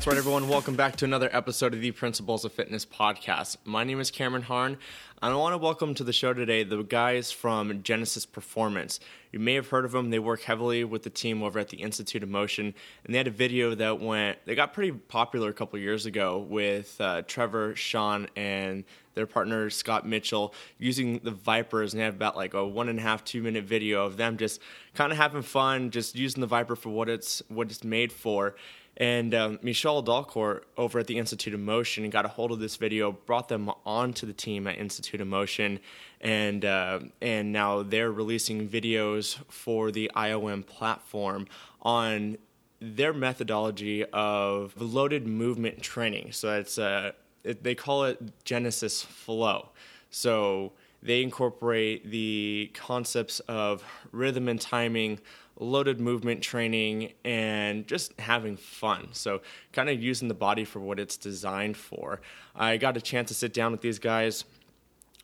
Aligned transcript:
That's 0.00 0.06
right, 0.06 0.16
everyone. 0.16 0.48
Welcome 0.48 0.76
back 0.76 0.96
to 0.96 1.04
another 1.04 1.28
episode 1.30 1.74
of 1.74 1.82
the 1.82 1.90
Principles 1.90 2.46
of 2.46 2.54
Fitness 2.54 2.86
podcast. 2.86 3.58
My 3.66 3.84
name 3.84 4.00
is 4.00 4.10
Cameron 4.10 4.44
Harn, 4.44 4.78
and 5.20 5.34
I 5.34 5.36
want 5.36 5.52
to 5.52 5.58
welcome 5.58 5.94
to 5.96 6.02
the 6.02 6.12
show 6.14 6.32
today 6.32 6.64
the 6.64 6.82
guys 6.82 7.30
from 7.30 7.82
Genesis 7.82 8.24
Performance. 8.24 8.98
You 9.30 9.40
may 9.40 9.52
have 9.56 9.68
heard 9.68 9.84
of 9.84 9.92
them. 9.92 10.08
They 10.08 10.18
work 10.18 10.40
heavily 10.40 10.84
with 10.84 11.02
the 11.02 11.10
team 11.10 11.42
over 11.42 11.58
at 11.58 11.68
the 11.68 11.76
Institute 11.76 12.22
of 12.22 12.30
Motion, 12.30 12.72
and 13.04 13.14
they 13.14 13.18
had 13.18 13.26
a 13.26 13.30
video 13.30 13.74
that 13.74 14.00
went. 14.00 14.38
They 14.46 14.54
got 14.54 14.72
pretty 14.72 14.92
popular 14.92 15.50
a 15.50 15.52
couple 15.52 15.78
years 15.78 16.06
ago 16.06 16.38
with 16.38 16.98
uh, 16.98 17.20
Trevor, 17.26 17.76
Shawn, 17.76 18.26
and 18.36 18.84
their 19.12 19.26
partner 19.26 19.68
Scott 19.68 20.08
Mitchell 20.08 20.54
using 20.78 21.18
the 21.18 21.30
Vipers, 21.30 21.92
and 21.92 22.00
they 22.00 22.04
have 22.06 22.14
about 22.14 22.36
like 22.36 22.54
a 22.54 22.66
one 22.66 22.88
and 22.88 22.98
a 22.98 23.02
half, 23.02 23.22
two 23.22 23.42
minute 23.42 23.64
video 23.64 24.06
of 24.06 24.16
them 24.16 24.38
just 24.38 24.62
kind 24.94 25.12
of 25.12 25.18
having 25.18 25.42
fun, 25.42 25.90
just 25.90 26.16
using 26.16 26.40
the 26.40 26.46
Viper 26.46 26.74
for 26.74 26.88
what 26.88 27.10
it's 27.10 27.42
what 27.48 27.70
it's 27.70 27.84
made 27.84 28.10
for. 28.10 28.54
And 28.96 29.34
um, 29.34 29.58
Michol 29.58 30.04
Dalcourt 30.04 30.62
over 30.76 30.98
at 30.98 31.06
the 31.06 31.18
Institute 31.18 31.54
of 31.54 31.60
Motion 31.60 32.08
got 32.10 32.26
a 32.26 32.28
hold 32.28 32.52
of 32.52 32.58
this 32.58 32.76
video, 32.76 33.12
brought 33.12 33.48
them 33.48 33.70
onto 33.86 34.26
the 34.26 34.32
team 34.32 34.66
at 34.66 34.78
Institute 34.78 35.20
of 35.20 35.26
Motion, 35.26 35.80
and 36.20 36.64
uh, 36.64 37.00
and 37.22 37.50
now 37.50 37.82
they're 37.82 38.12
releasing 38.12 38.68
videos 38.68 39.38
for 39.48 39.90
the 39.90 40.10
IOM 40.14 40.66
platform 40.66 41.46
on 41.80 42.36
their 42.80 43.12
methodology 43.12 44.04
of 44.06 44.78
loaded 44.80 45.26
movement 45.26 45.80
training. 45.82 46.32
So 46.32 46.58
it's 46.58 46.76
uh, 46.76 47.12
it, 47.42 47.62
they 47.62 47.74
call 47.74 48.04
it 48.04 48.44
Genesis 48.44 49.02
Flow. 49.02 49.70
So 50.10 50.72
they 51.02 51.22
incorporate 51.22 52.10
the 52.10 52.70
concepts 52.74 53.40
of 53.40 53.82
rhythm 54.12 54.48
and 54.48 54.60
timing 54.60 55.20
loaded 55.60 56.00
movement 56.00 56.42
training 56.42 57.12
and 57.24 57.86
just 57.86 58.18
having 58.18 58.56
fun. 58.56 59.08
So, 59.12 59.42
kind 59.72 59.88
of 59.88 60.02
using 60.02 60.28
the 60.28 60.34
body 60.34 60.64
for 60.64 60.80
what 60.80 60.98
it's 60.98 61.16
designed 61.16 61.76
for. 61.76 62.20
I 62.56 62.78
got 62.78 62.96
a 62.96 63.00
chance 63.00 63.28
to 63.28 63.34
sit 63.34 63.52
down 63.52 63.72
with 63.72 63.82
these 63.82 63.98
guys. 63.98 64.44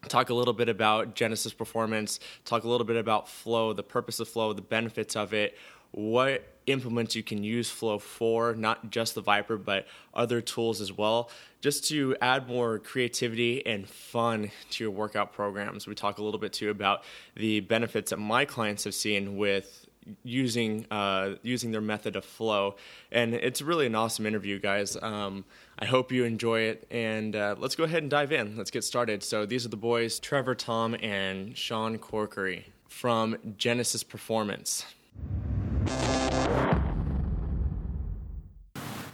Talk 0.09 0.31
a 0.31 0.34
little 0.34 0.55
bit 0.55 0.69
about 0.69 1.17
Genesis 1.17 1.53
performance, 1.53 2.20
talk 2.45 2.62
a 2.64 2.69
little 2.69 2.87
bit 2.87 2.97
about 2.97 3.29
flow, 3.29 3.73
the 3.73 3.83
purpose 3.83 4.20
of 4.20 4.29
flow, 4.29 4.53
the 4.53 4.62
benefits 4.62 5.17
of 5.17 5.33
it, 5.33 5.57
what 5.91 6.45
implements 6.67 7.17
you 7.17 7.23
can 7.23 7.42
use 7.42 7.70
flow 7.70 7.98
for, 7.98 8.55
not 8.55 8.91
just 8.91 9.14
the 9.14 9.20
Viper, 9.20 9.57
but 9.57 9.87
other 10.14 10.41
tools 10.41 10.81
as 10.81 10.92
well, 10.92 11.31
just 11.61 11.89
to 11.89 12.14
add 12.20 12.47
more 12.47 12.79
creativity 12.79 13.64
and 13.67 13.89
fun 13.89 14.51
to 14.70 14.84
your 14.84 14.91
workout 14.91 15.33
programs. 15.33 15.87
We 15.87 15.95
talk 15.95 16.19
a 16.19 16.23
little 16.23 16.39
bit 16.41 16.53
too 16.53 16.70
about 16.70 17.03
the 17.34 17.61
benefits 17.61 18.11
that 18.11 18.19
my 18.19 18.45
clients 18.45 18.84
have 18.84 18.95
seen 18.95 19.37
with 19.37 19.86
using 20.22 20.86
uh, 20.90 21.34
using 21.42 21.72
their 21.72 21.80
method 21.80 22.16
of 22.16 22.24
flow. 22.24 22.76
And 23.10 23.34
it's 23.34 23.62
really 23.62 23.86
an 23.86 23.94
awesome 23.94 24.26
interview, 24.26 24.58
guys. 24.58 24.96
Um, 25.00 25.44
I 25.78 25.86
hope 25.86 26.12
you 26.12 26.24
enjoy 26.24 26.60
it. 26.60 26.86
And 26.90 27.34
uh, 27.36 27.56
let's 27.58 27.74
go 27.74 27.84
ahead 27.84 28.02
and 28.02 28.10
dive 28.10 28.32
in. 28.32 28.56
Let's 28.56 28.70
get 28.70 28.84
started. 28.84 29.22
So 29.22 29.46
these 29.46 29.66
are 29.66 29.70
the 29.70 29.77
boys, 29.77 30.18
Trevor, 30.18 30.54
Tom, 30.54 30.96
and 31.02 31.56
Shawn 31.56 31.98
Corkery 31.98 32.64
from 32.88 33.36
Genesis 33.56 34.02
Performance. 34.02 34.86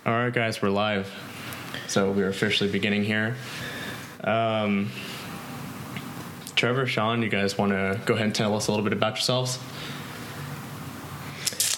All 0.04 0.12
right, 0.12 0.32
guys, 0.32 0.60
we're 0.60 0.70
live. 0.70 1.12
So 1.86 2.10
we're 2.10 2.28
officially 2.28 2.70
beginning 2.70 3.04
here. 3.04 3.36
Um, 4.24 4.90
Trevor, 6.56 6.86
Shawn, 6.86 7.22
you 7.22 7.28
guys 7.28 7.58
want 7.58 7.72
to 7.72 8.00
go 8.04 8.14
ahead 8.14 8.26
and 8.26 8.34
tell 8.34 8.54
us 8.56 8.69
a 8.69 8.70
little 8.70 8.84
bit 8.84 8.92
about 8.92 9.14
yourselves? 9.14 9.58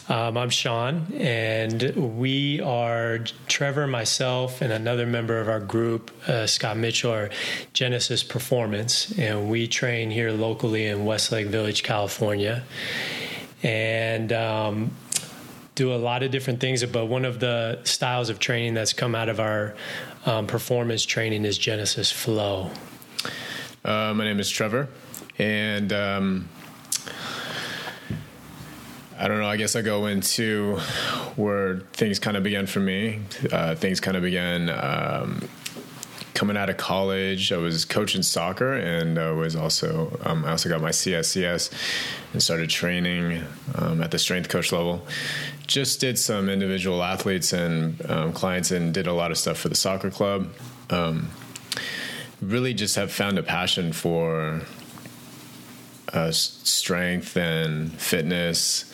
Um, 0.06 0.36
I'm 0.36 0.50
Shawn, 0.50 1.06
and 1.14 2.18
we 2.18 2.60
are 2.60 3.20
Trevor, 3.48 3.86
myself, 3.86 4.60
and 4.60 4.70
another 4.70 5.06
member 5.06 5.40
of 5.40 5.48
our 5.48 5.60
group, 5.60 6.10
uh, 6.28 6.46
Scott 6.46 6.76
Mitchell, 6.76 7.10
are 7.10 7.30
Genesis 7.72 8.22
Performance, 8.22 9.18
and 9.18 9.48
we 9.48 9.66
train 9.66 10.10
here 10.10 10.30
locally 10.30 10.84
in 10.84 11.06
Westlake 11.06 11.46
Village, 11.46 11.82
California, 11.84 12.64
and 13.62 14.30
um, 14.34 14.90
do 15.74 15.94
a 15.94 15.96
lot 15.96 16.22
of 16.22 16.30
different 16.30 16.60
things. 16.60 16.84
But 16.84 17.06
one 17.06 17.24
of 17.24 17.40
the 17.40 17.80
styles 17.84 18.28
of 18.28 18.38
training 18.38 18.74
that's 18.74 18.92
come 18.92 19.14
out 19.14 19.30
of 19.30 19.40
our 19.40 19.74
um, 20.26 20.46
performance 20.46 21.06
training 21.06 21.46
is 21.46 21.56
Genesis 21.56 22.12
Flow. 22.12 22.70
Uh, 23.82 24.12
my 24.14 24.24
name 24.24 24.38
is 24.38 24.50
Trevor, 24.50 24.86
and 25.38 25.94
um, 25.94 26.48
I 29.18 29.28
don't 29.28 29.38
know. 29.38 29.46
I 29.46 29.56
guess 29.56 29.76
I 29.76 29.82
go 29.82 30.06
into 30.06 30.76
where 31.36 31.80
things 31.92 32.18
kind 32.18 32.36
of 32.36 32.42
began 32.42 32.66
for 32.66 32.80
me. 32.80 33.20
Uh, 33.52 33.74
things 33.74 34.00
kind 34.00 34.16
of 34.16 34.22
began 34.22 34.70
um, 34.70 35.48
coming 36.34 36.56
out 36.56 36.68
of 36.68 36.76
college. 36.76 37.52
I 37.52 37.58
was 37.58 37.84
coaching 37.84 38.22
soccer, 38.22 38.72
and 38.74 39.18
I 39.18 39.30
was 39.30 39.54
also 39.54 40.18
um, 40.24 40.44
I 40.44 40.50
also 40.50 40.68
got 40.68 40.80
my 40.80 40.90
CSCS 40.90 41.70
and 42.32 42.42
started 42.42 42.70
training 42.70 43.44
um, 43.76 44.02
at 44.02 44.10
the 44.10 44.18
strength 44.18 44.48
coach 44.48 44.72
level. 44.72 45.06
Just 45.66 46.00
did 46.00 46.18
some 46.18 46.48
individual 46.48 47.02
athletes 47.02 47.52
and 47.52 48.04
um, 48.10 48.32
clients, 48.32 48.72
and 48.72 48.92
did 48.92 49.06
a 49.06 49.12
lot 49.12 49.30
of 49.30 49.38
stuff 49.38 49.58
for 49.58 49.68
the 49.68 49.76
soccer 49.76 50.10
club. 50.10 50.48
Um, 50.90 51.30
really, 52.42 52.74
just 52.74 52.96
have 52.96 53.12
found 53.12 53.38
a 53.38 53.42
passion 53.42 53.92
for 53.92 54.62
uh, 56.14 56.30
strength 56.30 57.36
and 57.36 57.92
fitness 58.00 58.90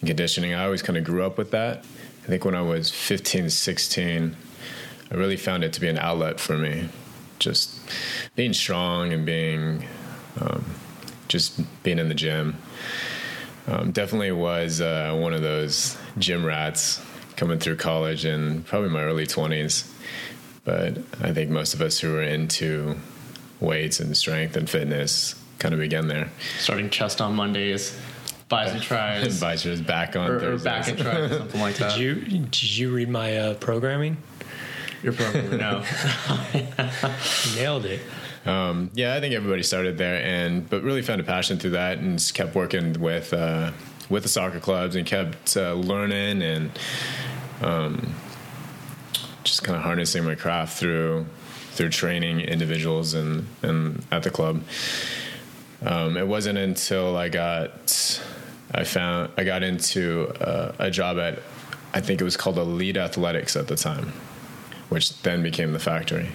and 0.00 0.08
conditioning. 0.08 0.54
I 0.54 0.64
always 0.64 0.82
kind 0.82 0.96
of 0.96 1.04
grew 1.04 1.24
up 1.24 1.36
with 1.36 1.50
that. 1.50 1.84
I 2.24 2.26
think 2.26 2.44
when 2.44 2.54
I 2.54 2.62
was 2.62 2.90
15, 2.90 3.50
16, 3.50 4.36
I 5.10 5.14
really 5.14 5.36
found 5.36 5.64
it 5.64 5.72
to 5.74 5.80
be 5.80 5.88
an 5.88 5.98
outlet 5.98 6.40
for 6.40 6.56
me. 6.56 6.88
Just 7.38 7.78
being 8.34 8.52
strong 8.52 9.12
and 9.12 9.26
being, 9.26 9.84
um, 10.40 10.64
just 11.28 11.60
being 11.82 11.98
in 11.98 12.08
the 12.08 12.14
gym. 12.14 12.56
Um, 13.66 13.92
definitely 13.92 14.32
was 14.32 14.80
uh, 14.80 15.16
one 15.20 15.34
of 15.34 15.42
those 15.42 15.96
gym 16.18 16.44
rats 16.44 17.04
coming 17.36 17.58
through 17.58 17.76
college 17.76 18.24
and 18.24 18.64
probably 18.64 18.88
my 18.88 19.02
early 19.02 19.26
20s. 19.26 19.88
But 20.64 20.98
I 21.20 21.32
think 21.32 21.50
most 21.50 21.74
of 21.74 21.82
us 21.82 21.98
who 21.98 22.16
are 22.16 22.22
into 22.22 22.96
weights 23.60 24.00
and 24.00 24.16
strength 24.16 24.56
and 24.56 24.70
fitness 24.70 25.41
kind 25.62 25.72
of 25.72 25.80
began 25.80 26.08
there. 26.08 26.28
Starting 26.58 26.90
chest 26.90 27.20
on 27.20 27.36
Mondays, 27.36 27.96
bicep 28.48 28.82
tries, 28.82 29.40
buys 29.40 29.64
biceps 29.64 29.80
back 29.80 30.16
on 30.16 30.28
or, 30.28 30.54
or 30.54 30.58
back 30.58 30.88
and 30.88 30.98
tries, 30.98 31.30
something 31.38 31.60
like 31.60 31.76
that. 31.76 31.96
Did 31.96 32.00
you 32.00 32.14
did 32.40 32.76
you 32.76 32.92
read 32.92 33.08
my 33.08 33.36
uh, 33.36 33.54
programming? 33.54 34.16
Your 35.02 35.12
programming, 35.12 35.58
no. 35.58 35.84
Nailed 37.56 37.86
it. 37.86 38.00
Um, 38.44 38.90
yeah, 38.94 39.14
I 39.14 39.20
think 39.20 39.34
everybody 39.34 39.62
started 39.62 39.98
there, 39.98 40.20
and 40.22 40.68
but 40.68 40.82
really 40.82 41.02
found 41.02 41.20
a 41.20 41.24
passion 41.24 41.58
through 41.58 41.70
that, 41.70 41.98
and 41.98 42.18
just 42.18 42.34
kept 42.34 42.56
working 42.56 43.00
with 43.00 43.32
uh, 43.32 43.70
with 44.10 44.24
the 44.24 44.28
soccer 44.28 44.58
clubs, 44.58 44.96
and 44.96 45.06
kept 45.06 45.56
uh, 45.56 45.74
learning 45.74 46.42
and 46.42 46.70
um, 47.60 48.14
just 49.44 49.62
kind 49.62 49.76
of 49.76 49.84
harnessing 49.84 50.24
my 50.24 50.34
craft 50.34 50.76
through 50.76 51.26
through 51.70 51.88
training 51.88 52.40
individuals 52.40 53.14
and 53.14 53.46
and 53.62 54.04
at 54.10 54.24
the 54.24 54.30
club. 54.30 54.62
Um, 55.84 56.16
it 56.16 56.26
wasn't 56.26 56.58
until 56.58 57.16
I 57.16 57.28
got 57.28 58.20
I 58.74 58.84
found 58.84 59.30
I 59.36 59.44
got 59.44 59.62
into 59.62 60.28
uh, 60.40 60.72
a 60.78 60.90
job 60.90 61.18
at 61.18 61.40
I 61.92 62.00
think 62.00 62.20
it 62.20 62.24
was 62.24 62.36
called 62.36 62.58
Elite 62.58 62.96
Athletics 62.96 63.56
at 63.56 63.66
the 63.66 63.76
time, 63.76 64.12
which 64.88 65.20
then 65.22 65.42
became 65.42 65.72
the 65.72 65.78
factory. 65.78 66.30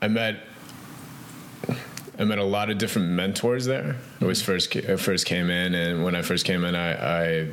I 0.00 0.08
met 0.08 0.40
I 2.18 2.24
met 2.24 2.38
a 2.38 2.44
lot 2.44 2.70
of 2.70 2.78
different 2.78 3.08
mentors 3.08 3.64
there. 3.64 3.96
I 4.20 4.24
was 4.26 4.42
first 4.42 4.76
I 4.76 4.96
first 4.96 5.26
came 5.26 5.50
in, 5.50 5.74
and 5.74 6.04
when 6.04 6.14
I 6.14 6.22
first 6.22 6.44
came 6.44 6.64
in, 6.64 6.74
I, 6.74 7.40
I 7.42 7.48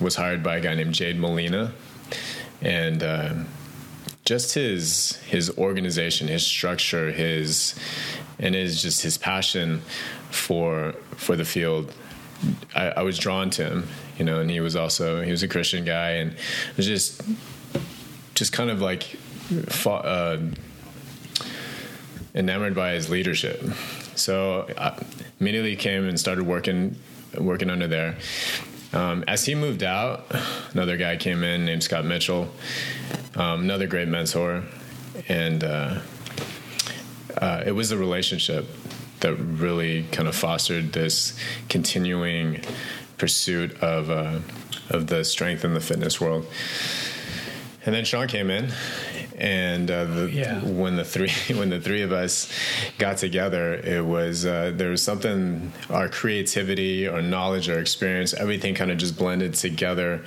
was 0.00 0.14
hired 0.14 0.42
by 0.42 0.58
a 0.58 0.60
guy 0.60 0.74
named 0.74 0.94
Jade 0.94 1.18
Molina, 1.18 1.72
and 2.60 3.02
uh, 3.02 3.34
just 4.24 4.54
his 4.54 5.16
his 5.26 5.50
organization, 5.58 6.28
his 6.28 6.46
structure, 6.46 7.10
his 7.10 7.74
and 8.40 8.54
it 8.54 8.62
is 8.62 8.82
just 8.82 9.02
his 9.02 9.16
passion 9.16 9.82
for 10.30 10.94
for 11.16 11.36
the 11.36 11.44
field. 11.44 11.94
I, 12.74 12.86
I 12.88 13.02
was 13.02 13.18
drawn 13.18 13.50
to 13.50 13.64
him, 13.64 13.88
you 14.18 14.24
know, 14.24 14.40
and 14.40 14.50
he 14.50 14.60
was 14.60 14.74
also 14.74 15.22
he 15.22 15.30
was 15.30 15.42
a 15.42 15.48
Christian 15.48 15.84
guy, 15.84 16.10
and 16.12 16.32
it 16.32 16.76
was 16.76 16.86
just 16.86 17.22
just 18.34 18.52
kind 18.52 18.70
of 18.70 18.80
like 18.80 19.16
uh, 19.86 20.38
enamored 22.34 22.74
by 22.74 22.92
his 22.92 23.10
leadership. 23.10 23.62
So 24.14 24.66
I 24.76 24.98
immediately 25.38 25.76
came 25.76 26.08
and 26.08 26.18
started 26.18 26.44
working 26.44 26.96
working 27.38 27.70
under 27.70 27.86
there. 27.86 28.16
Um, 28.92 29.22
as 29.28 29.44
he 29.44 29.54
moved 29.54 29.82
out, 29.82 30.26
another 30.72 30.96
guy 30.96 31.16
came 31.16 31.44
in 31.44 31.64
named 31.64 31.82
Scott 31.82 32.04
Mitchell, 32.04 32.50
um, 33.36 33.60
another 33.60 33.86
great 33.86 34.08
mentor, 34.08 34.64
and 35.28 35.62
uh, 35.62 36.00
uh, 37.38 37.62
it 37.66 37.72
was 37.72 37.88
the 37.90 37.96
relationship 37.98 38.66
that 39.20 39.34
really 39.36 40.04
kind 40.12 40.28
of 40.28 40.34
fostered 40.34 40.92
this 40.92 41.38
continuing 41.68 42.60
pursuit 43.18 43.80
of 43.82 44.10
uh, 44.10 44.38
of 44.88 45.06
the 45.06 45.24
strength 45.24 45.64
in 45.64 45.74
the 45.74 45.80
fitness 45.80 46.20
world. 46.20 46.46
And 47.86 47.94
then 47.94 48.04
Shawn 48.04 48.28
came 48.28 48.50
in, 48.50 48.70
and 49.38 49.90
uh, 49.90 50.04
the, 50.04 50.30
Yeah. 50.30 50.60
when 50.60 50.96
the 50.96 51.04
three 51.04 51.30
when 51.56 51.70
the 51.70 51.80
three 51.80 52.02
of 52.02 52.12
us 52.12 52.50
got 52.98 53.16
together, 53.18 53.74
it 53.74 54.04
was 54.04 54.44
uh, 54.46 54.72
there 54.74 54.90
was 54.90 55.02
something 55.02 55.72
our 55.88 56.08
creativity, 56.08 57.06
our 57.08 57.22
knowledge, 57.22 57.68
our 57.68 57.78
experience, 57.78 58.34
everything 58.34 58.74
kind 58.74 58.90
of 58.90 58.98
just 58.98 59.16
blended 59.18 59.54
together 59.54 60.22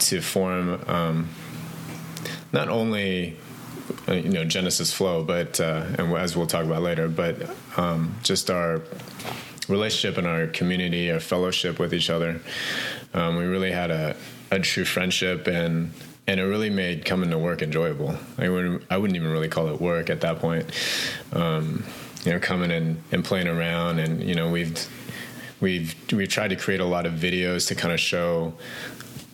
to 0.00 0.20
form 0.20 0.82
um, 0.86 1.28
not 2.52 2.68
only 2.68 3.36
you 4.08 4.30
know 4.30 4.44
Genesis 4.44 4.92
Flow, 4.92 5.22
but 5.24 5.60
uh, 5.60 5.86
and 5.98 6.12
as 6.14 6.36
we'll 6.36 6.46
talk 6.46 6.64
about 6.64 6.82
later, 6.82 7.08
but 7.08 7.50
um, 7.76 8.14
just 8.22 8.50
our 8.50 8.82
relationship 9.68 10.18
and 10.18 10.26
our 10.26 10.46
community, 10.48 11.10
our 11.10 11.20
fellowship 11.20 11.78
with 11.78 11.94
each 11.94 12.10
other. 12.10 12.40
Um, 13.14 13.36
we 13.36 13.44
really 13.44 13.70
had 13.70 13.90
a, 13.90 14.16
a 14.50 14.58
true 14.58 14.84
friendship 14.84 15.46
and 15.46 15.92
and 16.26 16.38
it 16.38 16.44
really 16.44 16.70
made 16.70 17.04
coming 17.04 17.30
to 17.30 17.38
work 17.38 17.62
enjoyable. 17.62 18.16
I 18.38 18.48
wouldn't, 18.48 18.84
I 18.90 18.96
wouldn't 18.96 19.16
even 19.16 19.32
really 19.32 19.48
call 19.48 19.68
it 19.68 19.80
work 19.80 20.08
at 20.08 20.20
that 20.20 20.38
point. 20.38 20.70
Um, 21.32 21.84
you 22.24 22.32
know, 22.32 22.38
coming 22.38 22.70
and, 22.70 23.02
and 23.10 23.24
playing 23.24 23.48
around, 23.48 23.98
and 23.98 24.22
you 24.22 24.36
know, 24.36 24.48
we've 24.48 24.88
we've 25.60 25.94
we've 26.12 26.28
tried 26.28 26.48
to 26.48 26.56
create 26.56 26.80
a 26.80 26.84
lot 26.84 27.06
of 27.06 27.14
videos 27.14 27.66
to 27.68 27.74
kind 27.74 27.92
of 27.92 27.98
show 27.98 28.54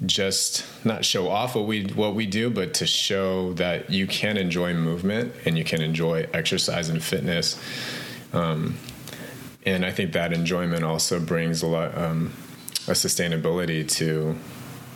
just 0.06 0.64
not 0.84 1.04
show 1.04 1.28
off 1.28 1.54
what 1.54 1.66
we 1.66 1.84
what 1.86 2.14
we 2.14 2.26
do, 2.26 2.50
but 2.50 2.74
to 2.74 2.86
show 2.86 3.52
that 3.54 3.90
you 3.90 4.06
can 4.06 4.36
enjoy 4.36 4.72
movement 4.74 5.32
and 5.44 5.58
you 5.58 5.64
can 5.64 5.82
enjoy 5.82 6.28
exercise 6.32 6.88
and 6.88 7.02
fitness. 7.02 7.60
Um, 8.32 8.76
and 9.66 9.84
I 9.84 9.90
think 9.90 10.12
that 10.12 10.32
enjoyment 10.32 10.84
also 10.84 11.18
brings 11.20 11.62
a 11.62 11.66
lot 11.66 11.96
um, 11.98 12.32
a 12.86 12.92
sustainability 12.92 13.88
to 13.96 14.36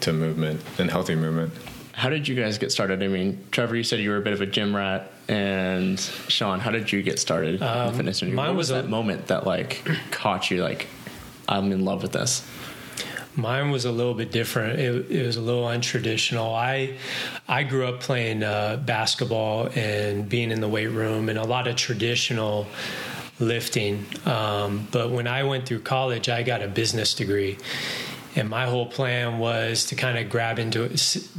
to 0.00 0.12
movement 0.12 0.60
and 0.78 0.90
healthy 0.90 1.14
movement. 1.14 1.52
How 1.94 2.08
did 2.08 2.26
you 2.26 2.34
guys 2.34 2.56
get 2.58 2.72
started? 2.72 3.02
I 3.02 3.08
mean, 3.08 3.44
Trevor, 3.50 3.76
you 3.76 3.84
said 3.84 4.00
you 4.00 4.10
were 4.10 4.16
a 4.16 4.22
bit 4.22 4.32
of 4.32 4.40
a 4.40 4.46
gym 4.46 4.74
rat, 4.74 5.12
and 5.28 6.00
Shawn, 6.00 6.58
how 6.58 6.70
did 6.70 6.90
you 6.90 7.02
get 7.02 7.18
started 7.18 7.56
in 7.56 7.62
Um, 7.62 7.94
fitness 7.94 8.22
mine 8.22 8.34
What 8.34 8.48
was 8.50 8.56
was 8.56 8.70
a- 8.70 8.74
that 8.82 8.88
moment 8.88 9.26
that 9.26 9.46
like 9.46 9.86
caught 10.10 10.50
you? 10.50 10.62
Like, 10.62 10.86
I'm 11.48 11.70
in 11.70 11.84
love 11.84 12.02
with 12.02 12.12
this. 12.12 12.46
Mine 13.34 13.70
was 13.70 13.84
a 13.86 13.92
little 13.92 14.14
bit 14.14 14.30
different. 14.30 14.78
It, 14.78 15.10
it 15.10 15.26
was 15.26 15.36
a 15.36 15.40
little 15.40 15.64
untraditional. 15.64 16.54
I 16.54 16.98
I 17.48 17.62
grew 17.62 17.86
up 17.86 18.00
playing 18.00 18.42
uh, 18.42 18.76
basketball 18.84 19.68
and 19.74 20.28
being 20.28 20.50
in 20.50 20.60
the 20.60 20.68
weight 20.68 20.88
room 20.88 21.28
and 21.28 21.38
a 21.38 21.44
lot 21.44 21.66
of 21.66 21.76
traditional 21.76 22.66
lifting. 23.40 24.04
Um, 24.26 24.86
but 24.90 25.10
when 25.10 25.26
I 25.26 25.44
went 25.44 25.66
through 25.66 25.80
college, 25.80 26.28
I 26.28 26.42
got 26.42 26.62
a 26.62 26.68
business 26.68 27.14
degree, 27.14 27.56
and 28.36 28.48
my 28.48 28.66
whole 28.66 28.86
plan 28.86 29.38
was 29.38 29.86
to 29.86 29.94
kind 29.94 30.18
of 30.18 30.28
grab 30.28 30.58
into 30.58 30.90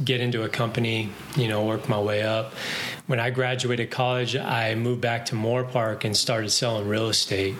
get 0.04 0.20
into 0.20 0.42
a 0.42 0.48
company, 0.48 1.10
you 1.36 1.46
know, 1.46 1.64
work 1.64 1.88
my 1.88 2.00
way 2.00 2.22
up. 2.22 2.54
When 3.06 3.20
I 3.20 3.30
graduated 3.30 3.90
college, 3.90 4.34
I 4.34 4.74
moved 4.74 5.00
back 5.00 5.26
to 5.26 5.36
Moorpark 5.36 6.04
and 6.04 6.16
started 6.16 6.50
selling 6.50 6.88
real 6.88 7.08
estate. 7.08 7.54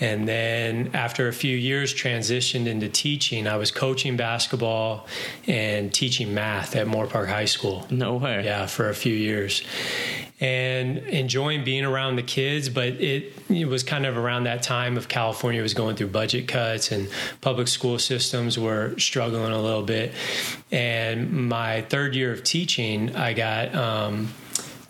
And 0.00 0.26
then 0.26 0.90
after 0.94 1.28
a 1.28 1.32
few 1.32 1.56
years, 1.56 1.94
transitioned 1.94 2.66
into 2.66 2.88
teaching. 2.88 3.46
I 3.46 3.56
was 3.56 3.70
coaching 3.70 4.16
basketball 4.16 5.06
and 5.46 5.92
teaching 5.92 6.32
math 6.32 6.74
at 6.74 6.86
Moorpark 6.86 7.28
High 7.28 7.44
School. 7.44 7.86
No 7.90 8.16
way. 8.16 8.44
Yeah, 8.44 8.66
for 8.66 8.88
a 8.88 8.94
few 8.94 9.14
years. 9.14 9.62
And 10.40 10.96
enjoying 10.98 11.64
being 11.64 11.84
around 11.84 12.16
the 12.16 12.22
kids, 12.22 12.70
but 12.70 12.88
it, 12.88 13.34
it 13.50 13.66
was 13.66 13.82
kind 13.82 14.06
of 14.06 14.16
around 14.16 14.44
that 14.44 14.62
time 14.62 14.96
of 14.96 15.06
California 15.06 15.60
was 15.60 15.74
going 15.74 15.96
through 15.96 16.06
budget 16.06 16.48
cuts 16.48 16.92
and 16.92 17.10
public 17.42 17.68
school 17.68 17.98
systems 17.98 18.58
were 18.58 18.98
struggling 18.98 19.52
a 19.52 19.60
little 19.60 19.82
bit. 19.82 20.14
And 20.72 21.48
my 21.50 21.82
third 21.82 22.14
year 22.14 22.32
of 22.32 22.42
teaching, 22.42 23.14
I 23.16 23.34
got 23.34 23.74
um, 23.74 24.32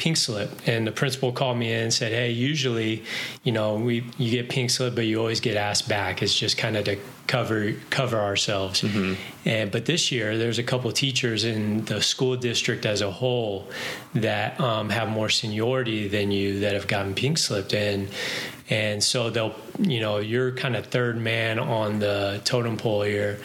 pink 0.01 0.17
slip. 0.17 0.51
And 0.67 0.87
the 0.87 0.93
principal 0.93 1.31
called 1.31 1.59
me 1.59 1.71
in 1.73 1.85
and 1.85 1.95
said 1.95 2.11
hey 2.11 2.31
usually 2.31 3.05
you 3.45 3.53
know 3.53 3.77
we 3.77 4.03
you 4.19 4.31
get 4.31 4.49
pink 4.49 4.71
slip 4.71 4.95
but 4.95 5.05
you 5.05 5.19
always 5.21 5.41
get 5.41 5.57
asked 5.57 5.89
back. 5.89 6.23
It's 6.23 6.35
just 6.35 6.57
kind 6.57 6.77
of 6.77 6.85
to 6.87 6.97
cover 7.27 7.75
cover 7.91 8.19
ourselves. 8.19 8.83
And 9.45 9.71
but 9.71 9.85
this 9.85 10.11
year 10.11 10.39
there's 10.39 10.59
a 10.59 10.63
couple 10.63 10.91
teachers 10.91 11.45
in 11.45 11.85
the 11.85 12.01
school 12.01 12.37
district 12.37 12.87
as 12.87 13.03
a 13.03 13.11
whole 13.11 13.69
that 14.15 14.59
um, 14.59 14.89
have 14.89 15.09
more 15.09 15.29
seniority 15.29 16.09
than 16.09 16.31
you 16.31 16.61
that 16.61 16.73
have 16.73 16.89
gotten 16.89 17.15
pink 17.15 17.37
slipped. 17.39 17.75
And 17.75 18.09
and 18.71 19.05
so 19.05 19.29
they'll 19.29 19.55
you 19.83 20.01
know 20.01 20.19
you're 20.19 20.53
kind 20.53 20.77
of 20.77 20.87
third 20.87 21.17
man 21.19 21.59
on 21.59 21.99
the 21.99 22.41
totem 22.45 22.77
pole 22.77 23.03
here. 23.03 23.39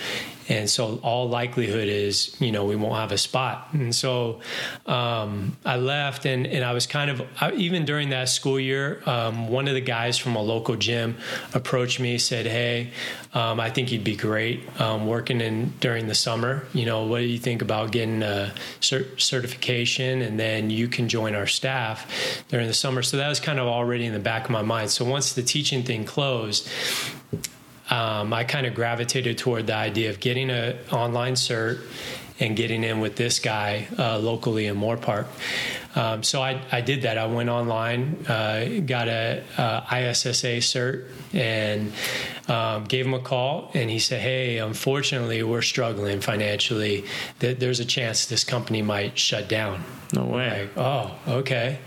And 0.47 0.69
so 0.69 0.99
all 1.01 1.27
likelihood 1.27 1.87
is 1.87 2.39
you 2.39 2.51
know 2.51 2.65
we 2.65 2.75
won't 2.75 2.95
have 2.95 3.11
a 3.11 3.17
spot. 3.17 3.69
And 3.73 3.95
so 3.95 4.41
um, 4.85 5.57
i 5.65 5.77
left 5.77 6.25
and, 6.25 6.45
and 6.45 6.63
i 6.63 6.73
was 6.73 6.85
kind 6.87 7.09
of 7.09 7.21
I, 7.41 7.51
even 7.53 7.85
during 7.85 8.09
that 8.09 8.29
school 8.29 8.59
year 8.59 9.01
um, 9.05 9.47
one 9.47 9.67
of 9.67 9.73
the 9.73 9.81
guys 9.81 10.17
from 10.17 10.35
a 10.35 10.41
local 10.41 10.75
gym 10.75 11.17
approached 11.53 11.99
me 11.99 12.17
said 12.17 12.45
hey 12.45 12.91
um, 13.33 13.59
i 13.59 13.69
think 13.69 13.91
you'd 13.91 14.03
be 14.03 14.15
great 14.15 14.63
um, 14.79 15.07
working 15.07 15.41
in 15.41 15.73
during 15.79 16.07
the 16.07 16.15
summer. 16.15 16.65
You 16.73 16.85
know 16.85 17.05
what 17.05 17.19
do 17.19 17.25
you 17.25 17.37
think 17.37 17.61
about 17.61 17.91
getting 17.91 18.23
a 18.23 18.53
cert- 18.81 19.19
certification? 19.19 20.21
And 20.21 20.39
then 20.39 20.69
you 20.69 20.87
can 20.87 21.09
join 21.09 21.35
our 21.35 21.47
staff 21.47 22.43
during 22.49 22.67
the 22.67 22.73
summer. 22.73 23.01
So 23.01 23.17
that 23.17 23.29
was 23.29 23.39
kind 23.39 23.59
of 23.59 23.67
already 23.67 24.05
in 24.05 24.13
the 24.13 24.19
back 24.19 24.45
of 24.45 24.51
my 24.51 24.61
mind. 24.61 24.91
So 24.91 25.05
once 25.05 25.33
the 25.33 25.43
teaching 25.43 25.83
thing 25.83 26.05
closed 26.05 26.24
um, 27.89 28.33
I 28.33 28.43
kind 28.43 28.65
of 28.65 28.73
gravitated 28.73 29.37
toward 29.37 29.67
the 29.67 29.75
idea 29.75 30.09
of 30.09 30.19
getting 30.19 30.49
an 30.49 30.77
online 30.91 31.33
cert 31.33 31.81
and 32.39 32.55
getting 32.55 32.83
in 32.83 32.99
with 32.99 33.15
this 33.15 33.39
guy 33.39 33.87
uh, 33.97 34.17
locally 34.19 34.65
in 34.65 34.75
Moorpark. 34.75 35.27
Um, 35.95 36.23
so 36.23 36.41
I, 36.41 36.61
I 36.71 36.81
did 36.81 37.03
that. 37.03 37.17
I 37.17 37.25
went 37.27 37.47
online, 37.47 38.25
uh, 38.27 38.81
got 38.85 39.07
a 39.07 39.41
uh, 39.57 39.95
ISSA 39.95 40.57
cert, 40.57 41.07
and 41.33 41.93
um, 42.49 42.83
gave 42.83 43.05
him 43.05 43.13
a 43.13 43.19
call. 43.19 43.71
And 43.73 43.89
he 43.89 43.99
said, 43.99 44.19
"Hey, 44.19 44.57
unfortunately, 44.57 45.41
we're 45.43 45.61
struggling 45.61 46.19
financially. 46.19 47.05
That 47.39 47.61
there's 47.61 47.79
a 47.79 47.85
chance 47.85 48.25
this 48.25 48.43
company 48.43 48.81
might 48.81 49.17
shut 49.17 49.47
down." 49.47 49.85
No 50.13 50.25
way. 50.25 50.69
Like, 50.75 50.77
oh, 50.77 51.15
okay. 51.27 51.79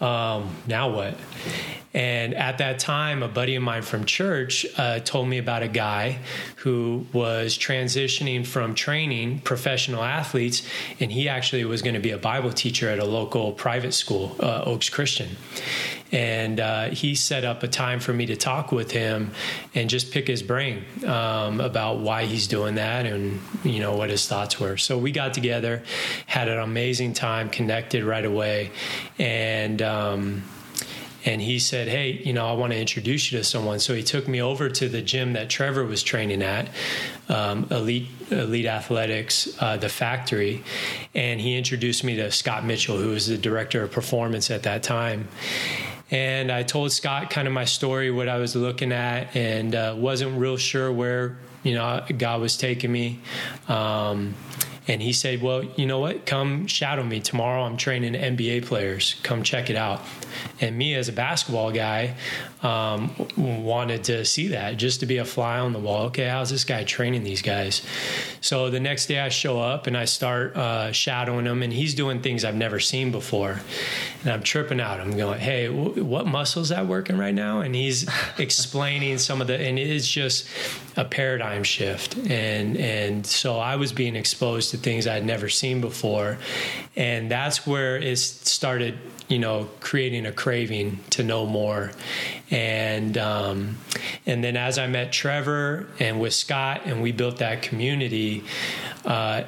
Um, 0.00 0.54
now 0.66 0.90
what? 0.90 1.16
And 1.94 2.34
at 2.34 2.58
that 2.58 2.78
time, 2.78 3.22
a 3.22 3.28
buddy 3.28 3.56
of 3.56 3.62
mine 3.62 3.80
from 3.80 4.04
church 4.04 4.66
uh, 4.76 4.98
told 5.00 5.28
me 5.28 5.38
about 5.38 5.62
a 5.62 5.68
guy 5.68 6.18
who 6.56 7.06
was 7.14 7.56
transitioning 7.56 8.46
from 8.46 8.74
training 8.74 9.38
professional 9.40 10.04
athletes, 10.04 10.62
and 11.00 11.10
he 11.10 11.26
actually 11.26 11.64
was 11.64 11.80
going 11.80 11.94
to 11.94 12.00
be 12.00 12.10
a 12.10 12.18
Bible 12.18 12.52
teacher 12.52 12.90
at 12.90 12.98
a 12.98 13.06
local 13.06 13.52
private 13.52 13.92
school, 13.92 14.36
uh, 14.40 14.64
Oaks 14.66 14.90
Christian. 14.90 15.36
And 16.12 16.60
uh, 16.60 16.88
he 16.90 17.14
set 17.14 17.44
up 17.44 17.62
a 17.62 17.68
time 17.68 18.00
for 18.00 18.12
me 18.12 18.26
to 18.26 18.36
talk 18.36 18.70
with 18.72 18.90
him 18.92 19.32
and 19.74 19.90
just 19.90 20.12
pick 20.12 20.28
his 20.28 20.42
brain 20.42 20.84
um, 21.04 21.60
about 21.60 21.98
why 21.98 22.24
he's 22.24 22.46
doing 22.46 22.76
that 22.76 23.06
and 23.06 23.40
you 23.64 23.80
know 23.80 23.96
what 23.96 24.10
his 24.10 24.26
thoughts 24.28 24.60
were. 24.60 24.76
So 24.76 24.98
we 24.98 25.10
got 25.10 25.34
together, 25.34 25.82
had 26.26 26.48
an 26.48 26.58
amazing 26.58 27.14
time, 27.14 27.50
connected 27.50 28.04
right 28.04 28.24
away, 28.24 28.70
and. 29.18 29.82
Um, 29.82 30.42
and 31.26 31.42
he 31.42 31.58
said, 31.58 31.88
"Hey, 31.88 32.22
you 32.24 32.32
know, 32.32 32.46
I 32.46 32.52
want 32.52 32.72
to 32.72 32.78
introduce 32.78 33.30
you 33.30 33.38
to 33.38 33.44
someone." 33.44 33.80
So 33.80 33.94
he 33.94 34.02
took 34.04 34.28
me 34.28 34.40
over 34.40 34.70
to 34.70 34.88
the 34.88 35.02
gym 35.02 35.32
that 35.32 35.50
Trevor 35.50 35.84
was 35.84 36.02
training 36.02 36.40
at, 36.40 36.68
um, 37.28 37.66
Elite 37.70 38.06
Elite 38.30 38.66
Athletics, 38.66 39.48
uh, 39.60 39.76
the 39.76 39.88
factory, 39.88 40.62
and 41.14 41.40
he 41.40 41.56
introduced 41.56 42.04
me 42.04 42.16
to 42.16 42.30
Scott 42.30 42.64
Mitchell, 42.64 42.96
who 42.96 43.10
was 43.10 43.26
the 43.26 43.36
director 43.36 43.82
of 43.82 43.90
performance 43.90 44.50
at 44.50 44.62
that 44.62 44.84
time. 44.84 45.28
And 46.10 46.52
I 46.52 46.62
told 46.62 46.92
Scott 46.92 47.30
kind 47.30 47.48
of 47.48 47.54
my 47.54 47.64
story, 47.64 48.10
what 48.10 48.28
I 48.28 48.38
was 48.38 48.54
looking 48.54 48.92
at, 48.92 49.34
and 49.34 49.74
uh, 49.74 49.94
wasn't 49.96 50.38
real 50.38 50.56
sure 50.56 50.92
where 50.92 51.36
you 51.62 51.74
know 51.74 52.04
God 52.16 52.40
was 52.40 52.56
taking 52.56 52.92
me. 52.92 53.20
Um, 53.68 54.34
and 54.88 55.02
he 55.02 55.12
said, 55.12 55.42
"Well, 55.42 55.64
you 55.76 55.86
know 55.86 55.98
what? 55.98 56.26
Come 56.26 56.66
shadow 56.66 57.02
me 57.02 57.20
tomorrow. 57.20 57.62
I'm 57.62 57.76
training 57.76 58.14
NBA 58.14 58.66
players. 58.66 59.16
Come 59.22 59.42
check 59.42 59.70
it 59.70 59.76
out." 59.76 60.02
And 60.60 60.76
me, 60.76 60.94
as 60.94 61.08
a 61.08 61.12
basketball 61.12 61.72
guy, 61.72 62.14
um, 62.62 63.10
wanted 63.36 64.04
to 64.04 64.24
see 64.24 64.48
that 64.48 64.76
just 64.76 65.00
to 65.00 65.06
be 65.06 65.18
a 65.18 65.24
fly 65.24 65.58
on 65.58 65.72
the 65.72 65.78
wall. 65.78 66.06
Okay, 66.06 66.26
how's 66.28 66.50
this 66.50 66.64
guy 66.64 66.84
training 66.84 67.24
these 67.24 67.42
guys? 67.42 67.82
So 68.40 68.70
the 68.70 68.80
next 68.80 69.06
day, 69.06 69.18
I 69.18 69.28
show 69.28 69.60
up 69.60 69.86
and 69.86 69.96
I 69.96 70.04
start 70.04 70.56
uh, 70.56 70.92
shadowing 70.92 71.46
him, 71.46 71.62
and 71.62 71.72
he's 71.72 71.94
doing 71.94 72.22
things 72.22 72.44
I've 72.44 72.54
never 72.54 72.80
seen 72.80 73.10
before, 73.10 73.60
and 74.22 74.32
I'm 74.32 74.42
tripping 74.42 74.80
out. 74.80 75.00
I'm 75.00 75.16
going, 75.16 75.40
"Hey, 75.40 75.66
w- 75.66 76.04
what 76.04 76.26
muscles 76.26 76.68
that 76.68 76.86
working 76.86 77.16
right 77.16 77.34
now?" 77.34 77.60
And 77.60 77.74
he's 77.74 78.08
explaining 78.38 79.18
some 79.18 79.40
of 79.40 79.46
the, 79.46 79.58
and 79.58 79.78
it's 79.78 80.06
just 80.08 80.46
a 80.96 81.04
paradigm 81.04 81.64
shift, 81.64 82.16
and 82.28 82.76
and 82.76 83.26
so 83.26 83.58
I 83.58 83.76
was 83.76 83.92
being 83.92 84.16
exposed 84.16 84.70
to 84.70 84.75
to 84.76 84.82
things 84.82 85.06
I'd 85.06 85.24
never 85.24 85.48
seen 85.48 85.80
before. 85.80 86.38
And 86.94 87.30
that's 87.30 87.66
where 87.66 87.96
it 87.96 88.16
started, 88.16 88.98
you 89.28 89.38
know, 89.38 89.68
creating 89.80 90.26
a 90.26 90.32
craving 90.32 91.00
to 91.10 91.22
know 91.22 91.46
more. 91.46 91.92
And 92.50 93.16
um, 93.18 93.78
and 94.24 94.42
then 94.42 94.56
as 94.56 94.78
I 94.78 94.86
met 94.86 95.12
Trevor 95.12 95.88
and 95.98 96.20
with 96.20 96.34
Scott, 96.34 96.82
and 96.84 97.02
we 97.02 97.12
built 97.12 97.38
that 97.38 97.62
community. 97.62 98.44
Uh, 99.04 99.44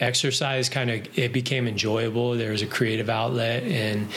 exercise 0.00 0.68
kind 0.68 0.90
of 0.90 1.18
it 1.18 1.32
became 1.32 1.68
enjoyable 1.68 2.32
there 2.32 2.50
was 2.50 2.62
a 2.62 2.66
creative 2.66 3.08
outlet 3.08 3.62
and 3.62 4.08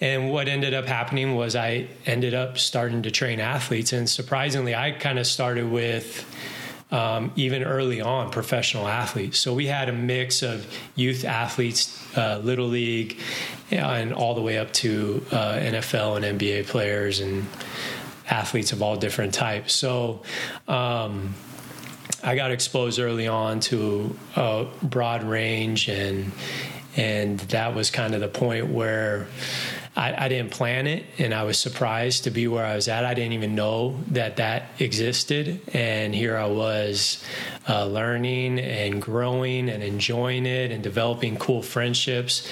and 0.00 0.30
what 0.30 0.48
ended 0.48 0.72
up 0.72 0.86
happening 0.86 1.36
was 1.36 1.54
I 1.54 1.88
ended 2.06 2.32
up 2.32 2.56
starting 2.56 3.02
to 3.02 3.10
train 3.10 3.38
athletes. 3.38 3.92
And 3.92 4.08
surprisingly, 4.08 4.74
I 4.74 4.92
kind 4.92 5.18
of 5.18 5.26
started 5.26 5.70
with 5.70 6.24
um, 6.90 7.32
even 7.36 7.62
early 7.62 8.00
on 8.00 8.30
professional 8.30 8.88
athletes. 8.88 9.38
So 9.38 9.54
we 9.54 9.66
had 9.66 9.88
a 9.88 9.92
mix 9.92 10.42
of 10.42 10.66
youth 10.94 11.24
athletes, 11.24 11.98
uh, 12.16 12.40
little 12.42 12.66
league, 12.66 13.18
and 13.70 14.12
all 14.12 14.34
the 14.34 14.42
way 14.42 14.58
up 14.58 14.72
to 14.74 15.24
uh, 15.30 15.54
NFL 15.54 16.22
and 16.22 16.40
NBA 16.40 16.66
players 16.66 17.20
and 17.20 17.46
athletes 18.28 18.72
of 18.72 18.82
all 18.82 18.96
different 18.96 19.34
types. 19.34 19.74
So. 19.74 20.22
Um, 20.68 21.34
I 22.22 22.34
got 22.34 22.50
exposed 22.50 22.98
early 22.98 23.26
on 23.26 23.60
to 23.60 24.14
a 24.36 24.66
broad 24.82 25.22
range, 25.22 25.88
and 25.88 26.32
and 26.96 27.38
that 27.40 27.74
was 27.74 27.90
kind 27.90 28.14
of 28.14 28.20
the 28.20 28.28
point 28.28 28.68
where 28.68 29.26
I, 30.00 30.24
I, 30.24 30.28
didn't 30.28 30.50
plan 30.50 30.86
it, 30.86 31.04
and 31.18 31.34
I 31.34 31.42
was 31.42 31.58
surprised 31.58 32.24
to 32.24 32.30
be 32.30 32.48
where 32.48 32.64
I 32.64 32.74
was 32.74 32.88
at. 32.88 33.04
I 33.04 33.12
didn't 33.12 33.34
even 33.34 33.54
know 33.54 34.00
that 34.12 34.36
that 34.36 34.70
existed, 34.78 35.60
and 35.74 36.14
here 36.14 36.38
I 36.38 36.46
was 36.46 37.22
uh, 37.68 37.84
learning 37.84 38.58
and 38.60 39.02
growing 39.02 39.68
and 39.68 39.82
enjoying 39.82 40.46
it 40.46 40.70
and 40.70 40.82
developing 40.82 41.36
cool 41.36 41.62
friendships, 41.62 42.50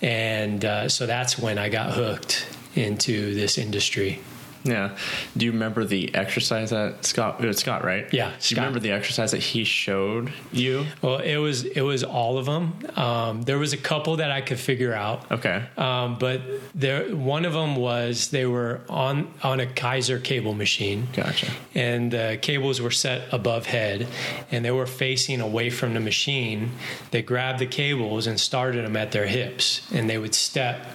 and 0.00 0.64
uh, 0.64 0.88
so 0.88 1.04
that's 1.04 1.38
when 1.38 1.58
I 1.58 1.68
got 1.68 1.92
hooked 1.92 2.46
into 2.74 3.34
this 3.34 3.58
industry. 3.58 4.22
Yeah. 4.66 4.96
Do 5.36 5.46
you 5.46 5.52
remember 5.52 5.84
the 5.84 6.14
exercise 6.14 6.70
that 6.70 7.04
Scott? 7.04 7.42
It 7.42 7.46
was 7.46 7.58
Scott, 7.58 7.84
right? 7.84 8.12
Yeah. 8.12 8.32
Do 8.40 8.54
you 8.54 8.60
remember 8.60 8.80
the 8.80 8.90
exercise 8.92 9.30
that 9.30 9.42
he 9.42 9.64
showed 9.64 10.32
you? 10.52 10.86
Well, 11.02 11.18
it 11.18 11.36
was 11.36 11.64
it 11.64 11.82
was 11.82 12.04
all 12.04 12.38
of 12.38 12.46
them. 12.46 12.78
Um, 12.96 13.42
there 13.42 13.58
was 13.58 13.72
a 13.72 13.76
couple 13.76 14.16
that 14.16 14.30
I 14.30 14.40
could 14.40 14.58
figure 14.58 14.92
out. 14.92 15.30
Okay. 15.30 15.64
Um, 15.76 16.18
but 16.18 16.40
there, 16.74 17.14
one 17.14 17.44
of 17.44 17.52
them 17.52 17.76
was 17.76 18.28
they 18.30 18.46
were 18.46 18.80
on 18.88 19.32
on 19.42 19.60
a 19.60 19.66
Keiser 19.66 20.22
cable 20.22 20.54
machine. 20.54 21.08
Gotcha. 21.12 21.50
And 21.74 22.10
the 22.10 22.38
cables 22.40 22.80
were 22.80 22.90
set 22.90 23.32
above 23.32 23.66
head, 23.66 24.06
and 24.50 24.64
they 24.64 24.70
were 24.70 24.86
facing 24.86 25.40
away 25.40 25.70
from 25.70 25.94
the 25.94 26.00
machine. 26.00 26.72
They 27.10 27.22
grabbed 27.22 27.58
the 27.58 27.66
cables 27.66 28.26
and 28.26 28.38
started 28.38 28.84
them 28.84 28.96
at 28.96 29.12
their 29.12 29.26
hips, 29.26 29.86
and 29.92 30.08
they 30.08 30.18
would 30.18 30.34
step 30.34 30.86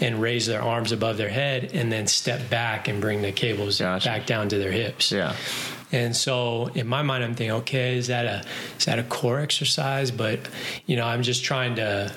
and 0.00 0.20
raise 0.20 0.46
their 0.46 0.62
arms 0.62 0.90
above 0.90 1.16
their 1.16 1.28
head 1.28 1.70
and 1.74 1.92
then 1.92 2.06
step 2.06 2.48
back 2.48 2.88
and 2.88 3.00
bring 3.00 3.11
the 3.20 3.32
cables 3.32 3.80
gotcha. 3.80 4.08
back 4.08 4.24
down 4.24 4.48
to 4.48 4.58
their 4.58 4.72
hips. 4.72 5.12
Yeah. 5.12 5.36
And 5.90 6.16
so 6.16 6.68
in 6.68 6.86
my 6.86 7.02
mind 7.02 7.22
I'm 7.22 7.34
thinking, 7.34 7.56
okay, 7.58 7.98
is 7.98 8.06
that 8.06 8.24
a 8.24 8.44
is 8.78 8.86
that 8.86 8.98
a 8.98 9.02
core 9.02 9.40
exercise? 9.40 10.10
But 10.10 10.40
you 10.86 10.96
know, 10.96 11.04
I'm 11.04 11.22
just 11.22 11.44
trying 11.44 11.74
to 11.76 12.12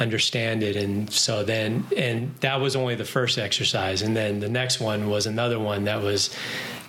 understand 0.00 0.62
it 0.62 0.76
and 0.76 1.12
so 1.12 1.44
then 1.44 1.84
and 1.94 2.34
that 2.36 2.58
was 2.58 2.74
only 2.74 2.94
the 2.94 3.04
first 3.04 3.38
exercise 3.38 4.00
and 4.00 4.16
then 4.16 4.40
the 4.40 4.48
next 4.48 4.80
one 4.80 5.10
was 5.10 5.26
another 5.26 5.58
one 5.58 5.84
that 5.84 6.02
was 6.02 6.34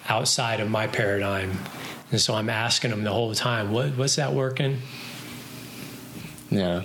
outside 0.07 0.61
of 0.61 0.69
my 0.69 0.87
paradigm 0.87 1.51
and 2.11 2.21
so 2.21 2.33
i'm 2.33 2.49
asking 2.49 2.89
them 2.89 3.03
the 3.03 3.11
whole 3.11 3.35
time 3.35 3.73
what 3.73 3.89
what's 3.97 4.15
that 4.15 4.33
working 4.33 4.77
yeah 6.49 6.83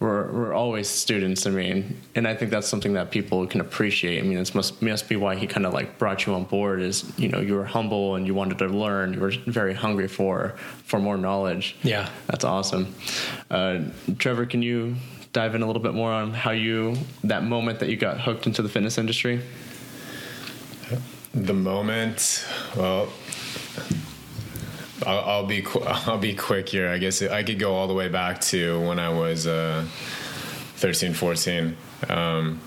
we're 0.00 0.32
we're 0.32 0.54
always 0.54 0.88
students. 0.88 1.46
I 1.46 1.50
mean, 1.50 1.98
and 2.14 2.26
I 2.26 2.34
think 2.34 2.50
that's 2.50 2.66
something 2.66 2.94
that 2.94 3.10
people 3.10 3.46
can 3.46 3.60
appreciate. 3.60 4.18
I 4.18 4.22
mean, 4.22 4.38
this 4.38 4.54
must 4.54 4.80
must 4.80 5.08
be 5.08 5.16
why 5.16 5.36
he 5.36 5.46
kind 5.46 5.66
of 5.66 5.74
like 5.74 5.98
brought 5.98 6.26
you 6.26 6.34
on 6.34 6.44
board. 6.44 6.80
Is 6.80 7.12
you 7.18 7.28
know 7.28 7.40
you 7.40 7.54
were 7.54 7.66
humble 7.66 8.16
and 8.16 8.26
you 8.26 8.34
wanted 8.34 8.58
to 8.58 8.66
learn. 8.66 9.12
You 9.12 9.20
were 9.20 9.32
very 9.46 9.74
hungry 9.74 10.08
for 10.08 10.54
for 10.84 10.98
more 10.98 11.18
knowledge. 11.18 11.76
Yeah, 11.82 12.08
that's 12.26 12.44
awesome. 12.44 12.94
Uh, 13.50 13.80
Trevor, 14.18 14.46
can 14.46 14.62
you 14.62 14.96
dive 15.34 15.54
in 15.54 15.62
a 15.62 15.66
little 15.66 15.82
bit 15.82 15.94
more 15.94 16.10
on 16.10 16.32
how 16.32 16.50
you 16.50 16.96
that 17.24 17.44
moment 17.44 17.78
that 17.80 17.90
you 17.90 17.96
got 17.96 18.20
hooked 18.20 18.46
into 18.46 18.62
the 18.62 18.68
fitness 18.68 18.96
industry? 18.96 19.42
The 21.32 21.54
moment, 21.54 22.44
well, 22.76 23.08
I'll, 25.06 25.20
I'll, 25.20 25.46
be 25.46 25.62
qu- 25.62 25.80
I'll 25.86 26.18
be 26.18 26.34
quick 26.34 26.68
here. 26.68 26.88
I 26.88 26.98
guess 26.98 27.22
I 27.22 27.42
could 27.42 27.58
go 27.58 27.74
all 27.74 27.88
the 27.88 27.94
way 27.94 28.08
back 28.08 28.40
to 28.42 28.80
when 28.86 28.98
I 28.98 29.08
was 29.08 29.46
uh, 29.46 29.86
13, 30.76 31.14
14. 31.14 31.76
Um, 32.08 32.60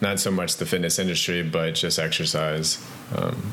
not 0.00 0.20
so 0.20 0.30
much 0.30 0.56
the 0.56 0.66
fitness 0.66 0.98
industry, 0.98 1.42
but 1.42 1.74
just 1.74 1.98
exercise. 1.98 2.84
Um, 3.14 3.52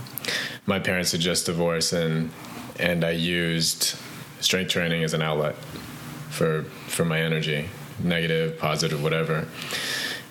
my 0.66 0.80
parents 0.80 1.12
had 1.12 1.22
just 1.22 1.46
divorced, 1.46 1.94
and 1.94 2.32
and 2.80 3.04
I 3.04 3.12
used 3.12 3.96
strength 4.40 4.72
training 4.72 5.04
as 5.04 5.14
an 5.14 5.22
outlet 5.22 5.56
for 6.30 6.64
for 6.88 7.06
my 7.06 7.22
energy, 7.22 7.70
negative, 8.04 8.58
positive, 8.58 9.02
whatever. 9.02 9.48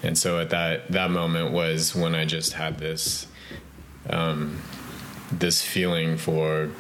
And 0.02 0.16
so 0.16 0.38
at 0.38 0.50
that 0.50 0.88
that 0.92 1.10
moment 1.10 1.52
was 1.52 1.94
when 1.94 2.14
I 2.14 2.24
just 2.24 2.54
had 2.54 2.78
this 2.78 3.26
um, 4.08 4.60
this 5.30 5.62
feeling 5.62 6.16
for 6.16 6.70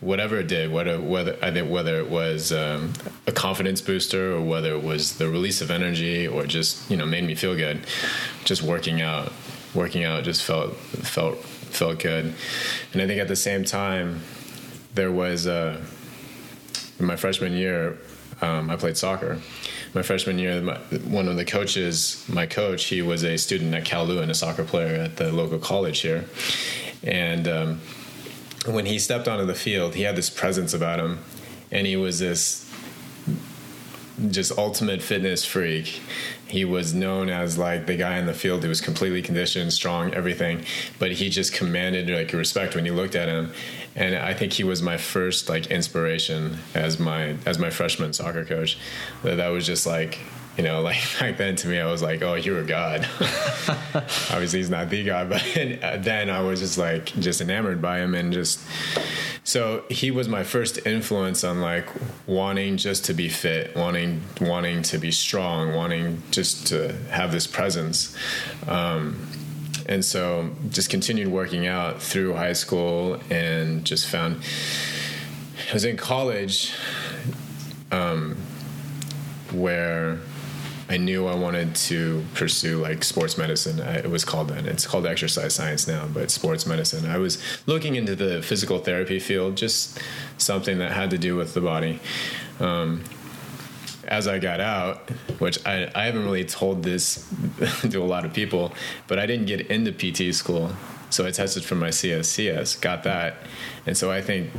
whatever 0.00 0.38
it 0.38 0.48
did, 0.48 0.70
whether 0.70 1.00
whether 1.00 1.36
I 1.42 1.50
think 1.50 1.70
whether 1.70 1.98
it 1.98 2.08
was 2.08 2.52
um, 2.52 2.92
a 3.26 3.32
confidence 3.32 3.80
booster 3.80 4.34
or 4.34 4.40
whether 4.40 4.72
it 4.72 4.82
was 4.82 5.18
the 5.18 5.28
release 5.28 5.60
of 5.60 5.70
energy 5.70 6.26
or 6.26 6.44
just 6.46 6.90
you 6.90 6.96
know 6.96 7.06
made 7.06 7.24
me 7.24 7.34
feel 7.34 7.54
good, 7.54 7.86
just 8.44 8.62
working 8.62 9.00
out, 9.00 9.32
working 9.74 10.04
out 10.04 10.24
just 10.24 10.42
felt 10.42 10.76
felt 10.76 11.38
felt 11.38 11.98
good, 11.98 12.34
and 12.92 13.02
I 13.02 13.06
think 13.06 13.20
at 13.20 13.28
the 13.28 13.36
same 13.36 13.64
time 13.64 14.20
there 14.94 15.12
was 15.12 15.46
uh, 15.46 15.80
my 16.98 17.16
freshman 17.16 17.52
year 17.52 17.98
um, 18.42 18.70
I 18.70 18.76
played 18.76 18.96
soccer. 18.96 19.38
My 19.94 20.02
freshman 20.02 20.38
year, 20.38 20.60
my, 20.60 20.76
one 21.04 21.26
of 21.26 21.36
the 21.36 21.44
coaches, 21.44 22.22
my 22.28 22.44
coach, 22.46 22.84
he 22.84 23.00
was 23.00 23.24
a 23.24 23.38
student 23.38 23.74
at 23.74 23.86
Cal 23.86 24.04
Lutheran, 24.04 24.28
a 24.28 24.34
soccer 24.34 24.64
player 24.64 25.00
at 25.00 25.16
the 25.16 25.32
local 25.32 25.58
college 25.58 26.00
here, 26.00 26.26
and 27.02 27.48
um, 27.48 27.80
when 28.66 28.86
he 28.86 28.98
stepped 28.98 29.28
onto 29.28 29.44
the 29.44 29.54
field, 29.54 29.94
he 29.94 30.02
had 30.02 30.16
this 30.16 30.30
presence 30.30 30.74
about 30.74 30.98
him, 31.00 31.18
and 31.70 31.86
he 31.86 31.96
was 31.96 32.18
this 32.18 32.66
just 34.30 34.56
ultimate 34.56 35.02
fitness 35.02 35.44
freak. 35.44 36.00
He 36.46 36.64
was 36.64 36.94
known 36.94 37.28
as 37.28 37.58
like 37.58 37.86
the 37.86 37.96
guy 37.96 38.18
in 38.18 38.26
the 38.26 38.32
field 38.32 38.62
who 38.62 38.68
was 38.68 38.80
completely 38.80 39.20
conditioned, 39.20 39.72
strong, 39.72 40.14
everything. 40.14 40.64
But 40.98 41.12
he 41.12 41.28
just 41.28 41.52
commanded 41.52 42.08
like 42.08 42.32
respect 42.32 42.74
when 42.74 42.86
you 42.86 42.94
looked 42.94 43.14
at 43.14 43.28
him. 43.28 43.52
And 43.94 44.14
I 44.14 44.32
think 44.32 44.52
he 44.52 44.64
was 44.64 44.80
my 44.80 44.96
first 44.96 45.48
like 45.48 45.66
inspiration 45.66 46.58
as 46.74 46.98
my 46.98 47.36
as 47.44 47.58
my 47.58 47.70
freshman 47.70 48.12
soccer 48.12 48.44
coach. 48.44 48.78
That, 49.22 49.36
that 49.36 49.48
was 49.48 49.66
just 49.66 49.86
like 49.86 50.18
you 50.56 50.64
know, 50.64 50.80
like 50.80 50.96
back 51.20 51.36
then 51.36 51.56
to 51.56 51.68
me, 51.68 51.78
I 51.78 51.90
was 51.90 52.02
like, 52.02 52.22
oh, 52.22 52.34
you're 52.34 52.60
a 52.60 52.64
god. 52.64 53.08
Obviously, 54.30 54.60
he's 54.60 54.70
not 54.70 54.90
the 54.90 55.04
god, 55.04 55.28
but 55.30 55.42
then 56.02 56.30
I 56.30 56.40
was 56.40 56.60
just 56.60 56.78
like, 56.78 57.06
just 57.18 57.40
enamored 57.40 57.80
by 57.80 57.98
him 57.98 58.14
and 58.14 58.32
just. 58.32 58.60
So 59.44 59.84
he 59.88 60.10
was 60.10 60.28
my 60.28 60.42
first 60.42 60.84
influence 60.86 61.44
on 61.44 61.60
like 61.60 61.88
wanting 62.26 62.78
just 62.78 63.04
to 63.04 63.14
be 63.14 63.28
fit, 63.28 63.76
wanting 63.76 64.22
wanting 64.40 64.82
to 64.82 64.98
be 64.98 65.12
strong, 65.12 65.72
wanting 65.72 66.22
just 66.32 66.66
to 66.68 66.92
have 67.10 67.30
this 67.30 67.46
presence. 67.46 68.16
Um, 68.66 69.28
and 69.88 70.04
so 70.04 70.50
just 70.70 70.90
continued 70.90 71.28
working 71.28 71.66
out 71.66 72.02
through 72.02 72.34
high 72.34 72.54
school 72.54 73.20
and 73.30 73.84
just 73.84 74.08
found 74.08 74.42
I 75.70 75.72
was 75.72 75.84
in 75.84 75.96
college 75.96 76.72
um, 77.92 78.36
where 79.52 80.18
I 80.88 80.98
knew 80.98 81.26
I 81.26 81.34
wanted 81.34 81.74
to 81.74 82.24
pursue 82.34 82.80
like 82.80 83.02
sports 83.02 83.36
medicine. 83.36 83.80
it 83.80 84.08
was 84.08 84.24
called 84.24 84.48
then. 84.48 84.66
It's 84.66 84.86
called 84.86 85.06
exercise 85.06 85.54
science 85.54 85.88
now, 85.88 86.06
but 86.06 86.30
sports 86.30 86.64
medicine. 86.64 87.10
I 87.10 87.18
was 87.18 87.42
looking 87.66 87.96
into 87.96 88.14
the 88.14 88.40
physical 88.40 88.78
therapy 88.78 89.18
field, 89.18 89.56
just 89.56 89.98
something 90.38 90.78
that 90.78 90.92
had 90.92 91.10
to 91.10 91.18
do 91.18 91.34
with 91.34 91.54
the 91.54 91.60
body. 91.60 91.98
Um, 92.60 93.02
as 94.06 94.28
I 94.28 94.38
got 94.38 94.60
out, 94.60 95.10
which 95.40 95.64
I, 95.66 95.90
I 95.94 96.04
haven't 96.04 96.24
really 96.24 96.44
told 96.44 96.84
this 96.84 97.28
to 97.82 97.98
a 97.98 98.04
lot 98.04 98.24
of 98.24 98.32
people, 98.32 98.72
but 99.08 99.18
I 99.18 99.26
didn't 99.26 99.46
get 99.46 99.62
into 99.62 99.90
PT 99.92 100.32
school. 100.34 100.70
So 101.10 101.26
I 101.26 101.30
tested 101.30 101.64
for 101.64 101.74
my 101.74 101.88
CSCS, 101.88 102.80
got 102.80 103.02
that. 103.04 103.38
And 103.86 103.96
so 103.96 104.10
I 104.10 104.22
think 104.22 104.50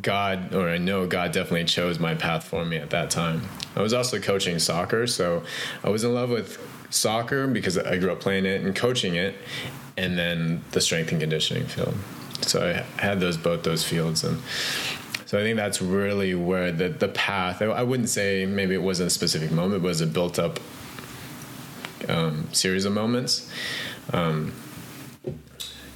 God, 0.00 0.54
or 0.54 0.68
I 0.68 0.78
know 0.78 1.06
God 1.06 1.32
definitely 1.32 1.64
chose 1.64 1.98
my 1.98 2.14
path 2.14 2.44
for 2.44 2.64
me 2.64 2.76
at 2.76 2.90
that 2.90 3.10
time. 3.10 3.42
I 3.76 3.82
was 3.82 3.92
also 3.92 4.18
coaching 4.20 4.58
soccer, 4.58 5.06
so 5.06 5.42
I 5.82 5.88
was 5.88 6.04
in 6.04 6.14
love 6.14 6.30
with 6.30 6.58
soccer 6.90 7.46
because 7.46 7.78
I 7.78 7.98
grew 7.98 8.12
up 8.12 8.20
playing 8.20 8.46
it 8.46 8.62
and 8.62 8.74
coaching 8.76 9.14
it, 9.14 9.34
and 9.96 10.18
then 10.18 10.62
the 10.72 10.80
strength 10.80 11.10
and 11.12 11.20
conditioning 11.20 11.66
field. 11.66 11.94
So 12.42 12.68
I 12.68 13.00
had 13.00 13.20
those 13.20 13.36
both 13.36 13.62
those 13.62 13.84
fields, 13.84 14.24
and 14.24 14.40
So 15.26 15.38
I 15.38 15.42
think 15.42 15.56
that's 15.56 15.80
really 15.80 16.34
where 16.34 16.72
the 16.72 16.90
the 16.90 17.08
path. 17.08 17.62
I 17.62 17.82
wouldn't 17.82 18.10
say 18.10 18.44
maybe 18.44 18.74
it 18.74 18.82
wasn't 18.82 19.06
a 19.06 19.10
specific 19.10 19.50
moment, 19.50 19.82
it 19.82 19.86
was 19.86 20.00
a 20.02 20.06
built 20.06 20.38
up 20.38 20.60
um, 22.08 22.52
series 22.52 22.84
of 22.84 22.92
moments. 22.92 23.50
Um, 24.12 24.52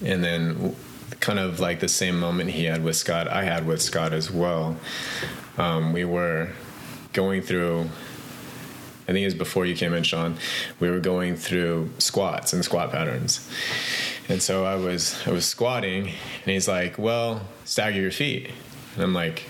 and 0.03 0.23
then 0.25 0.75
kind 1.21 1.39
of 1.39 1.61
like 1.61 1.81
the 1.81 1.89
same 1.89 2.19
moment 2.19 2.51
he 2.51 2.65
had 2.65 2.83
with 2.83 2.97
Scott, 2.97 3.29
I 3.29 3.45
had 3.45 3.67
with 3.67 3.83
Scott 3.83 4.13
as 4.13 4.31
well. 4.31 4.77
Um, 5.59 5.93
we 5.93 6.05
were 6.05 6.51
going 7.17 7.43
through. 7.43 7.89
I 9.09 9.13
think 9.13 9.23
it 9.23 9.25
was 9.25 9.35
before 9.35 9.67
you 9.67 9.75
came 9.75 9.95
in, 9.95 10.03
Shawn. 10.03 10.37
We 10.79 10.91
were 10.91 11.01
going 11.01 11.37
through 11.37 11.91
squats 11.99 12.53
and 12.53 12.65
squat 12.65 12.93
patterns, 12.93 13.49
and 14.29 14.43
so 14.43 14.65
I 14.65 14.77
was 14.77 15.17
I 15.27 15.31
was 15.31 15.47
squatting, 15.47 16.09
and 16.09 16.45
he's 16.45 16.69
like, 16.69 16.99
"Well, 16.99 17.41
stagger 17.65 18.01
your 18.01 18.11
feet," 18.13 18.51
and 18.95 19.03
I'm 19.03 19.15
like, 19.15 19.45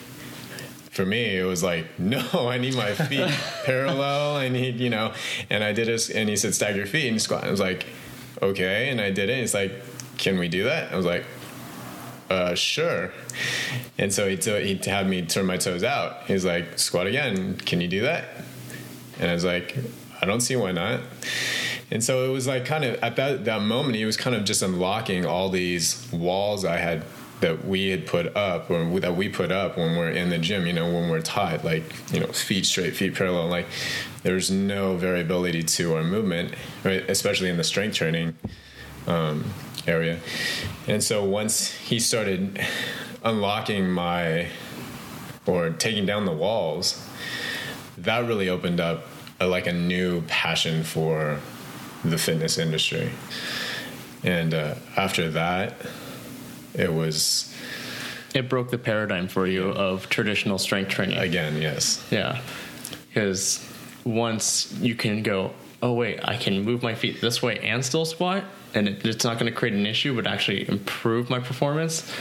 for 0.90 1.04
me, 1.04 1.37
it 1.37 1.44
was 1.44 1.62
like, 1.62 1.87
no, 1.99 2.25
I 2.49 2.56
need 2.56 2.75
my 2.75 2.94
feet 2.94 3.30
parallel. 3.64 4.37
I 4.37 4.49
need, 4.49 4.80
you 4.80 4.88
know, 4.88 5.12
and 5.50 5.62
I 5.62 5.73
did 5.73 5.88
it. 5.88 6.08
And 6.08 6.28
he 6.28 6.37
said, 6.37 6.54
stagger 6.54 6.78
your 6.78 6.87
feet 6.87 7.08
and 7.08 7.20
squat. 7.20 7.44
I 7.44 7.50
was 7.50 7.61
like, 7.61 7.87
okay. 8.40 8.88
And 8.88 9.00
I 9.00 9.11
did 9.11 9.28
it. 9.28 9.38
It's 9.38 9.52
like, 9.52 9.73
can 10.16 10.38
we 10.38 10.49
do 10.49 10.64
that? 10.64 10.92
I 10.92 10.96
was 10.96 11.04
like, 11.04 11.25
uh, 12.30 12.54
sure. 12.54 13.12
And 13.99 14.12
so 14.12 14.28
he, 14.28 14.37
t- 14.37 14.75
he 14.75 14.90
had 14.90 15.09
me 15.09 15.25
turn 15.25 15.47
my 15.47 15.56
toes 15.56 15.85
out. 15.85 16.25
He's 16.25 16.45
like, 16.45 16.78
squat 16.78 17.06
again. 17.06 17.56
Can 17.56 17.80
you 17.80 17.88
do 17.88 18.02
that? 18.02 18.25
And 19.18 19.30
I 19.30 19.35
was 19.35 19.45
like, 19.45 19.76
I 20.21 20.26
don't 20.26 20.40
see 20.40 20.56
why 20.56 20.73
not. 20.73 21.00
And 21.90 22.02
so 22.02 22.28
it 22.28 22.33
was 22.33 22.47
like 22.47 22.64
kind 22.64 22.85
of 22.85 22.97
at 23.02 23.16
that, 23.16 23.45
that 23.45 23.62
moment, 23.62 23.97
he 23.97 24.04
was 24.04 24.16
kind 24.16 24.35
of 24.35 24.45
just 24.45 24.62
unlocking 24.62 25.25
all 25.25 25.49
these 25.49 26.09
walls 26.12 26.64
I 26.64 26.78
had 26.78 27.04
that 27.40 27.66
we 27.66 27.90
had 27.90 28.06
put 28.06 28.35
up 28.35 28.71
or 28.71 28.99
that 29.00 29.14
we 29.14 29.28
put 29.28 29.52
up 29.52 29.76
when 29.76 29.97
we're 29.97 30.11
in 30.11 30.30
the 30.30 30.38
gym, 30.38 30.66
you 30.66 30.73
know, 30.73 30.87
when 30.87 31.11
we're 31.11 31.21
taught 31.21 31.64
like, 31.64 31.85
you 32.12 32.18
know, 32.18 32.26
feet 32.28 32.64
straight, 32.64 32.97
feet 32.97 33.14
parallel, 33.14 33.49
like 33.49 33.66
there's 34.23 34.50
no 34.50 34.97
variability 34.97 35.62
to 35.62 35.95
our 35.95 36.02
movement, 36.02 36.54
right? 36.83 37.09
especially 37.11 37.50
in 37.50 37.59
the 37.59 37.64
strength 37.64 37.95
training 37.95 38.35
um, 39.06 39.45
area. 39.86 40.18
And 40.86 41.02
so 41.02 41.24
once 41.24 41.70
he 41.70 41.98
started 41.98 42.60
unlocking 43.22 43.90
my 43.90 44.48
or 45.46 45.70
taking 45.70 46.06
down 46.06 46.24
the 46.24 46.32
walls, 46.32 47.08
that 47.98 48.26
really 48.26 48.48
opened 48.48 48.80
up 48.80 49.06
a, 49.40 49.46
like 49.46 49.66
a 49.66 49.72
new 49.72 50.22
passion 50.22 50.82
for 50.82 51.38
the 52.04 52.18
fitness 52.18 52.58
industry. 52.58 53.10
And 54.22 54.54
uh, 54.54 54.74
after 54.96 55.30
that, 55.30 55.74
it 56.74 56.92
was. 56.92 57.52
It 58.34 58.48
broke 58.48 58.70
the 58.70 58.78
paradigm 58.78 59.28
for 59.28 59.46
you 59.46 59.70
of 59.70 60.08
traditional 60.08 60.58
strength 60.58 60.90
training. 60.90 61.16
Again, 61.16 61.60
yes. 61.60 62.06
Yeah. 62.10 62.40
Because 63.08 63.66
once 64.04 64.72
you 64.74 64.94
can 64.94 65.22
go, 65.22 65.52
oh, 65.80 65.94
wait, 65.94 66.20
I 66.22 66.36
can 66.36 66.62
move 66.62 66.82
my 66.82 66.94
feet 66.94 67.20
this 67.20 67.40
way 67.42 67.58
and 67.60 67.82
still 67.82 68.04
squat, 68.04 68.44
and 68.76 68.88
it, 68.88 69.04
it's 69.04 69.25
not 69.25 69.38
going 69.38 69.50
to 69.50 69.59
create 69.59 69.75
an 69.75 69.87
issue, 69.87 70.14
but 70.14 70.26
actually 70.26 70.68
improve 70.68 71.30
my 71.30 71.40
performance. 71.40 72.12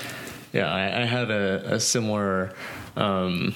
Yeah, 0.54 0.72
I, 0.72 1.02
I 1.02 1.06
had 1.06 1.30
a, 1.30 1.76
a 1.76 1.80
similar 1.80 2.54
um, 2.96 3.54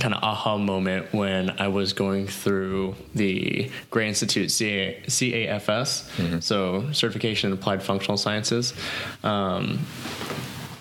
kind 0.00 0.12
of 0.12 0.22
aha 0.22 0.58
moment 0.58 1.12
when 1.12 1.50
I 1.60 1.68
was 1.68 1.92
going 1.92 2.26
through 2.26 2.96
the 3.14 3.70
Gray 3.90 4.08
Institute 4.08 4.50
CA, 4.50 5.00
CAFS, 5.06 6.10
mm-hmm. 6.16 6.40
so 6.40 6.90
Certification 6.92 7.52
in 7.52 7.58
Applied 7.58 7.82
Functional 7.82 8.16
Sciences. 8.16 8.74
Um, 9.22 9.78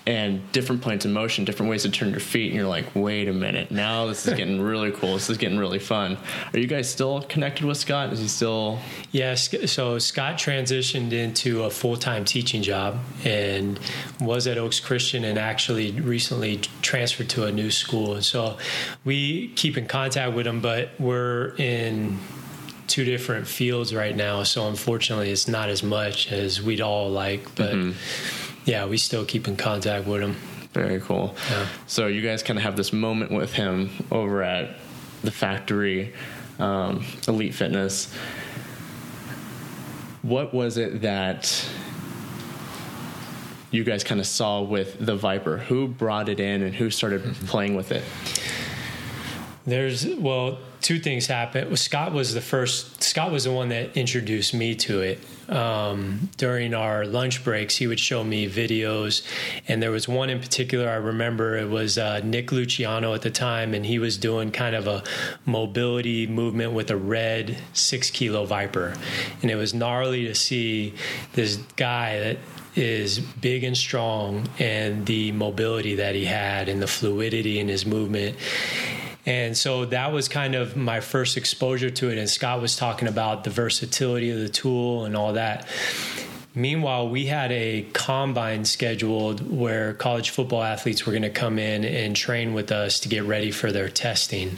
and 0.05 0.51
different 0.51 0.81
points 0.81 1.05
of 1.05 1.12
motion, 1.12 1.45
different 1.45 1.69
ways 1.69 1.83
to 1.83 1.89
turn 1.89 2.10
your 2.12 2.19
feet, 2.19 2.48
and 2.48 2.55
you're 2.55 2.67
like, 2.67 2.93
wait 2.93 3.29
a 3.29 3.33
minute, 3.33 3.72
now 3.72 4.05
this 4.05 4.25
is 4.27 4.33
getting 4.33 4.60
really 4.62 4.91
cool. 4.91 5.13
This 5.13 5.29
is 5.29 5.38
getting 5.38 5.57
really 5.57 5.79
fun. 5.79 6.17
Are 6.53 6.60
you 6.60 6.67
guys 6.67 6.89
still 6.89 7.22
connected 7.22 7.65
with 7.65 7.77
Scott? 7.77 8.12
Is 8.12 8.19
he 8.19 8.27
still? 8.27 8.80
Yes. 9.12 9.49
So 9.71 9.99
Scott 9.99 10.38
transitioned 10.38 11.13
into 11.13 11.63
a 11.63 11.69
full 11.69 11.95
time 11.95 12.25
teaching 12.25 12.62
job 12.63 12.99
and 13.23 13.80
was 14.19 14.45
at 14.45 14.58
Oaks 14.58 14.80
Christian, 14.80 15.23
and 15.23 15.39
actually 15.39 15.91
recently 15.91 16.58
transferred 16.82 17.30
to 17.30 17.45
a 17.45 17.51
new 17.51 17.71
school. 17.71 18.15
And 18.15 18.25
so 18.25 18.58
we 19.06 19.49
keep 19.56 19.77
in 19.77 19.88
contact 19.88 20.36
with 20.36 20.45
him, 20.45 20.60
but 20.60 20.89
we're 20.99 21.56
in 21.58 22.19
two 22.88 23.06
different 23.06 23.47
fields 23.47 23.95
right 23.95 24.15
now. 24.15 24.43
So 24.43 24.67
unfortunately, 24.67 25.32
it's 25.32 25.47
not 25.47 25.69
as 25.69 25.82
much 25.82 26.30
as 26.32 26.62
we'd 26.62 26.82
all 26.82 27.10
like, 27.10 27.56
but. 27.56 27.73
Mm-hmm 27.73 28.49
yeah, 28.65 28.86
we 28.86 28.97
still 28.97 29.26
keep 29.26 29.47
in 29.47 29.56
contact 29.56 30.08
with 30.08 30.21
him. 30.21 30.36
Very 30.73 30.99
cool. 30.99 31.36
Yeah. 31.52 31.67
So 31.86 32.08
you 32.08 32.21
guys 32.21 32.41
kind 32.41 32.58
of 32.58 32.63
have 32.63 32.76
this 32.76 32.91
moment 32.91 33.32
with 33.32 33.54
him 33.54 33.91
over 34.12 34.41
at 34.41 34.78
the 35.23 35.32
factory, 35.32 36.13
um, 36.60 37.06
Elite 37.28 37.54
Fitness. 37.54 38.13
What 40.23 40.54
was 40.54 40.78
it 40.78 41.02
that 41.02 41.69
you 43.71 43.84
guys 43.84 44.04
kind 44.04 44.19
of 44.19 44.26
saw 44.26 44.62
with 44.62 45.04
the 45.04 45.15
Viper? 45.15 45.58
Who 45.58 45.88
brought 45.88 46.30
it 46.30 46.39
in 46.39 46.63
and 46.63 46.73
who 46.73 46.89
started 46.89 47.21
mm-hmm. 47.21 47.45
playing 47.45 47.76
with 47.76 47.91
it? 47.91 48.04
There's 49.65 50.08
well, 50.15 50.60
two 50.82 50.99
things 50.99 51.28
happened. 51.28 51.78
Scott 51.80 52.13
was 52.13 52.34
the 52.34 52.41
first. 52.41 53.04
Scott 53.04 53.32
was 53.32 53.45
the 53.45 53.52
one 53.52 53.69
that 53.69 53.95
introduced 53.95 54.54
me 54.54 54.76
to 54.76 55.02
it. 55.02 55.19
Um, 55.49 56.29
during 56.38 56.73
our 56.73 57.06
lunch 57.06 57.43
breaks, 57.43 57.75
he 57.75 57.88
would 57.88 57.99
show 57.99 58.23
me 58.23 58.49
videos, 58.49 59.25
and 59.67 59.82
there 59.82 59.91
was 59.91 60.08
one 60.08 60.29
in 60.29 60.39
particular 60.39 60.89
I 60.89 60.95
remember. 60.95 61.58
It 61.58 61.69
was 61.69 61.97
uh, 61.97 62.21
Nick 62.23 62.51
Luciano 62.51 63.13
at 63.13 63.21
the 63.21 63.32
time, 63.32 63.73
and 63.73 63.86
he 63.86 63.99
was 63.99 64.17
doing 64.17 64.51
kind 64.51 64.75
of 64.75 64.88
a 64.88 65.03
mobility 65.45 66.27
movement 66.27 66.73
with 66.73 66.89
a 66.89 66.97
red 66.97 67.58
six 67.73 68.10
kilo 68.10 68.45
Viper, 68.45 68.95
and 69.41 69.51
it 69.51 69.56
was 69.56 69.73
gnarly 69.73 70.25
to 70.25 70.36
see 70.36 70.93
this 71.34 71.58
guy 71.75 72.19
that 72.19 72.38
is 72.75 73.19
big 73.19 73.63
and 73.63 73.77
strong 73.77 74.47
and 74.58 75.06
the 75.06 75.32
mobility 75.32 75.95
that 75.95 76.15
he 76.15 76.25
had 76.25 76.67
and 76.67 76.82
the 76.82 76.88
fluidity 76.88 77.60
in 77.60 77.67
his 77.67 77.86
movement 77.86 78.36
and 79.25 79.55
so 79.57 79.86
that 79.86 80.12
was 80.12 80.27
kind 80.27 80.55
of 80.55 80.75
my 80.75 80.99
first 80.99 81.38
exposure 81.38 81.89
to 81.89 82.09
it. 82.09 82.17
And 82.17 82.29
Scott 82.29 82.62
was 82.62 82.75
talking 82.75 83.07
about 83.07 83.43
the 83.43 83.49
versatility 83.49 84.31
of 84.31 84.39
the 84.39 84.49
tool 84.49 85.05
and 85.05 85.15
all 85.15 85.33
that. 85.33 85.67
Meanwhile, 86.55 87.09
we 87.09 87.25
had 87.25 87.51
a 87.51 87.88
combine 87.93 88.65
scheduled 88.65 89.49
where 89.49 89.93
college 89.93 90.29
football 90.29 90.62
athletes 90.62 91.05
were 91.05 91.12
going 91.12 91.23
to 91.23 91.31
come 91.31 91.57
in 91.57 91.83
and 91.83 92.15
train 92.15 92.53
with 92.53 92.71
us 92.71 92.99
to 93.01 93.09
get 93.09 93.23
ready 93.23 93.49
for 93.49 93.71
their 93.71 93.89
testing. 93.89 94.57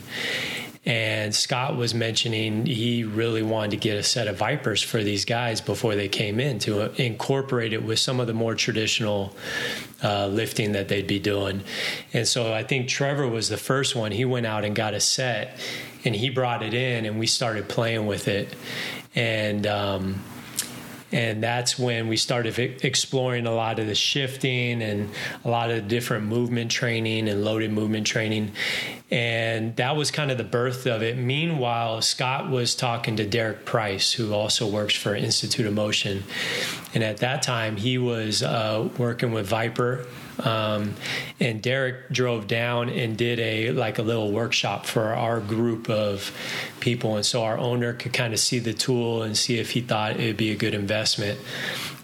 And 0.86 1.34
Scott 1.34 1.76
was 1.76 1.96
mentioning 1.96 2.68
he 2.68 3.04
really 3.04 3.42
wanted 3.42 3.72
to 3.72 3.78
get 3.78 3.98
a 3.98 4.04
set 4.04 4.28
of 4.28 4.38
Vipers 4.38 4.84
for 4.84 5.02
these 5.02 5.26
guys 5.26 5.60
before 5.60 5.96
they 5.96 6.08
came 6.08 6.40
in 6.40 6.60
to 6.60 6.92
incorporate 7.02 7.74
it 7.74 7.84
with 7.84 7.98
some 7.98 8.20
of 8.20 8.28
the 8.28 8.36
more 8.36 8.54
traditional 8.54 9.36
uh, 10.04 10.28
lifting 10.28 10.74
that 10.74 10.88
they'd 10.88 11.08
be 11.08 11.18
doing. 11.18 11.64
And 12.14 12.28
so 12.28 12.54
I 12.54 12.64
think 12.64 12.88
Trevor 12.88 13.28
was 13.28 13.50
the 13.50 13.58
first 13.58 13.96
one. 13.96 14.12
He 14.12 14.26
went 14.26 14.46
out 14.46 14.64
and 14.64 14.76
got 14.76 14.94
a 14.94 15.00
set 15.00 15.60
and 16.04 16.16
he 16.16 16.30
brought 16.30 16.62
it 16.62 16.76
in 16.76 17.06
and 17.06 17.18
we 17.18 17.26
started 17.26 17.68
playing 17.68 18.06
with 18.06 18.28
it. 18.28 18.56
And, 19.16 19.66
um, 19.66 20.22
and 21.12 21.42
that's 21.42 21.80
when 21.80 22.08
we 22.10 22.18
started 22.18 22.60
exploring 22.84 23.48
a 23.48 23.54
lot 23.54 23.80
of 23.80 23.88
the 23.88 23.96
shifting 23.96 24.82
and 24.82 25.10
a 25.44 25.50
lot 25.50 25.72
of 25.72 25.88
different 25.88 26.26
movement 26.26 26.70
training 26.70 27.30
and 27.30 27.44
loaded 27.44 27.72
movement 27.72 28.06
training 28.06 28.52
and 29.12 29.76
that 29.76 29.96
was 29.96 30.10
kind 30.12 30.32
of 30.32 30.38
the 30.38 30.44
birth 30.44 30.88
of 30.88 31.04
it. 31.04 31.18
Meanwhile 31.18 32.02
scott 32.02 32.50
was 32.50 32.76
talking 32.76 33.16
to 33.18 33.26
derek 33.26 33.66
price 33.66 34.12
who 34.12 34.34
also 34.34 34.68
works 34.68 34.96
for 34.96 35.16
institute 35.16 35.66
of 35.66 35.74
motion. 35.74 36.24
And 36.94 37.04
at 37.04 37.18
that 37.18 37.42
time 37.42 37.78
he 37.78 37.98
was 37.98 38.42
uh, 38.42 38.90
working 38.98 39.32
with 39.32 39.48
viper 39.48 40.06
um, 40.40 40.94
and 41.40 41.62
Derek 41.62 42.10
drove 42.10 42.48
down 42.48 42.90
and 42.90 43.18
did 43.18 43.40
a 43.40 43.72
like 43.72 44.00
a 44.00 44.02
little 44.02 44.32
workshop 44.32 44.86
for 44.86 45.14
our 45.14 45.40
group 45.40 45.90
of 45.90 46.32
people, 46.80 47.16
and 47.16 47.26
so 47.26 47.44
our 47.44 47.58
owner 47.58 47.94
could 47.94 48.14
kind 48.14 48.34
of 48.34 48.40
see 48.40 48.60
the 48.60 48.74
tool 48.74 49.24
and 49.24 49.38
see 49.38 49.60
if 49.60 49.72
he 49.72 49.82
thought 49.82 50.20
it 50.20 50.26
would 50.26 50.38
be 50.38 50.52
a 50.52 50.56
good 50.56 50.74
investment. 50.74 51.40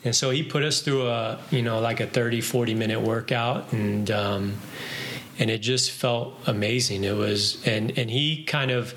And 0.04 0.16
so 0.16 0.32
he 0.32 0.44
put 0.44 0.64
us 0.64 0.82
through 0.82 1.08
a 1.08 1.40
you 1.52 1.62
know 1.62 1.80
like 1.80 2.00
a 2.00 2.08
30, 2.08 2.42
40 2.42 2.74
minute 2.74 3.02
workout, 3.02 3.74
and 3.74 4.10
um, 4.12 4.54
and 5.41 5.49
it 5.49 5.58
just 5.58 5.89
felt 5.91 6.36
amazing. 6.45 7.04
It 7.04 7.17
was 7.17 7.65
and 7.65 7.97
and 7.97 8.10
he 8.10 8.45
kind 8.45 8.71
of 8.71 8.93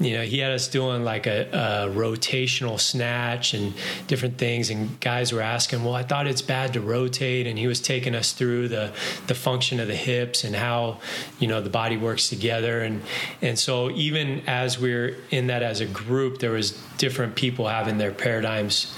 you 0.00 0.16
know, 0.16 0.22
he 0.22 0.40
had 0.40 0.50
us 0.50 0.66
doing 0.66 1.04
like 1.04 1.28
a, 1.28 1.46
a, 1.52 1.88
rotational 1.88 2.80
snatch 2.80 3.54
and 3.54 3.72
different 4.08 4.38
things. 4.38 4.68
And 4.68 4.98
guys 4.98 5.32
were 5.32 5.40
asking, 5.40 5.84
well, 5.84 5.94
I 5.94 6.02
thought 6.02 6.26
it's 6.26 6.42
bad 6.42 6.72
to 6.72 6.80
rotate. 6.80 7.46
And 7.46 7.56
he 7.56 7.68
was 7.68 7.80
taking 7.80 8.12
us 8.16 8.32
through 8.32 8.68
the, 8.68 8.92
the 9.28 9.36
function 9.36 9.78
of 9.78 9.86
the 9.86 9.94
hips 9.94 10.42
and 10.42 10.56
how, 10.56 10.98
you 11.38 11.46
know, 11.46 11.60
the 11.60 11.70
body 11.70 11.96
works 11.96 12.28
together. 12.28 12.80
And, 12.80 13.02
and 13.40 13.56
so 13.56 13.88
even 13.92 14.42
as 14.48 14.80
we 14.80 14.92
we're 14.92 15.16
in 15.30 15.46
that 15.46 15.62
as 15.62 15.80
a 15.80 15.86
group, 15.86 16.40
there 16.40 16.50
was 16.50 16.72
different 16.98 17.36
people 17.36 17.68
having 17.68 17.96
their 17.96 18.12
paradigms 18.12 18.92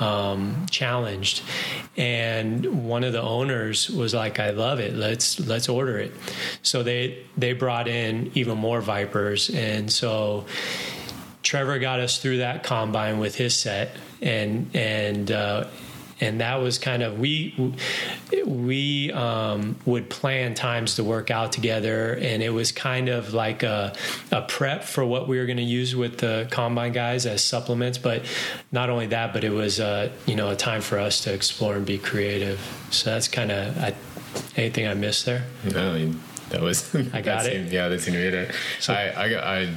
um, 0.00 0.66
challenged. 0.70 1.42
And 1.96 2.88
one 2.88 3.04
of 3.04 3.12
the 3.12 3.22
owners 3.22 3.88
was 3.88 4.14
like, 4.14 4.40
"I 4.40 4.50
love 4.50 4.80
it. 4.80 4.94
Let's 4.94 5.38
let's 5.38 5.68
order 5.68 5.98
it." 5.98 6.12
So 6.62 6.82
they 6.82 7.24
they 7.36 7.52
brought 7.52 7.86
in 7.86 8.32
even 8.34 8.58
more 8.58 8.80
vipers, 8.80 9.50
and 9.50 9.92
so 9.92 10.46
Trevor 11.42 11.78
got 11.78 12.00
us 12.00 12.18
through 12.18 12.38
that 12.38 12.64
combine 12.64 13.18
with 13.18 13.34
his 13.34 13.54
set, 13.54 13.96
and 14.20 14.70
and. 14.74 15.30
Uh, 15.30 15.64
and 16.20 16.40
that 16.40 16.60
was 16.60 16.78
kind 16.78 17.02
of 17.02 17.18
we 17.18 17.74
we 18.46 19.12
um, 19.12 19.76
would 19.86 20.10
plan 20.10 20.54
times 20.54 20.96
to 20.96 21.04
work 21.04 21.30
out 21.30 21.52
together, 21.52 22.14
and 22.14 22.42
it 22.42 22.50
was 22.50 22.72
kind 22.72 23.08
of 23.08 23.32
like 23.32 23.62
a, 23.62 23.94
a 24.30 24.42
prep 24.42 24.84
for 24.84 25.04
what 25.04 25.28
we 25.28 25.38
were 25.38 25.46
going 25.46 25.56
to 25.56 25.62
use 25.62 25.96
with 25.96 26.18
the 26.18 26.46
combine 26.50 26.92
guys 26.92 27.26
as 27.26 27.42
supplements. 27.42 27.98
But 27.98 28.24
not 28.72 28.90
only 28.90 29.06
that, 29.08 29.32
but 29.32 29.44
it 29.44 29.50
was 29.50 29.80
uh, 29.80 30.10
you 30.26 30.36
know 30.36 30.50
a 30.50 30.56
time 30.56 30.82
for 30.82 30.98
us 30.98 31.22
to 31.24 31.32
explore 31.32 31.76
and 31.76 31.86
be 31.86 31.98
creative. 31.98 32.60
So 32.90 33.10
that's 33.10 33.28
kind 33.28 33.50
of 33.50 33.94
anything 34.56 34.86
I 34.86 34.94
missed 34.94 35.26
there. 35.26 35.44
No, 35.64 36.12
that 36.50 36.60
was 36.60 36.94
I 36.94 37.20
got 37.22 37.46
it. 37.46 37.52
Seemed, 37.52 37.72
yeah, 37.72 37.88
that 37.88 38.00
seemed 38.00 38.16
it. 38.16 38.54
So, 38.80 38.92
I, 38.92 39.08
I 39.08 39.60
I 39.60 39.74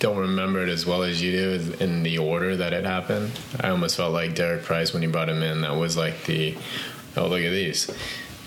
don't 0.00 0.16
remember 0.16 0.62
it 0.62 0.70
as 0.70 0.86
well 0.86 1.02
as 1.02 1.22
you 1.22 1.30
do 1.30 1.74
in 1.78 2.02
the 2.02 2.18
order 2.18 2.56
that 2.56 2.72
it 2.72 2.84
happened. 2.84 3.38
I 3.60 3.68
almost 3.68 3.96
felt 3.96 4.12
like 4.12 4.34
Derek 4.34 4.64
Price 4.64 4.92
when 4.92 5.02
he 5.02 5.08
brought 5.08 5.28
him 5.28 5.42
in. 5.42 5.60
That 5.60 5.76
was 5.76 5.96
like 5.96 6.24
the 6.24 6.56
oh 7.16 7.28
look 7.28 7.42
at 7.42 7.50
these, 7.50 7.88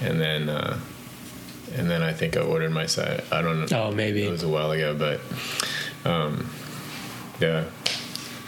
and 0.02 0.20
then 0.20 0.50
uh, 0.50 0.80
and 1.76 1.90
then 1.90 2.02
I 2.02 2.12
think 2.12 2.36
I 2.36 2.42
ordered 2.42 2.72
my 2.72 2.88
set. 2.88 3.24
I 3.32 3.42
don't 3.44 3.72
know. 3.72 3.78
Oh, 3.78 3.92
maybe 3.92 4.26
it 4.26 4.32
was 4.32 4.42
a 4.42 4.50
while 4.50 4.72
ago, 4.72 4.96
but 4.98 5.22
um, 6.10 6.50
yeah, 7.40 7.66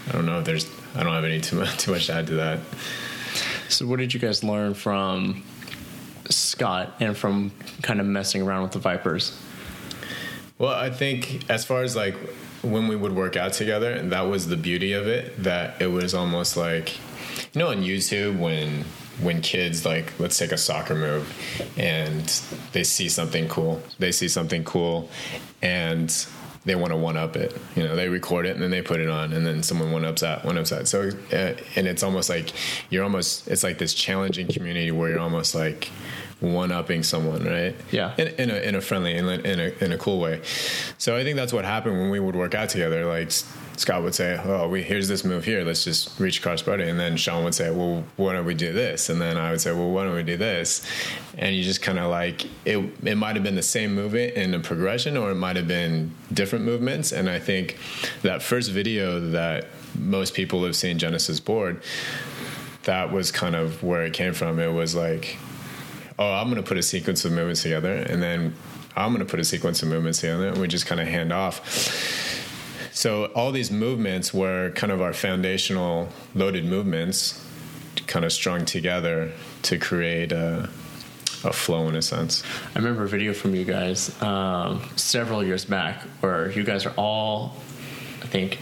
I 0.10 0.12
don't 0.12 0.26
know. 0.26 0.40
If 0.40 0.46
there's 0.46 0.68
I 0.96 1.04
don't 1.04 1.14
have 1.14 1.26
any 1.26 1.40
too 1.40 1.58
much, 1.58 1.78
too 1.78 1.92
much 1.92 2.08
to 2.08 2.14
add 2.14 2.28
to 2.28 2.34
that. 2.36 2.60
So, 3.70 3.86
what 3.86 4.00
did 4.00 4.16
you 4.16 4.20
guys 4.20 4.44
learn 4.44 4.74
from 4.74 5.44
Scott 6.30 6.96
and 7.00 7.16
from 7.16 7.52
kind 7.84 8.00
of 8.00 8.08
messing 8.08 8.42
around 8.42 8.64
with 8.64 8.72
the 8.72 8.80
Vipers? 8.80 9.40
Well, 10.58 10.74
I 10.74 10.90
think 10.90 11.48
as 11.52 11.66
far 11.66 11.84
as 11.84 11.96
like 11.96 12.16
when 12.66 12.88
we 12.88 12.96
would 12.96 13.16
work 13.16 13.36
out 13.36 13.54
together, 13.54 13.92
and 13.92 14.12
that 14.12 14.22
was 14.22 14.48
the 14.48 14.58
beauty 14.58 14.94
of 14.94 15.08
it. 15.08 15.42
That 15.44 15.82
it 15.82 15.88
was 15.88 16.14
almost 16.14 16.58
like, 16.58 16.98
you 17.54 17.60
know, 17.60 17.70
on 17.70 17.78
YouTube 17.78 18.40
when 18.40 18.86
when 19.20 19.42
kids 19.42 19.86
like 19.86 20.18
let's 20.20 20.38
take 20.38 20.52
a 20.52 20.58
soccer 20.58 20.96
move 20.96 21.72
and 21.78 22.42
they 22.74 22.84
see 22.84 23.08
something 23.08 23.48
cool 23.48 23.82
they 23.98 24.12
see 24.12 24.28
something 24.28 24.64
cool 24.66 25.10
and 25.62 26.28
they 26.66 26.76
want 26.76 26.92
to 26.92 26.98
one 26.98 27.16
up 27.16 27.36
it 27.36 27.56
you 27.76 27.84
know 27.84 27.96
they 27.96 28.10
record 28.10 28.46
it 28.46 28.54
and 28.54 28.62
then 28.62 28.72
they 28.72 28.82
put 28.82 29.00
it 29.00 29.08
on 29.08 29.32
and 29.32 29.46
then 29.46 29.64
someone 29.64 29.92
one 29.92 30.04
ups 30.04 30.22
that 30.22 30.44
one 30.44 30.58
ups 30.58 30.72
that 30.72 30.88
so 30.88 31.10
uh, 31.32 31.54
and 31.76 31.88
it's 31.88 32.04
almost 32.04 32.30
like 32.30 32.52
you're 32.90 33.04
almost 33.04 33.48
it's 33.48 33.64
like 33.64 33.78
this 33.78 33.94
challenging 33.94 34.48
community 34.48 34.92
where 34.92 35.10
you're 35.10 35.20
almost 35.20 35.56
like 35.56 35.90
one 36.42 36.72
upping 36.72 37.04
someone, 37.04 37.46
right? 37.46 37.76
Yeah. 37.92 38.14
In, 38.18 38.28
in, 38.28 38.50
a 38.50 38.56
in 38.56 38.76
a 38.76 38.82
friendly 38.82 39.16
in 39.16 39.26
a, 39.26 39.36
in 39.36 39.60
a 39.60 39.84
in 39.84 39.92
a 39.92 39.98
cool 39.98 40.20
way. 40.20 40.42
So 40.98 41.16
I 41.16 41.24
think 41.24 41.38
that's 41.38 41.54
what 41.54 41.66
happened 41.66 41.98
when 42.00 42.10
we 42.10 42.20
would 42.20 42.36
work 42.36 42.54
out 42.54 42.70
together. 42.70 43.06
Like 43.06 43.32
Scott 43.78 44.04
would 44.04 44.16
say, 44.16 44.40
"Oh, 44.44 44.68
we 44.68 44.84
here's 44.84 45.08
this 45.08 45.24
move 45.24 45.46
here. 45.46 45.64
Let's 45.64 45.84
just 45.84 46.20
reach 46.20 46.42
cross 46.42 46.62
body," 46.62 46.84
and 46.84 47.00
then 47.00 47.18
Sean 47.18 47.44
would 47.44 47.56
say, 47.56 47.72
"Well, 47.72 48.04
why 48.18 48.34
don't 48.34 48.46
we 48.46 48.54
do 48.54 48.74
this?" 48.74 49.10
And 49.10 49.22
then 49.22 49.38
I 49.38 49.52
would 49.52 49.62
say, 49.62 49.72
"Well, 49.72 49.92
why 49.92 50.04
don't 50.04 50.16
we 50.16 50.24
do 50.24 50.38
this?" 50.38 50.86
And 51.38 51.56
you 51.56 51.64
just 51.64 51.82
kind 51.82 52.00
of 52.00 52.10
like 52.10 52.46
it. 52.66 52.78
It 53.04 53.16
might 53.16 53.36
have 53.36 53.44
been 53.44 53.56
the 53.56 53.62
same 53.64 53.96
movement 53.96 54.34
in 54.34 54.54
a 54.54 54.60
progression, 54.60 55.18
or 55.18 55.32
it 55.32 55.36
might 55.36 55.56
have 55.56 55.68
been 55.68 56.14
different 56.34 56.66
movements. 56.66 57.12
And 57.12 57.30
I 57.30 57.40
think 57.40 57.78
that 58.22 58.42
first 58.42 58.72
video 58.72 59.20
that 59.32 59.68
most 59.98 60.34
people 60.34 60.64
have 60.66 60.76
seen 60.76 60.98
Genesis 60.98 61.40
Bored, 61.40 61.82
that 62.84 63.12
was 63.12 63.32
kind 63.32 63.56
of 63.56 63.84
where 63.84 64.04
it 64.04 64.14
came 64.14 64.34
from. 64.34 64.60
It 64.60 64.74
was 64.74 64.96
like 64.96 65.38
oh, 66.20 66.34
I'm 66.34 66.50
going 66.50 66.62
to 66.62 66.68
put 66.68 66.78
a 66.78 66.84
sequence 66.84 67.26
of 67.26 67.32
movements 67.32 67.64
together, 67.64 67.94
and 67.94 68.22
then 68.22 68.56
I'm 68.96 69.14
going 69.14 69.26
to 69.26 69.30
put 69.30 69.40
a 69.40 69.46
sequence 69.46 69.84
of 69.84 69.90
movements 69.90 70.22
together, 70.22 70.50
and 70.50 70.58
we 70.58 70.68
just 70.68 70.86
kind 70.86 71.02
of 71.02 71.08
hand 71.08 71.34
off. 71.34 71.62
So 72.94 73.26
all 73.36 73.52
these 73.52 73.72
movements 73.72 74.34
were 74.34 74.72
kind 74.72 74.92
of 74.92 75.02
our 75.02 75.12
foundational 75.12 76.10
loaded 76.34 76.66
movements, 76.66 77.46
kind 78.08 78.24
of 78.24 78.32
strung 78.32 78.64
together 78.64 79.34
to 79.64 79.78
create 79.78 80.32
a, 80.32 80.70
a 81.44 81.52
flow 81.52 81.90
in 81.90 81.96
a 81.96 82.02
sense. 82.02 82.42
I 82.74 82.80
remember 82.80 83.04
a 83.04 83.08
video 83.08 83.34
from 83.34 83.54
you 83.54 83.66
guys 83.66 84.20
um, 84.22 84.88
several 84.96 85.44
years 85.44 85.66
back 85.66 86.04
where 86.22 86.50
you 86.52 86.64
guys 86.64 86.86
are 86.86 86.94
all, 86.96 87.58
I 88.22 88.28
think, 88.28 88.60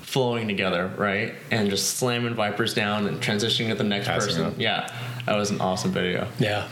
flowing 0.00 0.48
together, 0.48 0.90
right? 0.96 1.34
And 1.50 1.68
just 1.68 1.98
slamming 1.98 2.34
Vipers 2.34 2.72
down 2.72 3.06
and 3.06 3.20
transitioning 3.20 3.68
to 3.68 3.74
the 3.74 3.84
next 3.84 4.06
Passing 4.06 4.28
person. 4.28 4.44
Up. 4.46 4.54
Yeah, 4.56 4.90
that 5.26 5.36
was 5.36 5.50
an 5.50 5.60
awesome 5.60 5.90
video. 5.90 6.26
Yeah 6.38 6.68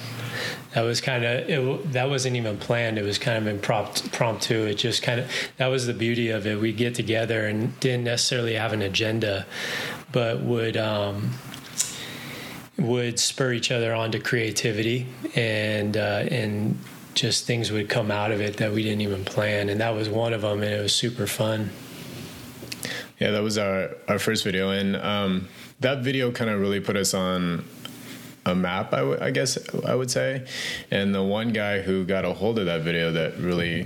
that 0.75 0.83
was 0.83 1.01
kind 1.01 1.25
of 1.25 1.93
that 1.93 2.09
wasn't 2.09 2.37
even 2.37 2.57
planned. 2.57 2.99
It 2.99 3.05
was 3.05 3.19
kind 3.19 3.39
of 3.39 3.47
impromptu 3.47 4.67
it 4.67 4.75
just 4.75 5.03
kind 5.03 5.21
of 5.21 5.31
that 5.59 5.67
was 5.67 5.87
the 5.87 5.95
beauty 5.95 6.31
of 6.31 6.47
it. 6.47 6.61
We 6.61 6.73
get 6.73 6.95
together 6.95 7.47
and 7.47 7.79
didn't 7.81 8.05
necessarily 8.05 8.55
have 8.55 8.73
an 8.73 8.83
agenda 8.83 9.47
but 10.13 10.41
would 10.41 10.77
um, 10.77 11.33
would 12.79 13.19
spur 13.19 13.53
each 13.53 13.71
other 13.71 13.95
on 13.95 14.13
to 14.13 14.19
creativity 14.19 15.07
and 15.35 15.97
uh, 15.97 16.25
and 16.31 16.79
just 17.15 17.47
things 17.47 17.71
would 17.71 17.89
come 17.89 18.11
out 18.11 18.31
of 18.31 18.41
it 18.41 18.57
that 18.57 18.73
we 18.73 18.83
didn't 18.83 19.03
even 19.03 19.25
plan. 19.25 19.69
And 19.69 19.81
that 19.81 19.95
was 19.95 20.09
one 20.09 20.33
of 20.33 20.43
them 20.43 20.63
and 20.63 20.73
it 20.73 20.81
was 20.81 20.95
super 20.95 21.27
fun. 21.27 21.71
Yeah 23.19 23.31
that 23.33 23.43
was 23.43 23.59
our 23.59 23.91
our 24.09 24.19
first 24.19 24.45
video. 24.45 24.71
And 24.71 24.97
um, 24.97 25.49
that 25.81 26.03
video 26.03 26.31
kind 26.31 26.51
of 26.51 26.61
really 26.61 26.81
put 26.81 26.97
us 26.97 27.15
on 27.15 27.65
a 28.45 28.55
map, 28.55 28.93
I, 28.93 28.99
w- 28.99 29.19
I 29.21 29.31
guess 29.31 29.59
I 29.85 29.95
would 29.95 30.11
say. 30.11 30.47
And 30.91 31.15
the 31.15 31.23
one 31.23 31.53
guy 31.53 31.81
who 31.81 32.05
got 32.05 32.25
a 32.25 32.33
hold 32.33 32.59
of 32.59 32.67
that 32.67 32.83
video 32.83 33.13
that 33.13 33.39
really 33.39 33.85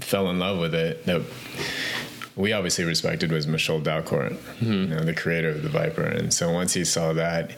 fell 0.00 0.28
in 0.30 0.38
love 0.38 0.58
with 0.58 0.74
it, 0.74 1.04
that 1.06 1.22
we 2.36 2.52
obviously 2.52 2.84
respected, 2.84 3.32
was 3.32 3.46
Michol 3.46 3.82
Dalcourt, 3.82 4.32
mm-hmm. 4.32 4.72
you 4.72 4.86
know, 4.86 5.04
the 5.04 5.14
creator 5.14 5.50
of 5.50 5.62
the 5.62 5.68
Viper. 5.68 6.04
And 6.04 6.32
so 6.32 6.52
once 6.52 6.74
he 6.74 6.84
saw 6.84 7.12
that, 7.14 7.52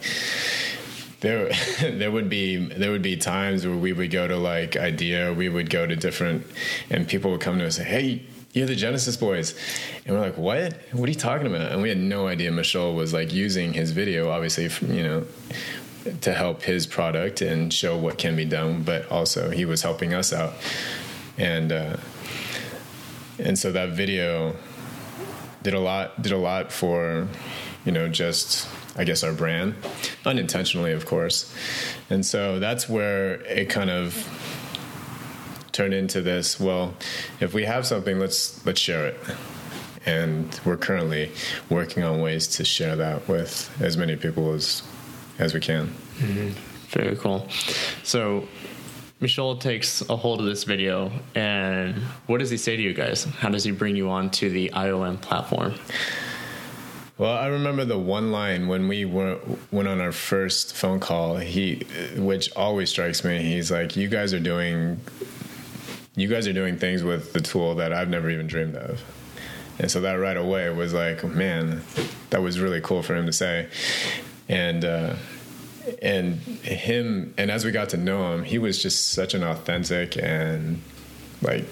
there 1.24 1.50
there 1.80 2.12
would 2.12 2.28
be 2.28 2.56
there 2.56 2.92
would 2.92 3.02
be 3.02 3.16
times 3.16 3.66
where 3.66 3.76
we 3.76 3.92
would 3.92 4.10
go 4.10 4.28
to 4.28 4.36
like 4.36 4.76
idea 4.76 5.32
we 5.32 5.48
would 5.48 5.70
go 5.70 5.86
to 5.86 5.96
different 5.96 6.46
and 6.90 7.08
people 7.08 7.32
would 7.32 7.40
come 7.40 7.58
to 7.58 7.66
us 7.66 7.78
and 7.78 7.86
say 7.86 7.92
hey 7.92 8.22
you're 8.52 8.66
the 8.66 8.76
genesis 8.76 9.16
boys 9.16 9.54
and 10.04 10.14
we're 10.14 10.20
like 10.20 10.36
what 10.36 10.74
what 10.92 11.08
are 11.08 11.12
you 11.12 11.18
talking 11.18 11.46
about 11.46 11.72
and 11.72 11.82
we 11.82 11.88
had 11.88 11.98
no 11.98 12.28
idea 12.28 12.50
michol 12.50 12.94
was 12.94 13.12
like 13.12 13.32
using 13.32 13.72
his 13.72 13.90
video 13.90 14.30
obviously 14.30 14.68
you 14.94 15.02
know 15.02 15.24
to 16.20 16.32
help 16.32 16.62
his 16.62 16.86
product 16.86 17.40
and 17.40 17.72
show 17.72 17.96
what 17.96 18.18
can 18.18 18.36
be 18.36 18.44
done, 18.44 18.82
but 18.82 19.10
also 19.10 19.50
he 19.50 19.64
was 19.64 19.82
helping 19.82 20.12
us 20.14 20.32
out, 20.32 20.54
and 21.38 21.72
uh, 21.72 21.96
and 23.38 23.58
so 23.58 23.72
that 23.72 23.90
video 23.90 24.54
did 25.62 25.74
a 25.74 25.80
lot 25.80 26.20
did 26.20 26.32
a 26.32 26.38
lot 26.38 26.70
for 26.70 27.26
you 27.84 27.92
know 27.92 28.08
just 28.08 28.68
I 28.96 29.04
guess 29.04 29.24
our 29.24 29.32
brand 29.32 29.74
unintentionally, 30.24 30.92
of 30.92 31.06
course, 31.06 31.52
and 32.10 32.24
so 32.24 32.58
that's 32.58 32.88
where 32.88 33.40
it 33.42 33.70
kind 33.70 33.90
of 33.90 34.28
turned 35.72 35.94
into 35.94 36.20
this. 36.20 36.60
Well, 36.60 36.94
if 37.40 37.54
we 37.54 37.64
have 37.64 37.86
something, 37.86 38.18
let's 38.18 38.64
let's 38.66 38.80
share 38.80 39.06
it 39.06 39.18
and 40.06 40.60
we're 40.66 40.76
currently 40.76 41.32
working 41.70 42.02
on 42.02 42.20
ways 42.20 42.46
to 42.46 42.62
share 42.62 42.94
that 42.96 43.26
with 43.26 43.74
as 43.80 43.96
many 43.96 44.16
people 44.16 44.52
as 44.52 44.82
as 45.38 45.54
we 45.54 45.60
can. 45.60 45.88
Mm-hmm. 46.18 46.50
Very 46.88 47.16
cool. 47.16 47.48
So 48.02 48.46
Michol 49.20 49.58
takes 49.58 50.02
a 50.08 50.16
hold 50.16 50.40
of 50.40 50.46
this 50.46 50.64
video, 50.64 51.10
and 51.34 51.96
what 52.26 52.38
does 52.38 52.50
he 52.50 52.56
say 52.56 52.76
to 52.76 52.82
you 52.82 52.94
guys? 52.94 53.24
How 53.24 53.48
does 53.48 53.64
he 53.64 53.70
bring 53.70 53.96
you 53.96 54.10
on 54.10 54.30
to 54.32 54.50
the 54.50 54.70
IOM 54.74 55.20
platform? 55.20 55.74
Well, 57.16 57.36
I 57.36 57.46
remember 57.46 57.84
the 57.84 57.98
one 57.98 58.32
line 58.32 58.66
when 58.66 58.88
we 58.88 59.04
were, 59.04 59.38
went 59.70 59.86
on 59.88 60.00
our 60.00 60.12
first 60.12 60.76
phone 60.76 60.98
call. 60.98 61.36
He, 61.36 61.86
which 62.16 62.52
always 62.56 62.90
strikes 62.90 63.24
me, 63.24 63.40
he's 63.42 63.70
like, 63.70 63.96
"You 63.96 64.08
guys 64.08 64.34
are 64.34 64.40
doing, 64.40 65.00
you 66.16 66.28
guys 66.28 66.48
are 66.48 66.52
doing 66.52 66.76
things 66.76 67.02
with 67.02 67.32
the 67.32 67.40
tool 67.40 67.76
that 67.76 67.92
I've 67.92 68.08
never 68.08 68.30
even 68.30 68.46
dreamed 68.46 68.76
of." 68.76 69.02
And 69.78 69.90
so 69.90 70.00
that 70.02 70.14
right 70.14 70.36
away 70.36 70.70
was 70.70 70.92
like, 70.94 71.24
man, 71.24 71.82
that 72.30 72.42
was 72.42 72.60
really 72.60 72.80
cool 72.80 73.02
for 73.02 73.16
him 73.16 73.26
to 73.26 73.32
say 73.32 73.68
and 74.48 74.84
uh, 74.84 75.14
and 76.00 76.34
him 76.34 77.34
and 77.36 77.50
as 77.50 77.64
we 77.64 77.70
got 77.70 77.90
to 77.90 77.96
know 77.96 78.32
him 78.32 78.42
he 78.42 78.58
was 78.58 78.82
just 78.82 79.12
such 79.12 79.34
an 79.34 79.42
authentic 79.42 80.16
and 80.16 80.80
like 81.42 81.64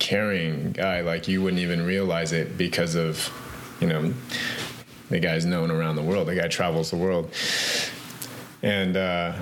caring 0.00 0.72
guy. 0.72 1.02
Like 1.02 1.28
you 1.28 1.40
wouldn't 1.40 1.60
even 1.60 1.86
realize 1.86 2.32
it 2.32 2.58
because 2.58 2.96
of 2.96 3.30
you 3.80 3.86
know 3.86 4.12
the 5.08 5.20
guy's 5.20 5.44
known 5.46 5.70
around 5.70 5.94
the 5.94 6.02
world. 6.02 6.26
The 6.26 6.34
guy 6.34 6.48
travels 6.48 6.90
the 6.90 6.96
world. 6.96 7.32
And 8.62 8.96
uh, 8.96 9.34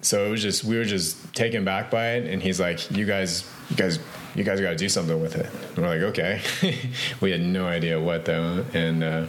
so 0.00 0.26
it 0.26 0.30
was 0.30 0.42
just 0.42 0.64
we 0.64 0.76
were 0.76 0.84
just 0.84 1.32
taken 1.34 1.64
back 1.64 1.90
by 1.90 2.14
it. 2.14 2.26
And 2.26 2.42
he's 2.42 2.58
like 2.58 2.90
you 2.90 3.04
guys 3.06 3.48
you 3.70 3.76
guys 3.76 4.00
you 4.34 4.42
guys 4.42 4.60
got 4.60 4.70
to 4.70 4.76
do 4.76 4.88
something 4.88 5.20
with 5.20 5.36
it. 5.36 5.46
And 5.46 5.78
we're 5.78 5.88
like 5.88 6.02
okay. 6.18 6.40
We 7.20 7.30
had 7.30 7.42
no 7.42 7.66
idea 7.66 8.00
what 8.00 8.24
though. 8.24 8.64
And 8.74 9.04
uh, 9.04 9.26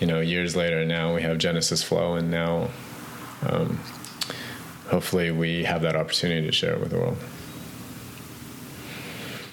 you 0.00 0.06
know, 0.06 0.20
years 0.20 0.56
later, 0.56 0.84
now 0.84 1.14
we 1.14 1.22
have 1.22 1.38
Genesis 1.38 1.82
Flow, 1.82 2.14
and 2.14 2.30
now 2.30 2.68
um, 3.48 3.78
hopefully 4.88 5.30
we 5.30 5.64
have 5.64 5.82
that 5.82 5.96
opportunity 5.96 6.46
to 6.46 6.52
share 6.52 6.74
it 6.74 6.80
with 6.80 6.90
the 6.90 6.98
world. 6.98 7.16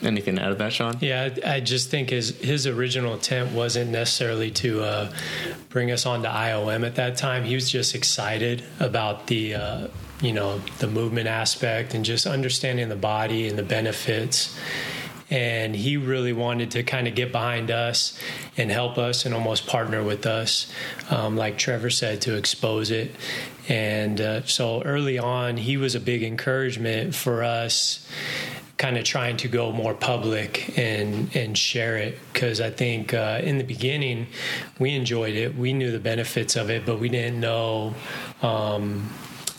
Anything 0.03 0.37
to 0.37 0.41
add 0.41 0.49
to 0.49 0.55
that, 0.55 0.73
Shawn? 0.73 0.97
Yeah, 0.99 1.29
I 1.45 1.59
just 1.59 1.89
think 1.89 2.09
his 2.09 2.35
his 2.39 2.65
original 2.65 3.13
intent 3.13 3.51
wasn't 3.51 3.91
necessarily 3.91 4.49
to 4.51 4.81
uh, 4.81 5.13
bring 5.69 5.91
us 5.91 6.07
on 6.07 6.23
to 6.23 6.27
IOM 6.27 6.85
at 6.85 6.95
that 6.95 7.17
time. 7.17 7.43
He 7.43 7.53
was 7.53 7.69
just 7.69 7.93
excited 7.93 8.63
about 8.79 9.27
the 9.27 9.53
uh, 9.53 9.87
you 10.19 10.33
know 10.33 10.57
the 10.79 10.87
movement 10.87 11.27
aspect 11.27 11.93
and 11.93 12.03
just 12.03 12.25
understanding 12.25 12.89
the 12.89 12.95
body 12.95 13.47
and 13.47 13.59
the 13.59 13.63
benefits. 13.63 14.57
And 15.31 15.75
he 15.75 15.97
really 15.97 16.33
wanted 16.33 16.71
to 16.71 16.83
kind 16.83 17.07
of 17.07 17.15
get 17.15 17.31
behind 17.31 17.71
us 17.71 18.19
and 18.57 18.69
help 18.69 18.97
us 18.97 19.25
and 19.25 19.33
almost 19.33 19.65
partner 19.65 20.03
with 20.03 20.25
us, 20.25 20.71
um, 21.09 21.37
like 21.37 21.57
Trevor 21.57 21.89
said, 21.89 22.21
to 22.21 22.35
expose 22.35 22.91
it. 22.91 23.15
And 23.67 24.21
uh, 24.21 24.43
so 24.43 24.83
early 24.83 25.17
on, 25.17 25.57
he 25.57 25.77
was 25.77 25.95
a 25.95 25.99
big 25.99 26.21
encouragement 26.21 27.15
for 27.15 27.43
us 27.43 28.05
kind 28.81 28.97
of 28.97 29.03
trying 29.03 29.37
to 29.37 29.47
go 29.47 29.71
more 29.71 29.93
public 29.93 30.75
and 30.75 31.33
and 31.35 31.55
share 31.55 31.97
it 31.97 32.17
because 32.33 32.59
I 32.59 32.71
think 32.71 33.13
uh, 33.13 33.39
in 33.43 33.59
the 33.59 33.63
beginning 33.63 34.25
we 34.79 34.95
enjoyed 34.95 35.35
it, 35.35 35.55
we 35.55 35.71
knew 35.71 35.91
the 35.91 35.99
benefits 35.99 36.55
of 36.55 36.71
it, 36.71 36.83
but 36.85 36.99
we 36.99 37.07
didn't 37.07 37.39
know. 37.39 37.93
Um, 38.41 39.09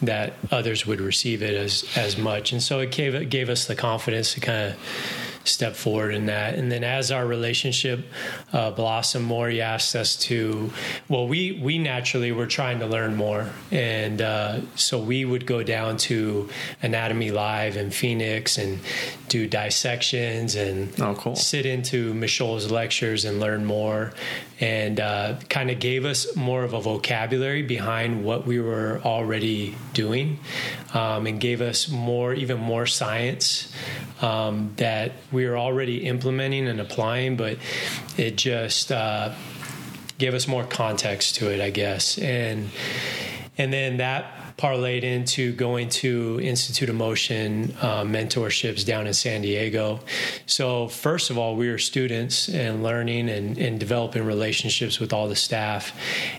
that 0.02 0.32
others 0.50 0.84
would 0.84 1.00
receive 1.00 1.42
it 1.42 1.54
as 1.54 1.84
as 1.96 2.18
much, 2.18 2.50
and 2.50 2.60
so 2.60 2.80
it 2.80 2.90
gave 2.90 3.14
it 3.14 3.26
gave 3.26 3.48
us 3.48 3.66
the 3.66 3.76
confidence 3.76 4.34
to 4.34 4.40
kind 4.40 4.72
of 4.72 4.76
step 5.44 5.74
forward 5.74 6.14
in 6.14 6.26
that. 6.26 6.54
And 6.54 6.70
then 6.70 6.84
as 6.84 7.10
our 7.10 7.26
relationship 7.26 8.06
uh, 8.52 8.70
blossomed 8.70 9.26
more, 9.26 9.48
he 9.48 9.60
asked 9.60 9.94
us 9.96 10.16
to, 10.16 10.70
well, 11.08 11.26
we, 11.26 11.60
we 11.62 11.78
naturally 11.78 12.32
were 12.32 12.46
trying 12.46 12.78
to 12.80 12.86
learn 12.86 13.16
more. 13.16 13.50
And 13.70 14.22
uh, 14.22 14.60
so 14.76 14.98
we 14.98 15.24
would 15.24 15.46
go 15.46 15.62
down 15.62 15.96
to 15.98 16.48
Anatomy 16.82 17.30
Live 17.30 17.76
in 17.76 17.90
Phoenix 17.90 18.58
and 18.58 18.80
do 19.28 19.46
dissections 19.46 20.54
and 20.54 20.92
oh, 21.00 21.14
cool. 21.14 21.36
sit 21.36 21.64
into 21.64 22.12
Michol's 22.14 22.70
lectures 22.70 23.24
and 23.24 23.40
learn 23.40 23.64
more 23.64 24.12
and 24.60 25.00
uh, 25.00 25.34
kind 25.48 25.70
of 25.70 25.80
gave 25.80 26.04
us 26.04 26.36
more 26.36 26.62
of 26.62 26.72
a 26.72 26.80
vocabulary 26.80 27.62
behind 27.62 28.24
what 28.24 28.46
we 28.46 28.60
were 28.60 29.00
already 29.04 29.74
doing 29.92 30.38
um, 30.94 31.26
and 31.26 31.40
gave 31.40 31.60
us 31.60 31.88
more, 31.88 32.32
even 32.32 32.60
more 32.60 32.86
science 32.86 33.72
um, 34.20 34.72
that 34.76 35.12
we 35.32 35.46
were 35.46 35.56
already 35.56 36.06
implementing 36.06 36.68
and 36.68 36.80
applying, 36.80 37.36
but 37.36 37.58
it 38.16 38.36
just 38.36 38.92
uh, 38.92 39.32
gave 40.18 40.34
us 40.34 40.46
more 40.46 40.64
context 40.64 41.36
to 41.36 41.50
it, 41.52 41.60
I 41.60 41.70
guess. 41.70 42.18
And 42.18 42.70
and 43.58 43.72
then 43.72 43.98
that 43.98 44.41
parlayed 44.56 45.02
into 45.02 45.52
going 45.52 45.88
to 45.88 46.40
Institute 46.42 46.88
of 46.88 46.94
Motion 46.94 47.74
uh, 47.80 48.02
mentorships 48.02 48.84
down 48.84 49.06
in 49.06 49.14
San 49.14 49.42
Diego. 49.42 50.00
So, 50.46 50.88
first 50.88 51.30
of 51.30 51.38
all, 51.38 51.56
we 51.56 51.70
were 51.70 51.78
students 51.78 52.48
and 52.48 52.82
learning 52.82 53.28
and, 53.28 53.58
and 53.58 53.80
developing 53.80 54.24
relationships 54.24 55.00
with 55.00 55.12
all 55.12 55.28
the 55.28 55.36
staff, 55.36 55.92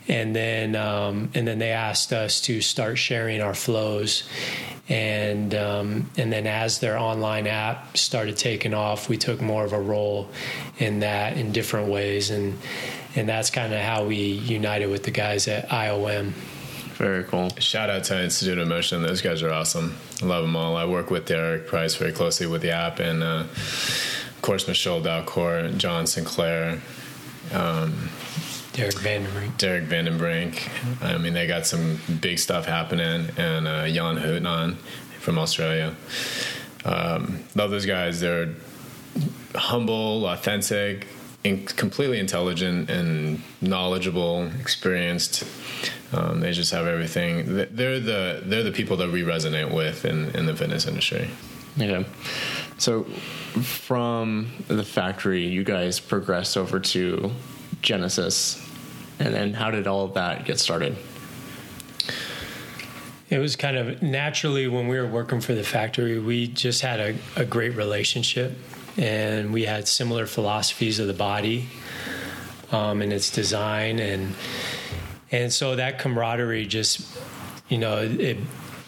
and 0.07 0.35
then 0.35 0.75
um, 0.75 1.29
and 1.33 1.47
then 1.47 1.59
they 1.59 1.71
asked 1.71 2.13
us 2.13 2.41
to 2.41 2.61
start 2.61 2.97
sharing 2.97 3.41
our 3.41 3.53
flows. 3.53 4.23
And 4.89 5.55
um, 5.55 6.09
and 6.17 6.31
then 6.31 6.45
as 6.45 6.79
their 6.79 6.97
online 6.97 7.47
app 7.47 7.95
started 7.97 8.35
taking 8.37 8.73
off, 8.73 9.07
we 9.07 9.17
took 9.17 9.41
more 9.41 9.63
of 9.63 9.71
a 9.71 9.79
role 9.79 10.29
in 10.77 10.99
that 10.99 11.37
in 11.37 11.53
different 11.53 11.89
ways, 11.89 12.29
and 12.29 12.59
and 13.15 13.29
that's 13.29 13.49
kind 13.49 13.73
of 13.73 13.79
how 13.79 14.05
we 14.05 14.17
united 14.17 14.87
with 14.87 15.03
the 15.03 15.11
guys 15.11 15.47
at 15.47 15.69
IOM. 15.69 16.33
Very 16.97 17.23
cool. 17.23 17.49
Shout 17.57 17.89
out 17.89 18.03
to 18.05 18.23
Institute 18.23 18.57
of 18.57 18.67
Motion. 18.67 19.01
Those 19.01 19.21
guys 19.21 19.41
are 19.41 19.51
awesome. 19.51 19.95
I 20.21 20.25
love 20.25 20.43
them 20.43 20.55
all. 20.55 20.77
I 20.77 20.85
work 20.85 21.09
with 21.09 21.25
Derek 21.25 21.67
Price 21.67 21.95
very 21.95 22.11
closely 22.11 22.45
with 22.45 22.61
the 22.61 22.71
app, 22.71 22.99
and 22.99 23.23
uh, 23.23 23.45
of 23.45 24.37
course 24.41 24.65
Michol 24.65 25.01
Dalcourt, 25.03 25.77
John 25.77 26.05
Sinclair. 26.05 26.79
Um, 27.51 28.09
Derek 28.73 28.95
Vandenbrink. 28.95 29.57
Derek 29.57 29.85
Vandenbrink. 29.85 30.69
I 31.03 31.17
mean, 31.17 31.33
they 31.33 31.47
got 31.47 31.65
some 31.65 31.99
big 32.21 32.39
stuff 32.39 32.65
happening, 32.65 33.29
and 33.37 33.67
uh, 33.67 33.87
Jan 33.87 34.17
Hootnan 34.17 34.75
from 35.19 35.37
Australia. 35.37 35.95
Um, 36.85 37.43
love 37.55 37.71
those 37.71 37.85
guys. 37.85 38.19
They're 38.19 38.53
humble, 39.55 40.27
authentic, 40.27 41.07
in- 41.43 41.65
completely 41.65 42.19
intelligent, 42.19 42.89
and 42.89 43.41
knowledgeable, 43.61 44.47
experienced. 44.59 45.43
Um, 46.11 46.39
they 46.39 46.51
just 46.51 46.71
have 46.71 46.85
everything. 46.87 47.55
They're 47.55 47.99
the 47.99 48.41
they're 48.45 48.63
the 48.63 48.71
people 48.71 48.97
that 48.97 49.11
we 49.11 49.23
resonate 49.23 49.73
with 49.73 50.05
in, 50.05 50.29
in 50.35 50.45
the 50.45 50.55
fitness 50.55 50.85
industry. 50.85 51.29
Yeah. 51.75 52.03
So 52.77 53.03
from 53.61 54.51
the 54.67 54.83
factory, 54.83 55.45
you 55.45 55.63
guys 55.63 55.99
progressed 55.99 56.57
over 56.57 56.79
to 56.79 57.31
Genesis, 57.81 58.63
and 59.19 59.33
then 59.33 59.53
how 59.53 59.71
did 59.71 59.87
all 59.87 60.05
of 60.05 60.13
that 60.13 60.45
get 60.45 60.59
started? 60.59 60.95
It 63.29 63.39
was 63.39 63.55
kind 63.55 63.77
of 63.77 64.03
naturally 64.03 64.67
when 64.67 64.87
we 64.87 64.99
were 64.99 65.07
working 65.07 65.41
for 65.41 65.55
the 65.55 65.63
factory, 65.63 66.19
we 66.19 66.47
just 66.47 66.81
had 66.81 66.99
a, 66.99 67.15
a 67.35 67.45
great 67.45 67.75
relationship, 67.75 68.55
and 68.97 69.53
we 69.53 69.65
had 69.65 69.87
similar 69.87 70.25
philosophies 70.25 70.99
of 70.99 71.07
the 71.07 71.13
body 71.13 71.67
um, 72.71 73.01
and 73.01 73.13
its 73.13 73.31
design, 73.31 73.99
and 73.99 74.35
and 75.31 75.51
so 75.51 75.75
that 75.75 75.99
camaraderie 75.99 76.65
just, 76.65 77.07
you 77.69 77.77
know, 77.77 77.97
it 77.97 78.37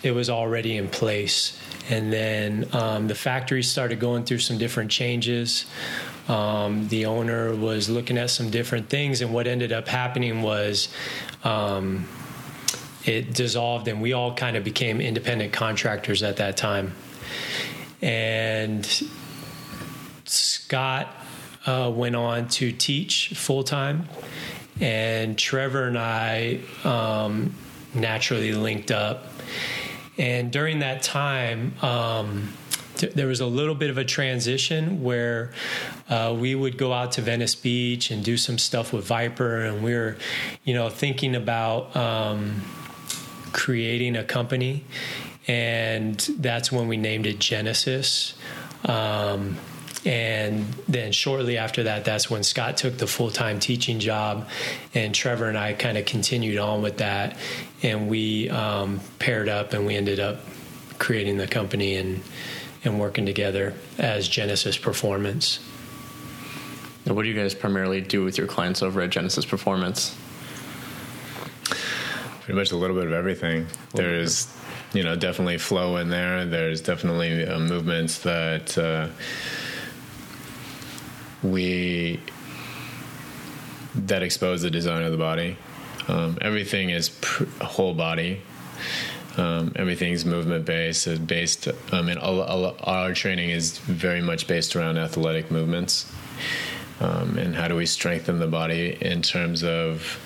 it 0.04 0.12
was 0.12 0.30
already 0.30 0.78
in 0.78 0.88
place. 0.88 1.60
And 1.90 2.12
then 2.12 2.68
um, 2.74 3.08
the 3.08 3.16
factory 3.16 3.62
started 3.62 4.00
going 4.00 4.24
through 4.26 4.40
some 4.40 4.58
different 4.58 4.90
changes. 4.90 5.66
Um, 6.28 6.88
the 6.88 7.06
owner 7.06 7.56
was 7.56 7.90
looking 7.90 8.18
at 8.18 8.32
some 8.32 8.50
different 8.50 8.90
things, 8.90 9.22
and 9.22 9.34
what 9.34 9.46
ended 9.46 9.72
up 9.72 9.88
happening 9.88 10.42
was 10.42 10.90
um, 11.44 12.08
it 13.06 13.34
dissolved, 13.34 13.88
and 13.88 14.02
we 14.02 14.14
all 14.14 14.34
kind 14.34 14.58
of 14.58 14.64
became 14.64 15.00
independent 15.00 15.54
contractors 15.54 16.24
at 16.24 16.38
that 16.38 16.58
time. 16.58 16.96
And 18.02 18.88
Scott 20.66 21.16
uh, 21.68 21.92
went 21.94 22.16
on 22.16 22.48
to 22.48 22.72
teach 22.72 23.30
full 23.36 23.64
time, 23.64 24.10
and 24.82 25.38
Trevor 25.38 25.84
and 25.84 25.96
I 25.96 26.60
um, 26.84 27.54
naturally 27.94 28.52
linked 28.52 28.90
up. 28.90 29.28
And 30.18 30.52
during 30.52 30.80
that 30.80 31.04
time, 31.04 31.76
um, 31.84 32.52
there 33.14 33.28
was 33.28 33.42
a 33.42 33.46
little 33.46 33.76
bit 33.76 33.92
of 33.92 34.00
a 34.00 34.04
transition 34.04 35.04
where 35.04 35.54
uh, 36.10 36.36
we 36.36 36.56
would 36.56 36.80
go 36.80 36.92
out 36.92 37.12
to 37.12 37.22
Venice 37.22 37.54
Beach 37.54 38.10
and 38.10 38.24
do 38.24 38.36
some 38.36 38.58
stuff 38.58 38.92
with 38.92 39.06
Viper, 39.06 39.60
and 39.66 39.84
we 39.84 39.94
were, 39.94 40.18
you 40.64 40.74
know, 40.74 40.90
thinking 40.90 41.36
about 41.36 41.96
um, 41.96 42.64
creating 43.52 44.16
a 44.16 44.24
company, 44.24 44.84
and 45.48 46.18
that's 46.40 46.72
when 46.72 46.88
we 46.88 46.98
named 46.98 47.28
it 47.28 47.38
Genesis. 47.38 48.34
Um, 48.86 49.58
and 50.06 50.66
then 50.88 51.12
shortly 51.12 51.58
after 51.58 51.84
that, 51.84 52.06
that's 52.06 52.30
when 52.30 52.44
Scott 52.44 52.78
took 52.78 52.98
the 52.98 53.08
full 53.08 53.32
time 53.32 53.60
teaching 53.60 54.00
job, 54.00 54.48
and 54.94 55.14
Trevor 55.14 55.50
and 55.50 55.58
I 55.58 55.74
kind 55.74 55.98
of 55.98 56.06
continued 56.06 56.58
on 56.58 56.82
with 56.82 56.98
that, 56.98 57.38
and 57.82 58.08
we 58.08 58.50
um, 58.50 59.00
paired 59.20 59.50
up, 59.50 59.74
and 59.74 59.86
we 59.86 59.96
ended 59.96 60.20
up 60.20 60.40
creating 61.00 61.38
the 61.38 61.48
company 61.48 61.96
and 61.96 62.22
and 62.84 63.00
working 63.00 63.26
together 63.26 63.74
as 63.98 64.28
Genesis 64.28 64.78
Performance. 64.78 65.60
And 67.06 67.16
what 67.16 67.24
do 67.24 67.30
you 67.30 67.36
guys 67.36 67.54
primarily 67.54 68.02
do 68.02 68.24
with 68.24 68.38
your 68.38 68.48
clients 68.48 68.82
over 68.82 69.02
at 69.02 69.10
Genesis 69.10 69.46
Performance? 69.46 70.16
Pretty 72.42 72.58
much 72.60 72.72
a 72.72 72.76
little 72.76 72.96
bit 72.96 73.08
of 73.08 73.14
everything. 73.14 73.68
There's, 73.94 74.48
you 74.94 75.04
know, 75.04 75.16
definitely 75.16 75.58
flow 75.58 75.98
in 75.98 76.10
there. 76.10 76.46
There's 76.46 76.82
definitely 76.82 77.46
uh, 77.46 77.60
movements 77.60 78.20
that 78.20 78.78
uh, 78.78 79.08
we 81.52 82.20
that 83.96 84.24
expose 84.24 84.62
the 84.62 84.70
design 84.70 85.04
of 85.04 85.12
the 85.12 85.18
body. 85.18 85.58
Um, 86.08 86.38
everything 86.42 86.90
is 86.90 87.10
pr- 87.10 87.46
whole 87.62 87.94
body. 87.94 88.42
Um, 89.38 89.74
everything's 89.76 90.26
movement 90.26 90.66
based. 90.66 91.08
It's 91.08 91.20
based. 91.20 91.68
I 91.92 92.02
mean, 92.02 92.18
all, 92.18 92.42
all, 92.42 92.76
our 92.84 93.14
training 93.14 93.50
is 93.50 93.78
very 93.80 94.22
much 94.22 94.48
based 94.48 94.76
around 94.76 94.98
athletic 94.98 95.52
movements. 95.52 96.12
Um, 97.00 97.38
and 97.38 97.56
how 97.56 97.68
do 97.68 97.76
we 97.76 97.86
strengthen 97.86 98.40
the 98.40 98.48
body 98.48 98.98
in 99.02 99.22
terms 99.22 99.64
of, 99.64 100.20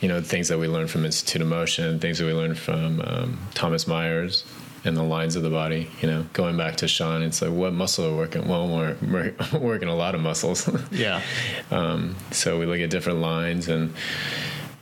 you 0.00 0.08
know, 0.08 0.20
things 0.20 0.48
that 0.48 0.58
we 0.58 0.66
learned 0.66 0.90
from 0.90 1.04
Institute 1.04 1.42
of 1.42 1.48
Motion, 1.48 2.00
things 2.00 2.18
that 2.18 2.26
we 2.26 2.32
learned 2.32 2.58
from 2.58 3.00
um, 3.02 3.38
Thomas 3.54 3.86
Myers, 3.86 4.44
and 4.84 4.96
the 4.96 5.02
lines 5.02 5.36
of 5.36 5.42
the 5.42 5.50
body. 5.50 5.90
You 6.00 6.10
know, 6.10 6.26
going 6.32 6.56
back 6.56 6.76
to 6.76 6.88
Shawn, 6.88 7.22
it's 7.22 7.42
like 7.42 7.52
what 7.52 7.72
muscle 7.72 8.06
are 8.06 8.16
working? 8.16 8.48
Well, 8.48 8.68
we're, 8.68 8.96
we're 9.02 9.34
working 9.58 9.88
a 9.88 9.94
lot 9.94 10.14
of 10.14 10.20
muscles. 10.20 10.68
yeah. 10.90 11.22
Um, 11.70 12.16
so 12.30 12.58
we 12.58 12.66
look 12.66 12.80
at 12.80 12.90
different 12.90 13.20
lines 13.20 13.68
and. 13.68 13.94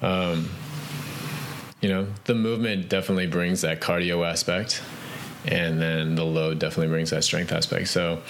Um, 0.03 0.49
you 1.83 1.89
know, 1.89 2.07
the 2.25 2.35
movement 2.35 2.91
definitely 2.91 3.27
brings 3.27 3.63
that 3.63 3.81
cardio 3.81 4.29
aspect, 4.29 4.83
and 5.47 5.81
then 5.81 6.15
the 6.15 6.25
load 6.25 6.59
definitely 6.59 6.89
brings 6.89 7.09
that 7.09 7.25
strength 7.25 7.53
aspect. 7.53 7.89
So, 7.89 8.21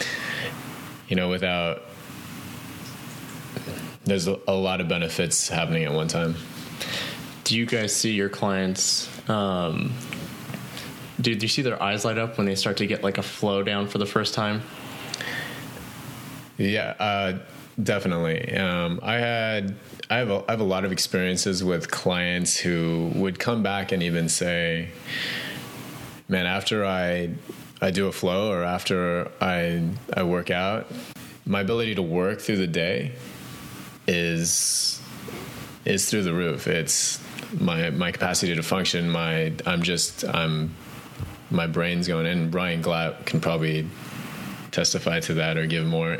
you 1.09 1.17
know, 1.17 1.29
without 1.29 1.83
there's 4.05 4.27
a 4.27 4.53
lot 4.53 4.81
of 4.81 4.89
benefits 4.89 5.49
happening 5.49 5.85
at 5.85 5.93
one 5.93 6.09
time. 6.09 6.35
Do 7.45 7.57
you 7.57 7.67
guys 7.67 7.95
see 7.95 8.13
your 8.13 8.29
clients? 8.29 9.09
Um, 9.29 9.93
do 11.21 11.33
you 11.33 11.49
see 11.49 11.63
their 11.63 11.83
eyes 11.83 12.05
light 12.05 12.19
up 12.19 12.39
when 12.39 12.47
they 12.47 12.55
start 12.55 12.77
to 12.79 12.87
get 12.87 13.03
like 13.03 13.19
a 13.19 13.23
flow 13.23 13.63
down 13.63 13.87
for 13.87 13.99
the 13.99 14.07
first 14.07 14.35
time? 14.35 14.63
Yeah, 16.57 16.95
uh, 16.99 17.39
definitely. 17.83 18.57
Um, 18.57 19.01
I 19.03 19.15
had 19.15 19.75
I 20.11 20.17
have 20.17 20.31
a, 20.31 20.45
I 20.49 20.53
have 20.53 20.61
a 20.61 20.65
lot 20.65 20.85
of 20.85 20.93
experiences 20.93 21.65
with 21.65 21.91
clients 21.91 22.57
who 22.59 23.11
would 23.15 23.39
come 23.39 23.63
back 23.63 23.93
and 23.93 24.03
even 24.03 24.29
say, 24.29 24.91
"Man, 26.29 26.47
after 26.47 26.85
I 26.85 27.31
I 27.81 27.91
do 27.91 28.09
a 28.09 28.13
flow 28.13 28.53
or 28.53 28.63
after 28.63 29.31
I 29.41 29.83
I 30.13 30.23
work 30.25 30.51
out, 30.51 30.91
my 31.47 31.61
ability 31.61 31.95
to 31.95 32.03
work 32.03 32.41
through 32.41 32.59
the 32.59 32.67
day 32.67 33.13
is 34.07 35.01
is 35.85 36.11
through 36.11 36.25
the 36.25 36.35
roof. 36.35 36.67
It's 36.67 37.21
my 37.59 37.91
my 37.91 38.13
capacity 38.13 38.55
to 38.55 38.63
function. 38.63 39.09
My 39.09 39.53
I'm 39.65 39.83
just 39.83 40.25
I'm 40.27 40.75
my 41.51 41.67
brain's 41.67 42.09
going 42.09 42.27
in. 42.27 42.51
Ryan 42.51 42.83
Glatt 42.83 43.27
can 43.27 43.41
probably 43.41 43.87
testify 44.71 45.21
to 45.21 45.35
that 45.35 45.57
or 45.57 45.67
give 45.67 45.85
more 45.85 46.19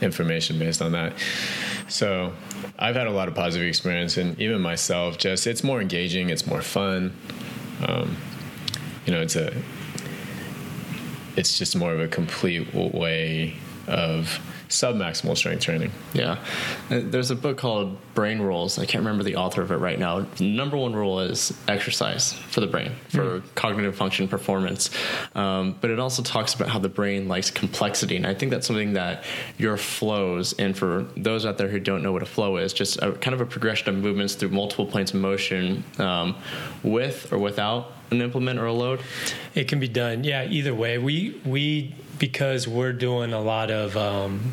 information 0.00 0.58
based 0.58 0.82
on 0.82 0.92
that. 0.92 1.12
So 1.88 2.32
I've 2.78 2.96
had 2.96 3.06
a 3.06 3.10
lot 3.10 3.28
of 3.28 3.34
positive 3.34 3.68
experience, 3.68 4.16
and 4.16 4.38
even 4.40 4.60
myself, 4.60 5.18
just 5.18 5.46
it's 5.46 5.62
more 5.62 5.80
engaging, 5.80 6.30
it's 6.30 6.46
more 6.46 6.62
fun. 6.62 7.16
Um, 7.86 8.16
you 9.06 9.12
know, 9.12 9.20
it's 9.20 9.36
a 9.36 9.54
it's 11.36 11.58
just 11.58 11.76
more 11.76 11.92
of 11.92 12.00
a 12.00 12.08
complete 12.08 12.72
way 12.74 13.56
of 13.86 14.40
submaximal 14.68 15.36
strength 15.36 15.62
training. 15.62 15.92
Yeah. 16.12 16.38
Uh, 16.90 17.00
there's 17.02 17.30
a 17.30 17.36
book 17.36 17.58
called 17.58 17.96
Brain 18.14 18.40
Rules. 18.40 18.78
I 18.78 18.86
can't 18.86 19.04
remember 19.04 19.24
the 19.24 19.36
author 19.36 19.62
of 19.62 19.70
it 19.70 19.76
right 19.76 19.98
now. 19.98 20.26
Number 20.40 20.76
one 20.76 20.94
rule 20.94 21.20
is 21.20 21.56
exercise 21.68 22.32
for 22.32 22.60
the 22.60 22.66
brain, 22.66 22.92
for 23.08 23.40
mm. 23.40 23.54
cognitive 23.54 23.96
function 23.96 24.28
performance. 24.28 24.90
Um, 25.34 25.76
but 25.80 25.90
it 25.90 25.98
also 25.98 26.22
talks 26.22 26.54
about 26.54 26.68
how 26.68 26.78
the 26.78 26.88
brain 26.88 27.28
likes 27.28 27.50
complexity. 27.50 28.16
And 28.16 28.26
I 28.26 28.34
think 28.34 28.50
that's 28.50 28.66
something 28.66 28.94
that 28.94 29.24
your 29.58 29.76
flows, 29.76 30.52
and 30.54 30.76
for 30.76 31.06
those 31.16 31.46
out 31.46 31.58
there 31.58 31.68
who 31.68 31.80
don't 31.80 32.02
know 32.02 32.12
what 32.12 32.22
a 32.22 32.26
flow 32.26 32.56
is, 32.56 32.72
just 32.72 32.96
a, 33.02 33.12
kind 33.12 33.34
of 33.34 33.40
a 33.40 33.46
progression 33.46 33.88
of 33.88 33.96
movements 33.96 34.34
through 34.34 34.50
multiple 34.50 34.86
planes 34.86 35.12
of 35.12 35.20
motion 35.20 35.84
um, 35.98 36.36
with 36.82 37.32
or 37.32 37.38
without 37.38 37.92
an 38.10 38.22
implement 38.22 38.58
or 38.58 38.66
a 38.66 38.72
load? 38.72 39.00
It 39.54 39.68
can 39.68 39.80
be 39.80 39.88
done. 39.88 40.24
Yeah, 40.24 40.44
either 40.44 40.74
way. 40.74 40.98
We 40.98 41.40
we 41.44 41.94
because 42.18 42.66
we're 42.68 42.92
doing 42.92 43.32
a 43.32 43.40
lot 43.40 43.70
of 43.70 43.96
um, 43.96 44.52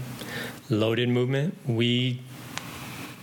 loaded 0.70 1.10
movement. 1.10 1.58
We 1.68 2.20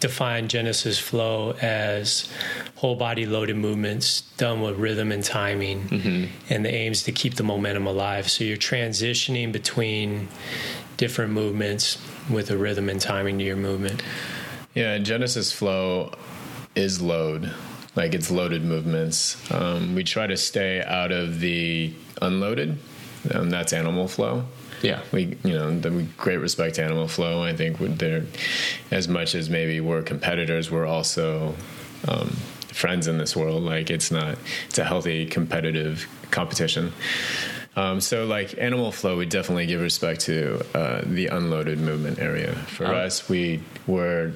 define 0.00 0.48
Genesis 0.48 0.98
flow 0.98 1.52
as 1.60 2.30
whole 2.76 2.94
body 2.94 3.26
loaded 3.26 3.56
movements 3.56 4.20
done 4.36 4.60
with 4.60 4.76
rhythm 4.76 5.10
and 5.10 5.24
timing, 5.24 5.88
mm-hmm. 5.88 6.52
and 6.52 6.64
the 6.64 6.72
aim 6.72 6.92
is 6.92 7.02
to 7.04 7.12
keep 7.12 7.34
the 7.34 7.42
momentum 7.42 7.86
alive. 7.86 8.30
So 8.30 8.44
you're 8.44 8.56
transitioning 8.56 9.52
between 9.52 10.28
different 10.96 11.32
movements 11.32 11.98
with 12.30 12.50
a 12.50 12.56
rhythm 12.56 12.88
and 12.88 13.00
timing 13.00 13.38
to 13.38 13.44
your 13.44 13.56
movement. 13.56 14.02
Yeah, 14.74 14.98
Genesis 14.98 15.52
flow 15.52 16.12
is 16.74 17.00
load 17.00 17.52
like 17.98 18.14
it's 18.14 18.30
loaded 18.30 18.64
movements. 18.64 19.36
Um, 19.52 19.96
we 19.96 20.04
try 20.04 20.28
to 20.28 20.36
stay 20.36 20.82
out 20.84 21.10
of 21.10 21.40
the 21.40 21.92
unloaded. 22.22 22.78
Um, 23.34 23.50
that's 23.50 23.72
animal 23.72 24.08
flow. 24.08 24.44
Yeah, 24.82 25.00
we 25.12 25.36
you 25.44 25.54
know 25.54 25.78
the, 25.78 25.90
we 25.90 26.04
great 26.16 26.36
respect 26.36 26.76
to 26.76 26.84
animal 26.84 27.08
flow. 27.08 27.42
I 27.42 27.54
think 27.54 27.78
they're 27.98 28.24
as 28.90 29.08
much 29.08 29.34
as 29.34 29.50
maybe 29.50 29.80
we're 29.80 30.02
competitors, 30.02 30.70
we're 30.70 30.86
also 30.86 31.54
um, 32.06 32.28
friends 32.72 33.08
in 33.08 33.18
this 33.18 33.34
world. 33.36 33.62
Like 33.62 33.90
it's 33.90 34.10
not 34.10 34.38
it's 34.68 34.78
a 34.78 34.84
healthy 34.84 35.26
competitive 35.26 36.06
competition. 36.30 36.92
Um, 37.76 38.00
so, 38.00 38.26
like 38.26 38.58
animal 38.58 38.90
flow, 38.90 39.16
we 39.16 39.26
definitely 39.26 39.66
give 39.66 39.80
respect 39.80 40.22
to 40.22 40.64
uh, 40.74 41.02
the 41.04 41.28
unloaded 41.28 41.78
movement 41.78 42.18
area. 42.18 42.54
For 42.54 42.86
oh. 42.86 42.96
us, 42.96 43.28
we 43.28 43.62
were 43.86 44.32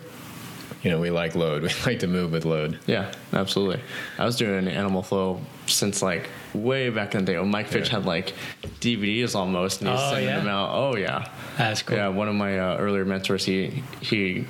you 0.83 0.90
know, 0.90 1.00
we 1.00 1.11
like 1.11 1.35
load. 1.35 1.62
We 1.62 1.70
like 1.87 2.00
to 2.00 2.07
move 2.07 2.33
with 2.33 2.44
load. 2.44 2.78
Yeah, 2.87 3.12
absolutely. 3.33 3.81
I 4.18 4.24
was 4.24 4.37
doing 4.37 4.68
animal 4.68 5.02
flow 5.02 5.40
since 5.66 6.02
like 6.02 6.28
way 6.55 6.91
back 6.91 7.15
in 7.15 7.25
the 7.25 7.33
day. 7.33 7.38
When 7.38 7.51
Mike 7.51 7.69
Fitch 7.69 7.88
yeah. 7.88 7.97
had 7.97 8.07
like 8.07 8.35
DVDs 8.81 9.35
almost, 9.35 9.81
and 9.81 9.91
he's 9.91 10.01
oh, 10.01 10.11
sending 10.11 10.29
yeah? 10.29 10.38
them 10.38 10.49
out. 10.49 10.71
Oh 10.73 10.97
yeah, 10.97 11.31
that's 11.57 11.83
cool. 11.83 11.97
Yeah, 11.97 12.09
one 12.09 12.29
of 12.29 12.35
my 12.35 12.59
uh, 12.59 12.77
earlier 12.79 13.05
mentors, 13.05 13.45
he 13.45 13.83
he 14.01 14.45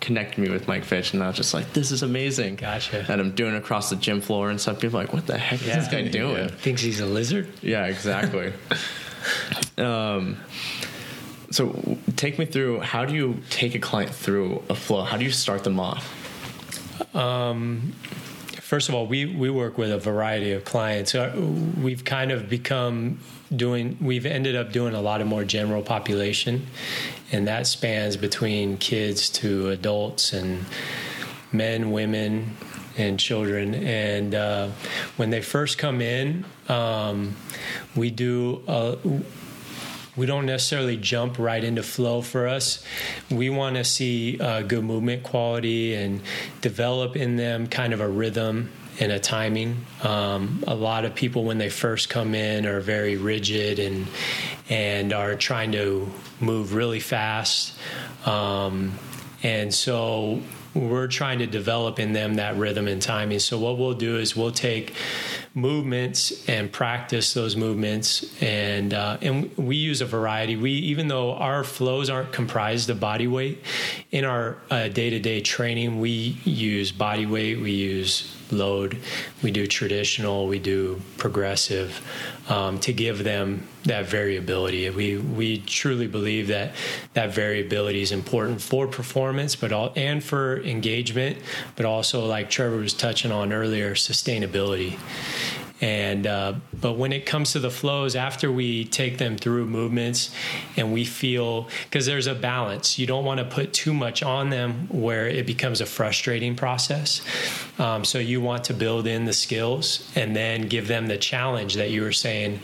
connected 0.00 0.40
me 0.40 0.50
with 0.50 0.68
Mike 0.68 0.84
Fitch, 0.84 1.12
and 1.12 1.22
I 1.22 1.28
was 1.28 1.36
just 1.36 1.54
like, 1.54 1.72
"This 1.72 1.90
is 1.90 2.02
amazing." 2.02 2.56
Gotcha. 2.56 3.04
And 3.08 3.20
I'm 3.20 3.32
doing 3.32 3.54
across 3.54 3.90
the 3.90 3.96
gym 3.96 4.20
floor 4.20 4.50
and 4.50 4.60
stuff. 4.60 4.80
People 4.80 4.98
are 4.98 5.04
like, 5.04 5.12
"What 5.12 5.26
the 5.26 5.38
heck 5.38 5.64
yeah. 5.64 5.78
is 5.78 5.84
this 5.84 5.88
guy 5.92 6.08
doing?" 6.08 6.36
Yeah. 6.36 6.48
Thinks 6.48 6.82
he's 6.82 7.00
a 7.00 7.06
lizard. 7.06 7.48
Yeah, 7.62 7.86
exactly. 7.86 8.52
um, 9.78 10.36
so 11.50 11.98
take 12.16 12.38
me 12.38 12.44
through 12.44 12.80
how 12.80 13.04
do 13.04 13.14
you 13.14 13.40
take 13.50 13.74
a 13.74 13.78
client 13.78 14.14
through 14.14 14.62
a 14.68 14.74
flow? 14.74 15.02
How 15.02 15.16
do 15.16 15.24
you 15.24 15.30
start 15.30 15.64
them 15.64 15.80
off? 15.80 16.14
Um, 17.14 17.94
first 18.68 18.90
of 18.90 18.94
all, 18.94 19.06
we, 19.06 19.24
we 19.24 19.48
work 19.48 19.78
with 19.78 19.90
a 19.90 19.96
variety 19.96 20.52
of 20.52 20.62
clients. 20.62 21.14
Uh, 21.14 21.34
we've 21.80 22.04
kind 22.04 22.30
of 22.30 22.50
become 22.50 23.18
doing, 23.56 23.96
we've 23.98 24.26
ended 24.26 24.54
up 24.54 24.72
doing 24.72 24.94
a 24.94 25.00
lot 25.00 25.22
of 25.22 25.26
more 25.26 25.42
general 25.42 25.80
population, 25.80 26.66
and 27.32 27.48
that 27.48 27.66
spans 27.66 28.18
between 28.18 28.76
kids 28.76 29.30
to 29.30 29.70
adults 29.70 30.34
and 30.34 30.66
men, 31.50 31.92
women, 31.92 32.58
and 32.98 33.18
children. 33.18 33.74
And 33.74 34.34
uh, 34.34 34.68
when 35.16 35.30
they 35.30 35.40
first 35.40 35.78
come 35.78 36.02
in, 36.02 36.44
um, 36.68 37.36
we 37.96 38.10
do 38.10 38.62
a, 38.68 38.98
we 40.18 40.26
don't 40.26 40.46
necessarily 40.46 40.96
jump 40.96 41.38
right 41.38 41.62
into 41.62 41.82
flow 41.82 42.20
for 42.20 42.48
us. 42.48 42.84
We 43.30 43.50
want 43.50 43.76
to 43.76 43.84
see 43.84 44.38
uh, 44.40 44.62
good 44.62 44.84
movement 44.84 45.22
quality 45.22 45.94
and 45.94 46.20
develop 46.60 47.16
in 47.16 47.36
them 47.36 47.68
kind 47.68 47.92
of 47.92 48.00
a 48.00 48.08
rhythm 48.08 48.70
and 49.00 49.12
a 49.12 49.20
timing. 49.20 49.86
Um, 50.02 50.64
a 50.66 50.74
lot 50.74 51.04
of 51.04 51.14
people, 51.14 51.44
when 51.44 51.58
they 51.58 51.70
first 51.70 52.10
come 52.10 52.34
in, 52.34 52.66
are 52.66 52.80
very 52.80 53.16
rigid 53.16 53.78
and 53.78 54.08
and 54.68 55.12
are 55.12 55.36
trying 55.36 55.72
to 55.72 56.10
move 56.40 56.74
really 56.74 57.00
fast. 57.00 57.78
Um, 58.26 58.98
and 59.42 59.72
so 59.72 60.42
we're 60.74 61.06
trying 61.06 61.38
to 61.38 61.46
develop 61.46 61.98
in 61.98 62.12
them 62.12 62.34
that 62.34 62.56
rhythm 62.56 62.88
and 62.88 63.00
timing. 63.00 63.38
So 63.38 63.58
what 63.58 63.78
we'll 63.78 63.94
do 63.94 64.18
is 64.18 64.36
we'll 64.36 64.52
take 64.52 64.94
movements 65.58 66.48
and 66.48 66.70
practice 66.70 67.34
those 67.34 67.56
movements. 67.56 68.24
And 68.42 68.94
uh, 68.94 69.18
and 69.20 69.56
we 69.56 69.76
use 69.76 70.00
a 70.00 70.06
variety. 70.06 70.56
We 70.56 70.72
even 70.72 71.08
though 71.08 71.34
our 71.34 71.64
flows 71.64 72.08
aren't 72.08 72.32
comprised 72.32 72.88
of 72.90 73.00
body 73.00 73.26
weight 73.26 73.62
in 74.10 74.24
our 74.24 74.56
uh, 74.70 74.88
day-to-day 74.88 75.40
training 75.42 76.00
we 76.00 76.10
use 76.44 76.92
body 76.92 77.26
weight 77.26 77.60
we 77.60 77.72
use 77.72 78.34
load 78.50 78.98
we 79.42 79.50
do 79.50 79.66
traditional 79.66 80.46
we 80.46 80.58
do 80.58 81.00
progressive 81.18 82.00
um, 82.48 82.78
to 82.80 82.92
give 82.92 83.24
them 83.24 83.66
that 83.88 84.06
variability. 84.06 84.88
We 84.90 85.18
we 85.18 85.58
truly 85.58 86.06
believe 86.06 86.48
that 86.48 86.74
that 87.14 87.34
variability 87.34 88.02
is 88.02 88.12
important 88.12 88.62
for 88.62 88.86
performance 88.86 89.56
but 89.56 89.72
all 89.72 89.92
and 89.96 90.22
for 90.22 90.60
engagement 90.62 91.38
but 91.76 91.86
also 91.86 92.26
like 92.26 92.50
Trevor 92.50 92.76
was 92.76 92.94
touching 92.94 93.32
on 93.32 93.52
earlier 93.52 93.94
sustainability 93.94 94.98
and 95.80 96.26
uh, 96.26 96.54
but 96.80 96.94
when 96.94 97.12
it 97.12 97.24
comes 97.24 97.52
to 97.52 97.60
the 97.60 97.70
flows, 97.70 98.16
after 98.16 98.50
we 98.50 98.84
take 98.84 99.18
them 99.18 99.36
through 99.36 99.66
movements, 99.66 100.34
and 100.76 100.92
we 100.92 101.04
feel 101.04 101.68
because 101.84 102.06
there's 102.06 102.26
a 102.26 102.34
balance, 102.34 102.98
you 102.98 103.06
don't 103.06 103.24
want 103.24 103.38
to 103.38 103.44
put 103.44 103.72
too 103.72 103.94
much 103.94 104.22
on 104.22 104.50
them 104.50 104.88
where 104.90 105.28
it 105.28 105.46
becomes 105.46 105.80
a 105.80 105.86
frustrating 105.86 106.56
process. 106.56 107.22
Um, 107.78 108.04
so 108.04 108.18
you 108.18 108.40
want 108.40 108.64
to 108.64 108.74
build 108.74 109.06
in 109.06 109.24
the 109.24 109.32
skills 109.32 110.10
and 110.16 110.34
then 110.34 110.62
give 110.62 110.88
them 110.88 111.06
the 111.06 111.16
challenge 111.16 111.74
that 111.74 111.90
you 111.90 112.02
were 112.02 112.12
saying 112.12 112.58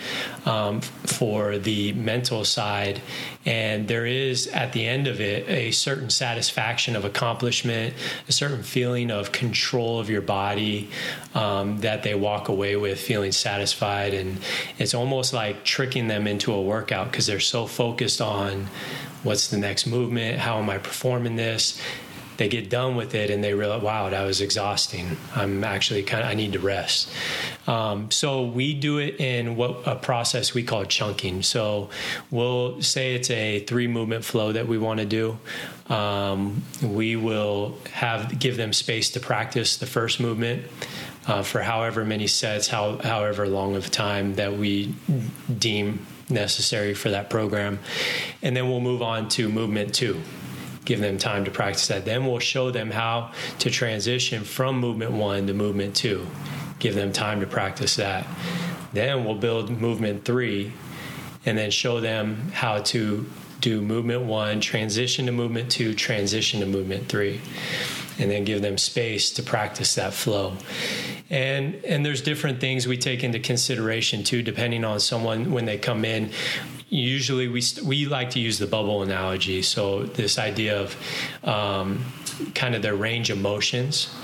um, 0.44 0.80
for 0.80 1.58
the 1.58 1.92
mental 1.92 2.44
side. 2.44 3.00
And 3.46 3.86
there 3.86 4.06
is 4.06 4.48
at 4.48 4.72
the 4.72 4.86
end 4.86 5.06
of 5.06 5.20
it 5.20 5.48
a 5.48 5.70
certain 5.70 6.10
satisfaction 6.10 6.96
of 6.96 7.04
accomplishment, 7.04 7.94
a 8.28 8.32
certain 8.32 8.62
feeling 8.62 9.10
of 9.10 9.32
control 9.32 10.00
of 10.00 10.10
your 10.10 10.22
body 10.22 10.90
um, 11.34 11.78
that 11.80 12.02
they 12.02 12.14
walk 12.14 12.48
away 12.48 12.74
with 12.74 13.03
feeling 13.04 13.32
satisfied. 13.32 14.14
And 14.14 14.38
it's 14.78 14.94
almost 14.94 15.32
like 15.32 15.64
tricking 15.64 16.08
them 16.08 16.26
into 16.26 16.52
a 16.52 16.60
workout 16.60 17.10
because 17.10 17.26
they're 17.26 17.40
so 17.40 17.66
focused 17.66 18.20
on 18.20 18.68
what's 19.22 19.48
the 19.48 19.58
next 19.58 19.86
movement, 19.86 20.38
how 20.38 20.58
am 20.58 20.68
I 20.68 20.78
performing 20.78 21.36
this, 21.36 21.80
they 22.36 22.48
get 22.48 22.68
done 22.68 22.96
with 22.96 23.14
it 23.14 23.30
and 23.30 23.42
they 23.42 23.54
realize, 23.54 23.82
wow, 23.82 24.08
that 24.10 24.24
was 24.24 24.40
exhausting. 24.40 25.16
I'm 25.34 25.62
actually 25.62 26.02
kind 26.02 26.24
of, 26.24 26.30
I 26.30 26.34
need 26.34 26.54
to 26.54 26.58
rest. 26.58 27.08
Um, 27.66 28.10
so 28.10 28.44
we 28.44 28.74
do 28.74 28.98
it 28.98 29.20
in 29.20 29.56
what 29.56 29.86
a 29.86 29.96
process 29.96 30.52
we 30.52 30.64
call 30.64 30.84
chunking. 30.84 31.42
So 31.42 31.90
we'll 32.30 32.82
say 32.82 33.14
it's 33.14 33.30
a 33.30 33.60
three 33.60 33.86
movement 33.86 34.24
flow 34.24 34.52
that 34.52 34.66
we 34.66 34.78
want 34.78 35.00
to 35.00 35.06
do. 35.06 35.38
Um, 35.88 36.62
we 36.82 37.14
will 37.14 37.78
have 37.92 38.38
give 38.38 38.56
them 38.56 38.72
space 38.72 39.10
to 39.10 39.20
practice 39.20 39.76
the 39.76 39.86
first 39.86 40.18
movement. 40.18 40.64
Uh, 41.26 41.42
for 41.42 41.62
however 41.62 42.04
many 42.04 42.26
sets, 42.26 42.68
how, 42.68 42.98
however 42.98 43.48
long 43.48 43.76
of 43.76 43.90
time 43.90 44.34
that 44.34 44.58
we 44.58 44.94
deem 45.58 46.06
necessary 46.28 46.92
for 46.92 47.10
that 47.10 47.30
program. 47.30 47.78
And 48.42 48.54
then 48.54 48.68
we'll 48.68 48.80
move 48.80 49.00
on 49.00 49.30
to 49.30 49.48
movement 49.48 49.94
two 49.94 50.20
give 50.84 51.00
them 51.00 51.18
time 51.18 51.44
to 51.44 51.50
practice 51.50 51.88
that. 51.88 52.04
Then 52.04 52.26
we'll 52.26 52.38
show 52.38 52.70
them 52.70 52.90
how 52.90 53.32
to 53.60 53.70
transition 53.70 54.44
from 54.44 54.78
movement 54.78 55.12
one 55.12 55.46
to 55.46 55.54
movement 55.54 55.96
two, 55.96 56.26
give 56.78 56.94
them 56.94 57.12
time 57.12 57.40
to 57.40 57.46
practice 57.46 57.96
that. 57.96 58.26
Then 58.92 59.24
we'll 59.24 59.34
build 59.34 59.70
movement 59.70 60.24
three 60.24 60.72
and 61.46 61.58
then 61.58 61.70
show 61.70 62.00
them 62.00 62.50
how 62.52 62.78
to 62.78 63.26
do 63.60 63.80
movement 63.80 64.24
one, 64.24 64.60
transition 64.60 65.26
to 65.26 65.32
movement 65.32 65.70
two, 65.70 65.94
transition 65.94 66.60
to 66.60 66.66
movement 66.66 67.08
three, 67.08 67.40
and 68.18 68.30
then 68.30 68.44
give 68.44 68.62
them 68.62 68.78
space 68.78 69.30
to 69.32 69.42
practice 69.42 69.94
that 69.94 70.12
flow. 70.12 70.56
And 71.30 71.74
and 71.84 72.04
there's 72.04 72.22
different 72.22 72.60
things 72.60 72.86
we 72.86 72.96
take 72.96 73.24
into 73.24 73.38
consideration 73.38 74.24
too, 74.24 74.42
depending 74.42 74.84
on 74.84 75.00
someone 75.00 75.52
when 75.52 75.64
they 75.64 75.78
come 75.78 76.04
in 76.04 76.30
usually 76.90 77.48
we 77.48 77.62
we 77.84 78.06
like 78.06 78.30
to 78.30 78.40
use 78.40 78.58
the 78.58 78.66
bubble 78.66 79.02
analogy. 79.02 79.62
So 79.62 80.04
this 80.04 80.38
idea 80.38 80.80
of 80.80 80.96
um, 81.42 82.04
kind 82.54 82.74
of 82.74 82.82
their 82.82 82.94
range 82.94 83.30
of 83.30 83.38
motions 83.38 84.14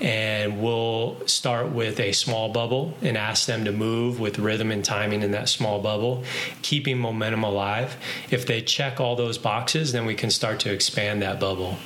and 0.00 0.62
we'll 0.62 1.16
start 1.26 1.70
with 1.70 1.98
a 1.98 2.12
small 2.12 2.50
bubble 2.50 2.94
and 3.02 3.16
ask 3.16 3.46
them 3.46 3.64
to 3.64 3.72
move 3.72 4.20
with 4.20 4.38
rhythm 4.38 4.70
and 4.70 4.84
timing 4.84 5.22
in 5.22 5.32
that 5.32 5.48
small 5.48 5.80
bubble, 5.80 6.24
keeping 6.62 6.98
momentum 6.98 7.42
alive. 7.42 7.96
If 8.30 8.46
they 8.46 8.62
check 8.62 9.00
all 9.00 9.16
those 9.16 9.38
boxes, 9.38 9.92
then 9.92 10.06
we 10.06 10.14
can 10.14 10.30
start 10.30 10.60
to 10.60 10.72
expand 10.72 11.22
that 11.22 11.40
bubble. 11.40 11.76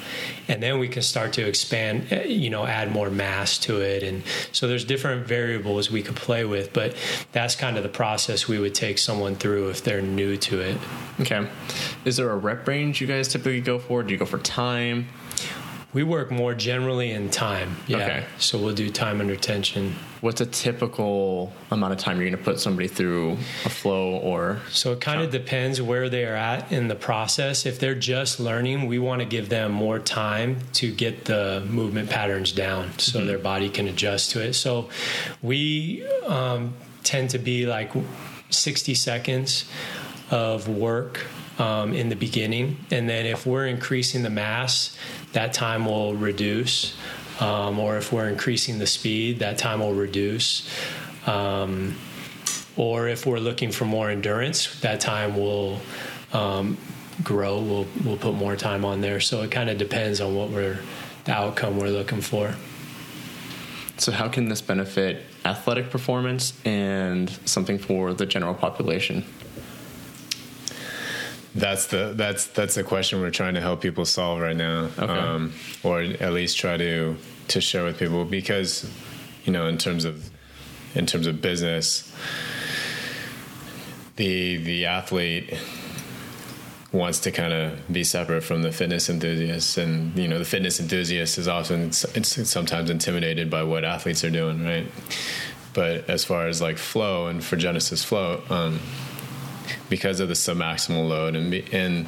And 0.48 0.62
then 0.62 0.78
we 0.78 0.88
can 0.88 1.02
start 1.02 1.32
to 1.34 1.46
expand, 1.46 2.08
eh, 2.10 2.24
you 2.24 2.50
know, 2.50 2.66
add 2.66 2.90
more 2.90 3.10
mass 3.10 3.58
to 3.60 3.80
it. 3.80 4.02
And 4.02 4.22
so 4.50 4.68
there's 4.68 4.84
different 4.84 5.26
variables 5.26 5.90
we 5.90 6.02
could 6.02 6.16
play 6.16 6.44
with, 6.44 6.72
but 6.72 6.94
that's 7.32 7.56
kind 7.56 7.76
of 7.76 7.82
the 7.82 7.88
process 7.88 8.46
we 8.46 8.58
would 8.58 8.74
take 8.74 8.98
someone 8.98 9.36
through 9.36 9.70
if 9.70 9.82
they're 9.82 10.02
new 10.02 10.36
to 10.38 10.60
it. 10.60 10.76
Okay. 11.20 11.46
Is 12.04 12.16
there 12.16 12.30
a 12.30 12.36
rep 12.36 12.66
range 12.68 13.00
you 13.00 13.06
guys 13.06 13.28
typically 13.28 13.60
go 13.60 13.78
for? 13.78 14.02
Do 14.02 14.12
you 14.12 14.18
go 14.18 14.26
for 14.26 14.38
time? 14.38 15.08
We 15.92 16.02
work 16.02 16.30
more 16.30 16.54
generally 16.54 17.10
in 17.10 17.28
time. 17.28 17.76
Yeah. 17.86 17.96
Okay. 17.98 18.24
So 18.38 18.58
we'll 18.58 18.74
do 18.74 18.88
time 18.90 19.20
under 19.20 19.36
tension. 19.36 19.94
What's 20.22 20.40
a 20.40 20.46
typical 20.46 21.52
amount 21.70 21.92
of 21.92 21.98
time 21.98 22.16
you're 22.18 22.30
going 22.30 22.38
to 22.38 22.44
put 22.44 22.60
somebody 22.60 22.88
through 22.88 23.32
a 23.64 23.68
flow 23.68 24.16
or? 24.16 24.60
So 24.70 24.92
it 24.92 25.00
kind 25.00 25.20
of 25.20 25.30
depends 25.30 25.82
where 25.82 26.08
they 26.08 26.24
are 26.24 26.34
at 26.34 26.72
in 26.72 26.88
the 26.88 26.94
process. 26.94 27.66
If 27.66 27.78
they're 27.78 27.94
just 27.94 28.40
learning, 28.40 28.86
we 28.86 28.98
want 28.98 29.20
to 29.20 29.26
give 29.26 29.48
them 29.50 29.72
more 29.72 29.98
time 29.98 30.60
to 30.74 30.92
get 30.92 31.26
the 31.26 31.66
movement 31.68 32.08
patterns 32.08 32.52
down 32.52 32.98
so 32.98 33.18
mm-hmm. 33.18 33.26
their 33.26 33.38
body 33.38 33.68
can 33.68 33.88
adjust 33.88 34.30
to 34.30 34.42
it. 34.42 34.54
So 34.54 34.88
we 35.42 36.06
um, 36.26 36.74
tend 37.02 37.30
to 37.30 37.38
be 37.38 37.66
like 37.66 37.92
60 38.48 38.94
seconds 38.94 39.64
of 40.30 40.68
work 40.68 41.26
um, 41.58 41.92
in 41.92 42.08
the 42.08 42.16
beginning. 42.16 42.78
And 42.90 43.08
then 43.08 43.26
if 43.26 43.46
we're 43.46 43.66
increasing 43.66 44.22
the 44.22 44.30
mass, 44.30 44.96
that 45.32 45.52
time 45.52 45.86
will 45.86 46.14
reduce. 46.14 46.96
Um, 47.40 47.78
or 47.78 47.96
if 47.96 48.12
we're 48.12 48.28
increasing 48.28 48.78
the 48.78 48.86
speed, 48.86 49.40
that 49.40 49.58
time 49.58 49.80
will 49.80 49.94
reduce. 49.94 50.68
Um, 51.26 51.96
or 52.76 53.08
if 53.08 53.26
we're 53.26 53.38
looking 53.38 53.70
for 53.70 53.84
more 53.84 54.10
endurance, 54.10 54.80
that 54.80 55.00
time 55.00 55.36
will 55.36 55.80
um, 56.32 56.76
grow. 57.22 57.60
We'll 57.60 57.86
we'll 58.04 58.16
put 58.16 58.34
more 58.34 58.56
time 58.56 58.84
on 58.84 59.00
there. 59.00 59.20
So 59.20 59.42
it 59.42 59.50
kind 59.50 59.70
of 59.70 59.78
depends 59.78 60.20
on 60.20 60.34
what 60.34 60.50
we're 60.50 60.78
the 61.24 61.32
outcome 61.32 61.78
we're 61.78 61.88
looking 61.88 62.20
for. 62.20 62.54
So 63.98 64.10
how 64.10 64.28
can 64.28 64.48
this 64.48 64.60
benefit 64.60 65.22
athletic 65.44 65.90
performance 65.90 66.54
and 66.64 67.30
something 67.44 67.78
for 67.78 68.14
the 68.14 68.26
general 68.26 68.54
population? 68.54 69.24
That's 71.54 71.86
the 71.88 72.14
that's 72.16 72.46
that's 72.46 72.76
the 72.76 72.82
question 72.82 73.20
we're 73.20 73.30
trying 73.30 73.54
to 73.54 73.60
help 73.60 73.82
people 73.82 74.06
solve 74.06 74.40
right 74.40 74.56
now, 74.56 74.88
okay. 74.98 75.06
um, 75.06 75.52
or 75.82 76.00
at 76.00 76.32
least 76.32 76.56
try 76.56 76.78
to 76.78 77.16
to 77.48 77.60
share 77.60 77.84
with 77.84 77.98
people 77.98 78.24
because 78.24 78.90
you 79.44 79.52
know 79.52 79.66
in 79.66 79.76
terms 79.76 80.06
of 80.06 80.30
in 80.94 81.04
terms 81.04 81.26
of 81.26 81.42
business, 81.42 82.10
the 84.16 84.56
the 84.56 84.86
athlete 84.86 85.52
wants 86.92 87.20
to 87.20 87.30
kind 87.30 87.52
of 87.52 87.78
be 87.90 88.04
separate 88.04 88.42
from 88.42 88.62
the 88.62 88.70
fitness 88.70 89.08
enthusiast 89.08 89.78
and 89.78 90.16
you 90.16 90.28
know 90.28 90.38
the 90.38 90.44
fitness 90.44 90.78
enthusiast 90.78 91.38
is 91.38 91.48
often 91.48 91.84
it's 91.88 92.50
sometimes 92.50 92.90
intimidated 92.90 93.48
by 93.48 93.62
what 93.62 93.84
athletes 93.84 94.22
are 94.24 94.30
doing 94.30 94.62
right? 94.64 94.86
But 95.74 96.10
as 96.10 96.22
far 96.22 96.48
as 96.48 96.60
like 96.60 96.76
flow 96.76 97.28
and 97.28 97.42
for 97.42 97.56
genesis 97.56 98.04
flow 98.04 98.42
um, 98.50 98.78
because 99.92 100.20
of 100.20 100.28
the 100.28 100.34
submaximal 100.34 101.06
load. 101.06 101.36
And 101.36 101.52
and 101.70 102.06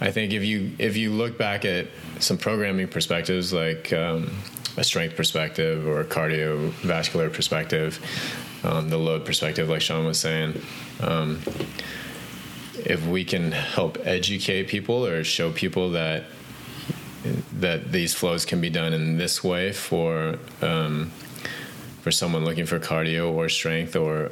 I 0.00 0.12
think 0.12 0.32
if 0.32 0.44
you 0.44 0.70
if 0.78 0.96
you 0.96 1.10
look 1.10 1.36
back 1.36 1.64
at 1.64 1.88
some 2.20 2.38
programming 2.38 2.86
perspectives 2.86 3.52
like 3.52 3.92
um, 3.92 4.30
a 4.76 4.84
strength 4.84 5.16
perspective 5.16 5.88
or 5.88 6.00
a 6.00 6.04
cardiovascular 6.04 7.32
perspective, 7.32 7.98
um, 8.62 8.90
the 8.90 8.96
load 8.96 9.24
perspective, 9.26 9.68
like 9.68 9.82
Shawn 9.82 10.06
was 10.06 10.20
saying, 10.20 10.62
um, 11.00 11.42
if 12.76 13.04
we 13.06 13.24
can 13.24 13.50
help 13.50 13.98
educate 14.04 14.68
people 14.68 15.04
or 15.04 15.24
show 15.24 15.50
people 15.50 15.90
that 15.90 16.26
that 17.54 17.90
these 17.90 18.14
flows 18.14 18.44
can 18.44 18.60
be 18.60 18.70
done 18.70 18.92
in 18.92 19.18
this 19.18 19.42
way 19.42 19.72
for 19.72 20.38
um, 20.62 21.10
for 22.02 22.10
someone 22.10 22.44
looking 22.44 22.66
for 22.66 22.78
cardio 22.78 23.30
or 23.30 23.48
strength 23.48 23.94
or 23.96 24.30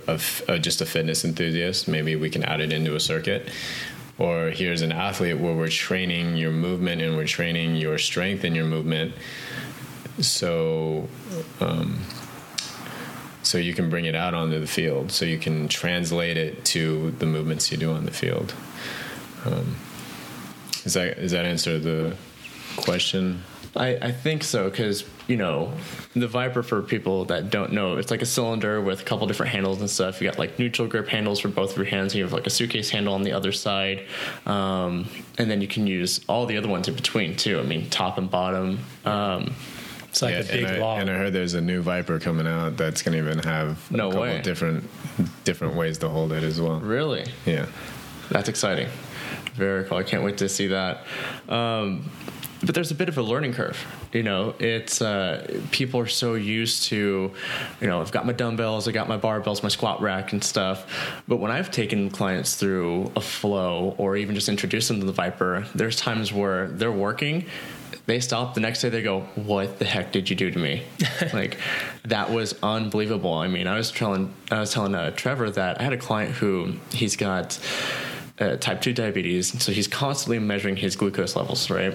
just 0.60 0.80
a 0.80 0.86
fitness 0.86 1.24
enthusiast, 1.24 1.88
maybe 1.88 2.16
we 2.16 2.30
can 2.30 2.42
add 2.44 2.60
it 2.60 2.72
into 2.72 2.94
a 2.94 3.00
circuit. 3.00 3.50
Or 4.18 4.50
here's 4.50 4.82
an 4.82 4.90
athlete 4.90 5.38
where 5.38 5.54
we're 5.54 5.68
training 5.68 6.36
your 6.36 6.50
movement 6.50 7.00
and 7.00 7.16
we're 7.16 7.26
training 7.26 7.76
your 7.76 7.98
strength 7.98 8.44
in 8.44 8.54
your 8.54 8.64
movement. 8.64 9.14
So, 10.20 11.08
um, 11.60 12.00
so 13.42 13.58
you 13.58 13.74
can 13.74 13.88
bring 13.88 14.06
it 14.06 14.16
out 14.16 14.34
onto 14.34 14.58
the 14.58 14.66
field. 14.66 15.12
So 15.12 15.24
you 15.24 15.38
can 15.38 15.68
translate 15.68 16.36
it 16.36 16.64
to 16.66 17.12
the 17.12 17.26
movements 17.26 17.70
you 17.70 17.78
do 17.78 17.92
on 17.92 18.06
the 18.06 18.10
field. 18.10 18.54
Um, 19.44 19.76
is 20.84 20.94
that 20.94 21.18
is 21.18 21.32
that 21.32 21.44
answer 21.44 21.78
the 21.78 22.16
question? 22.82 23.42
I, 23.76 23.96
I 23.96 24.12
think 24.12 24.44
so 24.44 24.70
because 24.70 25.04
you 25.26 25.36
know 25.36 25.72
the 26.14 26.26
Viper 26.26 26.62
for 26.62 26.82
people 26.82 27.26
that 27.26 27.50
don't 27.50 27.72
know 27.72 27.96
it's 27.96 28.10
like 28.10 28.22
a 28.22 28.26
cylinder 28.26 28.80
with 28.80 29.02
a 29.02 29.04
couple 29.04 29.26
different 29.26 29.52
handles 29.52 29.80
and 29.80 29.88
stuff. 29.88 30.20
You 30.20 30.28
got 30.28 30.38
like 30.38 30.58
neutral 30.58 30.88
grip 30.88 31.08
handles 31.08 31.38
for 31.40 31.48
both 31.48 31.72
of 31.72 31.76
your 31.76 31.86
hands. 31.86 32.12
And 32.12 32.18
You 32.18 32.24
have 32.24 32.32
like 32.32 32.46
a 32.46 32.50
suitcase 32.50 32.90
handle 32.90 33.14
on 33.14 33.22
the 33.22 33.32
other 33.32 33.52
side, 33.52 34.06
um, 34.46 35.06
and 35.36 35.50
then 35.50 35.60
you 35.60 35.68
can 35.68 35.86
use 35.86 36.20
all 36.28 36.46
the 36.46 36.56
other 36.56 36.68
ones 36.68 36.88
in 36.88 36.94
between 36.94 37.36
too. 37.36 37.60
I 37.60 37.62
mean 37.62 37.88
top 37.90 38.18
and 38.18 38.30
bottom. 38.30 38.80
Um, 39.04 39.54
it's 40.08 40.22
like 40.22 40.32
yeah, 40.32 40.40
a 40.40 40.42
big 40.44 40.64
and 40.64 40.82
I, 40.82 41.00
and 41.00 41.10
I 41.10 41.14
heard 41.14 41.32
there's 41.34 41.54
a 41.54 41.60
new 41.60 41.82
Viper 41.82 42.18
coming 42.18 42.46
out 42.46 42.78
that's 42.78 43.02
going 43.02 43.12
to 43.12 43.18
even 43.18 43.38
have 43.40 43.90
no 43.90 44.08
a 44.08 44.10
couple 44.10 44.22
way. 44.22 44.40
different 44.40 44.88
different 45.44 45.74
ways 45.74 45.98
to 45.98 46.08
hold 46.08 46.32
it 46.32 46.42
as 46.42 46.60
well. 46.60 46.80
Really? 46.80 47.26
Yeah. 47.44 47.66
That's 48.30 48.48
exciting. 48.48 48.88
Very 49.54 49.84
cool. 49.84 49.98
I 49.98 50.02
can't 50.02 50.22
wait 50.22 50.38
to 50.38 50.48
see 50.48 50.68
that. 50.68 51.04
Um, 51.48 52.10
but 52.62 52.74
there's 52.74 52.90
a 52.90 52.94
bit 52.94 53.08
of 53.08 53.18
a 53.18 53.22
learning 53.22 53.52
curve. 53.52 53.84
You 54.12 54.22
know, 54.22 54.54
it's 54.58 55.00
uh, 55.00 55.60
people 55.70 56.00
are 56.00 56.06
so 56.06 56.34
used 56.34 56.84
to, 56.84 57.32
you 57.80 57.86
know, 57.86 58.00
I've 58.00 58.12
got 58.12 58.26
my 58.26 58.32
dumbbells, 58.32 58.88
I 58.88 58.92
got 58.92 59.08
my 59.08 59.18
barbells, 59.18 59.62
my 59.62 59.68
squat 59.68 60.00
rack 60.00 60.32
and 60.32 60.42
stuff. 60.42 60.86
But 61.28 61.36
when 61.36 61.50
I've 61.50 61.70
taken 61.70 62.10
clients 62.10 62.56
through 62.56 63.12
a 63.16 63.20
flow 63.20 63.94
or 63.98 64.16
even 64.16 64.34
just 64.34 64.48
introduced 64.48 64.88
them 64.88 65.00
to 65.00 65.06
the 65.06 65.12
Viper, 65.12 65.66
there's 65.74 65.96
times 65.96 66.32
where 66.32 66.68
they're 66.68 66.92
working 66.92 67.46
they 68.08 68.20
stop 68.20 68.54
the 68.54 68.60
next 68.60 68.80
day 68.80 68.88
they 68.88 69.02
go 69.02 69.20
what 69.34 69.78
the 69.78 69.84
heck 69.84 70.12
did 70.12 70.30
you 70.30 70.34
do 70.34 70.50
to 70.50 70.58
me 70.58 70.82
like 71.34 71.58
that 72.04 72.30
was 72.30 72.54
unbelievable 72.62 73.34
i 73.34 73.46
mean 73.46 73.66
i 73.66 73.76
was 73.76 73.92
telling 73.92 74.32
i 74.50 74.58
was 74.58 74.72
telling 74.72 74.94
uh, 74.94 75.10
trevor 75.10 75.50
that 75.50 75.78
i 75.78 75.84
had 75.84 75.92
a 75.92 75.98
client 75.98 76.34
who 76.34 76.72
he's 76.90 77.16
got 77.16 77.58
uh, 78.40 78.56
type 78.56 78.80
2 78.80 78.92
diabetes, 78.92 79.62
so 79.62 79.72
he's 79.72 79.88
constantly 79.88 80.38
measuring 80.38 80.76
his 80.76 80.96
glucose 80.96 81.36
levels, 81.36 81.70
right? 81.70 81.94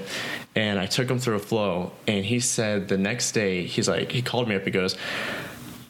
And 0.55 0.79
I 0.79 0.85
took 0.85 1.09
him 1.09 1.19
through 1.19 1.35
a 1.35 1.39
flow, 1.39 1.91
and 2.07 2.25
he 2.25 2.39
said 2.39 2.87
the 2.87 2.97
next 2.97 3.31
day, 3.31 3.65
he's 3.65 3.87
like, 3.87 4.11
he 4.11 4.21
called 4.21 4.47
me 4.47 4.55
up, 4.55 4.63
he 4.63 4.71
goes, 4.71 4.97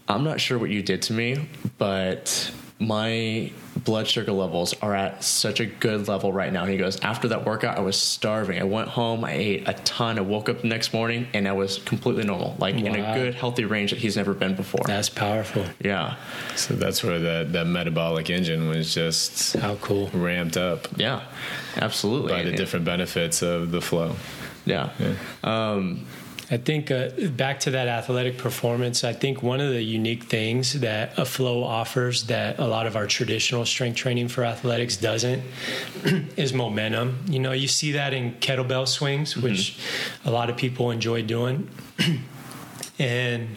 I'm 0.07 0.23
not 0.23 0.39
sure 0.39 0.57
what 0.57 0.69
you 0.69 0.83
did 0.83 1.01
to 1.03 1.13
me, 1.13 1.47
but 1.77 2.51
my 2.79 3.51
blood 3.83 4.07
sugar 4.07 4.31
levels 4.31 4.73
are 4.81 4.95
at 4.95 5.23
such 5.23 5.59
a 5.59 5.65
good 5.65 6.07
level 6.07 6.31
right 6.31 6.51
now. 6.53 6.65
He 6.65 6.77
goes, 6.77 6.99
after 7.01 7.27
that 7.29 7.45
workout, 7.45 7.77
I 7.77 7.81
was 7.81 7.97
starving. 7.99 8.59
I 8.59 8.63
went 8.63 8.87
home, 8.89 9.23
I 9.25 9.33
ate 9.33 9.67
a 9.67 9.73
ton. 9.73 10.17
I 10.17 10.21
woke 10.21 10.47
up 10.49 10.61
the 10.61 10.67
next 10.67 10.93
morning 10.93 11.27
and 11.33 11.47
I 11.47 11.51
was 11.51 11.79
completely 11.79 12.23
normal, 12.23 12.55
like 12.59 12.75
in 12.75 12.87
a 12.95 13.13
good, 13.13 13.35
healthy 13.35 13.65
range 13.65 13.91
that 13.91 13.99
he's 13.99 14.15
never 14.15 14.33
been 14.33 14.55
before. 14.55 14.81
That's 14.85 15.09
powerful. 15.09 15.65
yeah. 15.79 16.15
So 16.55 16.75
that's 16.75 17.03
where 17.03 17.19
that, 17.19 17.51
that 17.53 17.67
metabolic 17.67 18.29
engine 18.29 18.67
was 18.69 18.93
just 18.93 19.53
How 19.57 19.75
cool. 19.75 20.09
ramped 20.13 20.55
up 20.57 20.87
Yeah. 20.97 21.23
Absolutely. 21.75 22.31
by 22.31 22.43
the 22.43 22.49
And- 22.49 22.57
different 22.57 22.85
benefits 22.85 23.41
of 23.41 23.71
the 23.71 23.81
flow. 23.81 24.15
Yeah. 24.65 24.91
Um, 25.43 26.05
I 26.51 26.57
think 26.57 26.91
uh, 26.91 27.09
back 27.29 27.61
to 27.61 27.71
that 27.71 27.87
athletic 27.87 28.37
performance, 28.37 29.03
I 29.03 29.13
think 29.13 29.41
one 29.41 29.61
of 29.61 29.71
the 29.71 29.81
unique 29.81 30.25
things 30.25 30.79
that 30.81 31.17
a 31.17 31.25
flow 31.25 31.63
offers 31.63 32.25
that 32.25 32.59
a 32.59 32.67
lot 32.67 32.85
of 32.85 32.95
our 32.95 33.07
traditional 33.07 33.65
strength 33.65 33.95
training 33.95 34.27
for 34.27 34.43
athletics 34.43 34.97
doesn't 34.97 35.41
is 36.37 36.53
momentum. 36.53 37.23
You 37.29 37.39
know, 37.39 37.53
you 37.53 37.67
see 37.67 37.93
that 37.93 38.13
in 38.13 38.33
kettlebell 38.35 38.87
swings, 38.87 39.37
which 39.37 39.79
a 40.25 40.31
lot 40.31 40.49
of 40.49 40.57
people 40.57 40.91
enjoy 40.91 41.21
doing. 41.21 41.69
and 42.99 43.47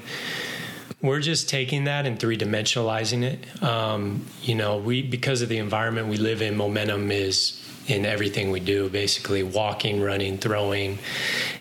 we're 1.03 1.21
just 1.21 1.49
taking 1.49 1.85
that 1.85 2.07
and 2.07 2.19
three 2.19 2.39
dimensionalizing 2.39 3.23
it. 3.23 3.63
Um, 3.63 4.25
you 4.43 4.55
know, 4.55 4.79
we 4.79 5.03
because 5.03 5.43
of 5.43 5.49
the 5.49 5.59
environment 5.59 6.09
we 6.09 6.17
live 6.17 6.41
in, 6.41 6.57
momentum 6.57 7.11
is 7.11 7.63
in 7.87 8.05
everything 8.05 8.51
we 8.51 8.61
do, 8.61 8.89
basically 8.89 9.43
walking, 9.43 10.01
running, 10.01 10.39
throwing. 10.39 10.99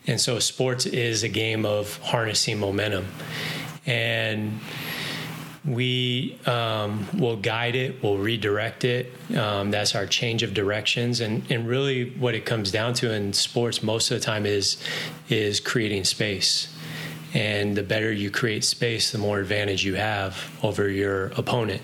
And 0.07 0.19
so 0.19 0.39
sports 0.39 0.85
is 0.85 1.23
a 1.23 1.29
game 1.29 1.65
of 1.65 1.97
harnessing 1.97 2.59
momentum. 2.59 3.07
And 3.85 4.59
we 5.65 6.37
um, 6.45 7.07
will 7.17 7.37
guide 7.37 7.75
it, 7.75 8.01
we'll 8.03 8.17
redirect 8.17 8.83
it. 8.83 9.11
Um, 9.35 9.71
that's 9.71 9.95
our 9.95 10.05
change 10.05 10.43
of 10.43 10.53
directions, 10.53 11.21
and 11.21 11.49
and 11.49 11.67
really 11.67 12.11
what 12.11 12.35
it 12.35 12.45
comes 12.45 12.71
down 12.71 12.93
to 12.95 13.11
in 13.11 13.33
sports 13.33 13.81
most 13.81 14.11
of 14.11 14.19
the 14.19 14.23
time 14.23 14.45
is 14.45 14.77
is 15.27 15.59
creating 15.59 16.03
space. 16.03 16.71
And 17.33 17.75
the 17.75 17.83
better 17.83 18.13
you 18.13 18.31
create 18.31 18.63
space, 18.63 19.11
the 19.11 19.17
more 19.17 19.39
advantage 19.39 19.83
you 19.83 19.95
have 19.95 20.49
over 20.63 20.87
your 20.87 21.27
opponent. 21.37 21.81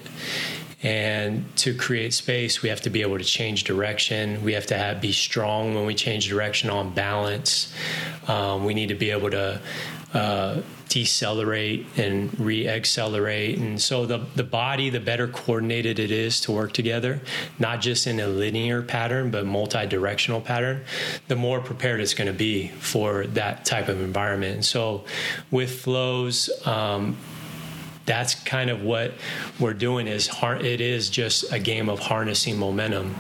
And 0.84 1.46
to 1.58 1.76
create 1.76 2.14
space, 2.14 2.64
we 2.64 2.70
have 2.70 2.82
to 2.82 2.90
be 2.90 3.02
able 3.02 3.20
to 3.20 3.24
change 3.24 3.66
direction. 3.66 4.44
We 4.44 4.54
have 4.54 4.66
to 4.68 4.78
have, 4.78 5.00
be 5.00 5.12
strong 5.12 5.76
when 5.76 5.86
we 5.86 5.94
change 5.94 6.28
direction 6.28 6.70
on 6.72 6.94
balance. 6.94 7.72
Um, 8.28 8.66
we 8.66 8.74
need 8.74 8.90
to 8.90 8.96
be 8.96 9.12
able 9.12 9.30
to 9.30 9.62
uh, 10.14 10.62
decelerate 10.90 11.86
and 11.96 12.38
re-accelerate. 12.38 13.58
And 13.58 13.82
so 13.82 14.06
the 14.06 14.26
the 14.36 14.44
body, 14.44 14.90
the 14.90 15.00
better 15.00 15.28
coordinated 15.28 16.00
it 16.00 16.12
is 16.12 16.42
to 16.42 16.52
work 16.52 16.74
together, 16.74 17.22
not 17.60 17.80
just 17.80 18.08
in 18.08 18.20
a 18.20 18.28
linear 18.28 18.82
pattern, 18.82 19.32
but 19.32 19.46
multi-directional 19.46 20.42
pattern, 20.42 20.84
the 21.30 21.38
more 21.38 21.62
prepared 21.62 22.02
it's 22.02 22.14
going 22.14 22.28
to 22.28 22.34
be 22.34 22.68
for 22.68 23.26
that 23.28 23.64
type 23.64 23.88
of 23.88 24.02
environment. 24.02 24.56
And 24.56 24.66
so 24.66 25.06
with 25.50 25.80
flows. 25.80 26.50
Um, 26.66 27.18
that's 28.06 28.36
kind 28.36 28.70
of 28.70 28.84
what 28.84 29.14
we're 29.60 29.74
doing 29.74 30.08
is 30.08 30.28
har- 30.28 30.58
it 30.58 30.82
is 30.82 31.10
just 31.10 31.52
a 31.52 31.60
game 31.60 31.90
of 31.90 32.00
harnessing 32.00 32.58
momentum. 32.58 33.16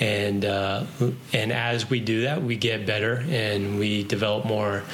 And 0.00 0.44
uh, 0.44 0.84
and 1.32 1.52
as 1.52 1.90
we 1.90 1.98
do 1.98 2.22
that 2.22 2.40
we 2.40 2.56
get 2.56 2.86
better 2.86 3.24
and 3.28 3.80
we 3.80 4.04
develop 4.04 4.44
more 4.44 4.84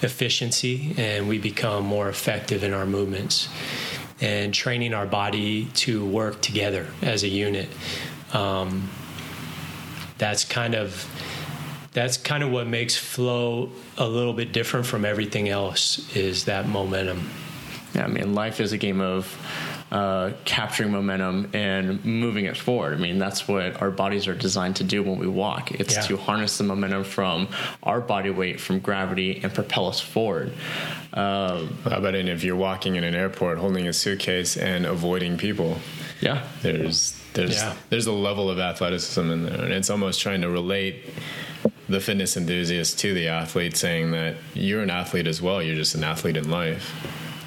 efficiency 0.00 0.94
and 0.96 1.28
we 1.28 1.38
become 1.38 1.84
more 1.84 2.08
effective 2.08 2.64
in 2.64 2.72
our 2.72 2.86
movements 2.86 3.48
and 4.22 4.54
training 4.54 4.94
our 4.94 5.04
body 5.06 5.66
to 5.74 6.06
work 6.06 6.40
together 6.40 6.86
as 7.02 7.24
a 7.24 7.28
unit. 7.28 7.68
Um, 8.32 8.88
that's 10.16 10.44
kind 10.44 10.74
of 10.74 11.06
that's 11.92 12.16
kind 12.16 12.42
of 12.42 12.50
what 12.50 12.66
makes 12.66 12.96
flow 12.96 13.70
a 13.98 14.08
little 14.08 14.32
bit 14.32 14.52
different 14.52 14.86
from 14.86 15.04
everything 15.04 15.48
else 15.50 16.16
is 16.16 16.46
that 16.46 16.66
momentum 16.66 17.28
Yeah, 17.94 18.04
I 18.04 18.08
mean, 18.08 18.34
life 18.34 18.60
is 18.60 18.72
a 18.72 18.78
game 18.78 19.00
of 19.00 19.32
uh, 19.92 20.32
capturing 20.44 20.90
momentum 20.90 21.50
and 21.54 22.04
moving 22.04 22.46
it 22.46 22.56
forward. 22.56 22.94
I 22.94 22.96
mean, 22.96 23.18
that's 23.18 23.46
what 23.46 23.80
our 23.80 23.90
bodies 23.92 24.26
are 24.26 24.34
designed 24.34 24.76
to 24.76 24.84
do 24.84 25.02
when 25.04 25.18
we 25.18 25.28
walk. 25.28 25.70
It's 25.72 25.94
Yeah. 25.94 26.02
to 26.02 26.16
harness 26.16 26.58
the 26.58 26.64
momentum 26.64 27.04
from 27.04 27.48
our 27.84 28.00
body 28.00 28.30
weight, 28.30 28.60
from 28.60 28.80
gravity, 28.80 29.40
and 29.42 29.54
propel 29.54 29.86
us 29.88 30.00
forward. 30.00 30.52
Uh, 31.12 31.66
How 31.84 31.98
about 31.98 32.16
it 32.16 32.28
if 32.28 32.42
you're 32.42 32.56
walking 32.56 32.96
in 32.96 33.04
an 33.04 33.14
airport 33.14 33.58
holding 33.58 33.86
a 33.86 33.92
suitcase 33.92 34.56
and 34.56 34.84
avoiding 34.86 35.36
people? 35.36 35.78
yeah, 36.20 36.42
There's 36.62 37.14
there's 37.34 37.54
Yeah. 37.56 37.74
there's 37.90 38.06
a 38.06 38.12
level 38.12 38.48
of 38.50 38.58
athleticism 38.58 39.30
in 39.30 39.44
there, 39.46 39.60
and 39.62 39.72
it's 39.72 39.90
almost 39.90 40.20
trying 40.20 40.40
to 40.42 40.48
relate 40.48 41.04
the 41.88 42.00
fitness 42.00 42.36
enthusiast 42.36 42.98
to 43.00 43.12
the 43.14 43.28
athlete, 43.28 43.76
saying 43.76 44.10
that 44.12 44.34
you're 44.54 44.82
an 44.82 44.90
athlete 44.90 45.26
as 45.26 45.40
well. 45.42 45.62
You're 45.62 45.74
just 45.76 45.94
an 45.94 46.02
athlete 46.04 46.36
in 46.36 46.50
life. 46.50 46.92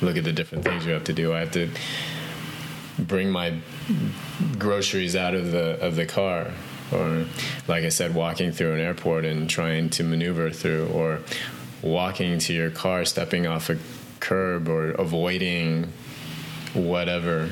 Look 0.01 0.17
at 0.17 0.23
the 0.23 0.33
different 0.33 0.63
things 0.63 0.85
you 0.85 0.91
have 0.93 1.05
to 1.05 1.13
do. 1.13 1.33
I 1.33 1.39
have 1.39 1.51
to 1.51 1.69
bring 2.99 3.29
my 3.29 3.59
groceries 4.57 5.15
out 5.15 5.33
of 5.33 5.51
the 5.51 5.79
of 5.85 5.95
the 5.95 6.05
car 6.05 6.51
or 6.91 7.25
like 7.67 7.83
I 7.83 7.89
said 7.89 8.15
walking 8.15 8.51
through 8.51 8.73
an 8.73 8.79
airport 8.79 9.25
and 9.25 9.49
trying 9.49 9.89
to 9.91 10.03
maneuver 10.03 10.49
through 10.51 10.87
or 10.87 11.19
walking 11.81 12.39
to 12.39 12.53
your 12.53 12.69
car 12.71 13.05
stepping 13.05 13.45
off 13.45 13.69
a 13.69 13.77
curb 14.19 14.67
or 14.67 14.91
avoiding 14.91 15.91
whatever 16.73 17.49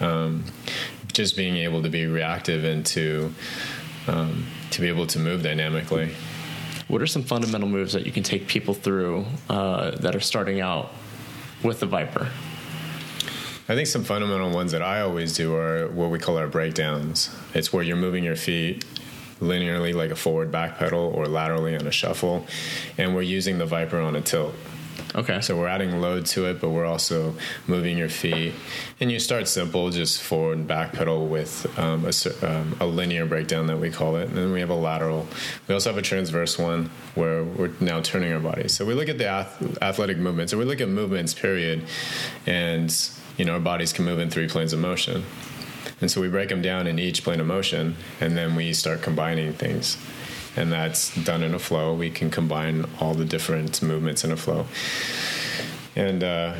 um, 0.00 0.44
just 1.12 1.36
being 1.36 1.56
able 1.56 1.82
to 1.82 1.88
be 1.88 2.06
reactive 2.06 2.64
and 2.64 2.84
to 2.86 3.32
um, 4.06 4.46
to 4.70 4.80
be 4.80 4.88
able 4.88 5.06
to 5.06 5.18
move 5.18 5.42
dynamically 5.42 6.12
what 6.88 7.00
are 7.00 7.06
some 7.06 7.22
fundamental 7.22 7.68
moves 7.68 7.92
that 7.92 8.04
you 8.04 8.12
can 8.12 8.22
take 8.22 8.46
people 8.46 8.74
through 8.74 9.24
uh, 9.48 9.92
that 9.92 10.14
are 10.14 10.20
starting 10.20 10.60
out 10.60 10.92
with 11.62 11.80
the 11.80 11.86
Viper? 11.86 12.30
I 13.68 13.74
think 13.74 13.86
some 13.86 14.02
fundamental 14.02 14.50
ones 14.50 14.72
that 14.72 14.82
I 14.82 15.00
always 15.00 15.36
do 15.36 15.54
are 15.54 15.88
what 15.88 16.10
we 16.10 16.18
call 16.18 16.38
our 16.38 16.48
breakdowns. 16.48 17.34
It's 17.54 17.72
where 17.72 17.84
you're 17.84 17.96
moving 17.96 18.24
your 18.24 18.36
feet 18.36 18.84
linearly, 19.40 19.94
like 19.94 20.10
a 20.10 20.16
forward 20.16 20.50
back 20.50 20.78
pedal, 20.78 21.12
or 21.14 21.26
laterally 21.26 21.76
on 21.76 21.86
a 21.86 21.92
shuffle, 21.92 22.46
and 22.98 23.14
we're 23.14 23.22
using 23.22 23.58
the 23.58 23.66
Viper 23.66 23.98
on 23.98 24.16
a 24.16 24.20
tilt. 24.20 24.54
Okay. 25.14 25.40
So 25.40 25.58
we're 25.58 25.68
adding 25.68 26.00
load 26.00 26.26
to 26.26 26.46
it, 26.46 26.60
but 26.60 26.70
we're 26.70 26.86
also 26.86 27.34
moving 27.66 27.98
your 27.98 28.08
feet. 28.08 28.54
And 29.00 29.10
you 29.10 29.18
start 29.18 29.48
simple, 29.48 29.90
just 29.90 30.22
forward 30.22 30.58
and 30.58 30.68
back 30.68 30.92
pedal 30.92 31.26
with 31.26 31.66
um, 31.78 32.04
a, 32.06 32.46
um, 32.46 32.76
a 32.80 32.86
linear 32.86 33.26
breakdown 33.26 33.66
that 33.66 33.78
we 33.78 33.90
call 33.90 34.16
it. 34.16 34.28
And 34.28 34.36
then 34.36 34.52
we 34.52 34.60
have 34.60 34.70
a 34.70 34.74
lateral. 34.74 35.26
We 35.66 35.74
also 35.74 35.90
have 35.90 35.98
a 35.98 36.02
transverse 36.02 36.58
one 36.58 36.90
where 37.14 37.42
we're 37.44 37.72
now 37.80 38.00
turning 38.00 38.32
our 38.32 38.40
bodies. 38.40 38.72
So 38.72 38.84
we 38.84 38.94
look 38.94 39.08
at 39.08 39.18
the 39.18 39.26
ath- 39.26 39.82
athletic 39.82 40.18
movements, 40.18 40.52
or 40.52 40.58
we 40.58 40.64
look 40.64 40.80
at 40.80 40.88
movements, 40.88 41.34
period. 41.34 41.84
And, 42.46 42.94
you 43.36 43.44
know, 43.44 43.54
our 43.54 43.60
bodies 43.60 43.92
can 43.92 44.04
move 44.04 44.18
in 44.18 44.30
three 44.30 44.48
planes 44.48 44.72
of 44.72 44.78
motion. 44.80 45.24
And 46.00 46.10
so 46.10 46.20
we 46.20 46.28
break 46.28 46.48
them 46.48 46.62
down 46.62 46.86
in 46.86 46.98
each 46.98 47.24
plane 47.24 47.40
of 47.40 47.46
motion, 47.46 47.96
and 48.20 48.36
then 48.36 48.54
we 48.54 48.72
start 48.72 49.02
combining 49.02 49.52
things. 49.52 49.98
And 50.56 50.72
that's 50.72 51.14
done 51.24 51.42
in 51.42 51.54
a 51.54 51.58
flow. 51.58 51.94
We 51.94 52.10
can 52.10 52.30
combine 52.30 52.86
all 53.00 53.14
the 53.14 53.24
different 53.24 53.82
movements 53.82 54.24
in 54.24 54.32
a 54.32 54.36
flow. 54.36 54.66
And 55.94 56.24
uh, 56.24 56.54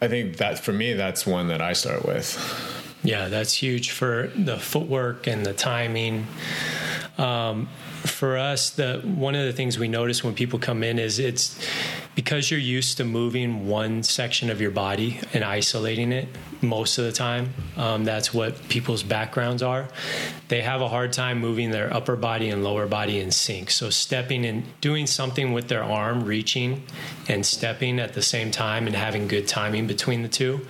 I 0.00 0.08
think 0.08 0.36
that 0.36 0.58
for 0.58 0.72
me, 0.72 0.92
that's 0.92 1.26
one 1.26 1.48
that 1.48 1.60
I 1.60 1.72
start 1.72 2.04
with. 2.04 2.38
Yeah, 3.02 3.28
that's 3.28 3.52
huge 3.52 3.90
for 3.90 4.30
the 4.34 4.58
footwork 4.58 5.26
and 5.26 5.44
the 5.44 5.52
timing. 5.52 6.26
Um, 7.16 7.68
for 8.04 8.36
us, 8.36 8.70
the 8.70 9.00
one 9.04 9.34
of 9.34 9.44
the 9.44 9.52
things 9.52 9.78
we 9.78 9.88
notice 9.88 10.22
when 10.24 10.34
people 10.34 10.58
come 10.58 10.82
in 10.82 10.98
is 10.98 11.18
it's 11.18 11.58
because 12.14 12.50
you're 12.50 12.60
used 12.60 12.96
to 12.96 13.04
moving 13.04 13.68
one 13.68 14.02
section 14.02 14.50
of 14.50 14.60
your 14.60 14.70
body 14.70 15.20
and 15.32 15.44
isolating 15.44 16.10
it 16.10 16.28
most 16.60 16.98
of 16.98 17.04
the 17.04 17.12
time. 17.12 17.54
Um, 17.76 18.04
that's 18.04 18.34
what 18.34 18.68
people's 18.68 19.02
backgrounds 19.04 19.62
are. 19.62 19.88
They 20.48 20.62
have 20.62 20.80
a 20.80 20.88
hard 20.88 21.12
time 21.12 21.38
moving 21.38 21.70
their 21.70 21.92
upper 21.94 22.16
body 22.16 22.48
and 22.48 22.64
lower 22.64 22.86
body 22.86 23.20
in 23.20 23.30
sync. 23.30 23.70
So 23.70 23.90
stepping 23.90 24.44
and 24.44 24.64
doing 24.80 25.06
something 25.06 25.52
with 25.52 25.68
their 25.68 25.84
arm, 25.84 26.24
reaching 26.24 26.82
and 27.28 27.44
stepping 27.46 28.00
at 28.00 28.14
the 28.14 28.22
same 28.22 28.50
time, 28.50 28.86
and 28.86 28.96
having 28.96 29.28
good 29.28 29.46
timing 29.46 29.86
between 29.86 30.22
the 30.22 30.28
two. 30.28 30.66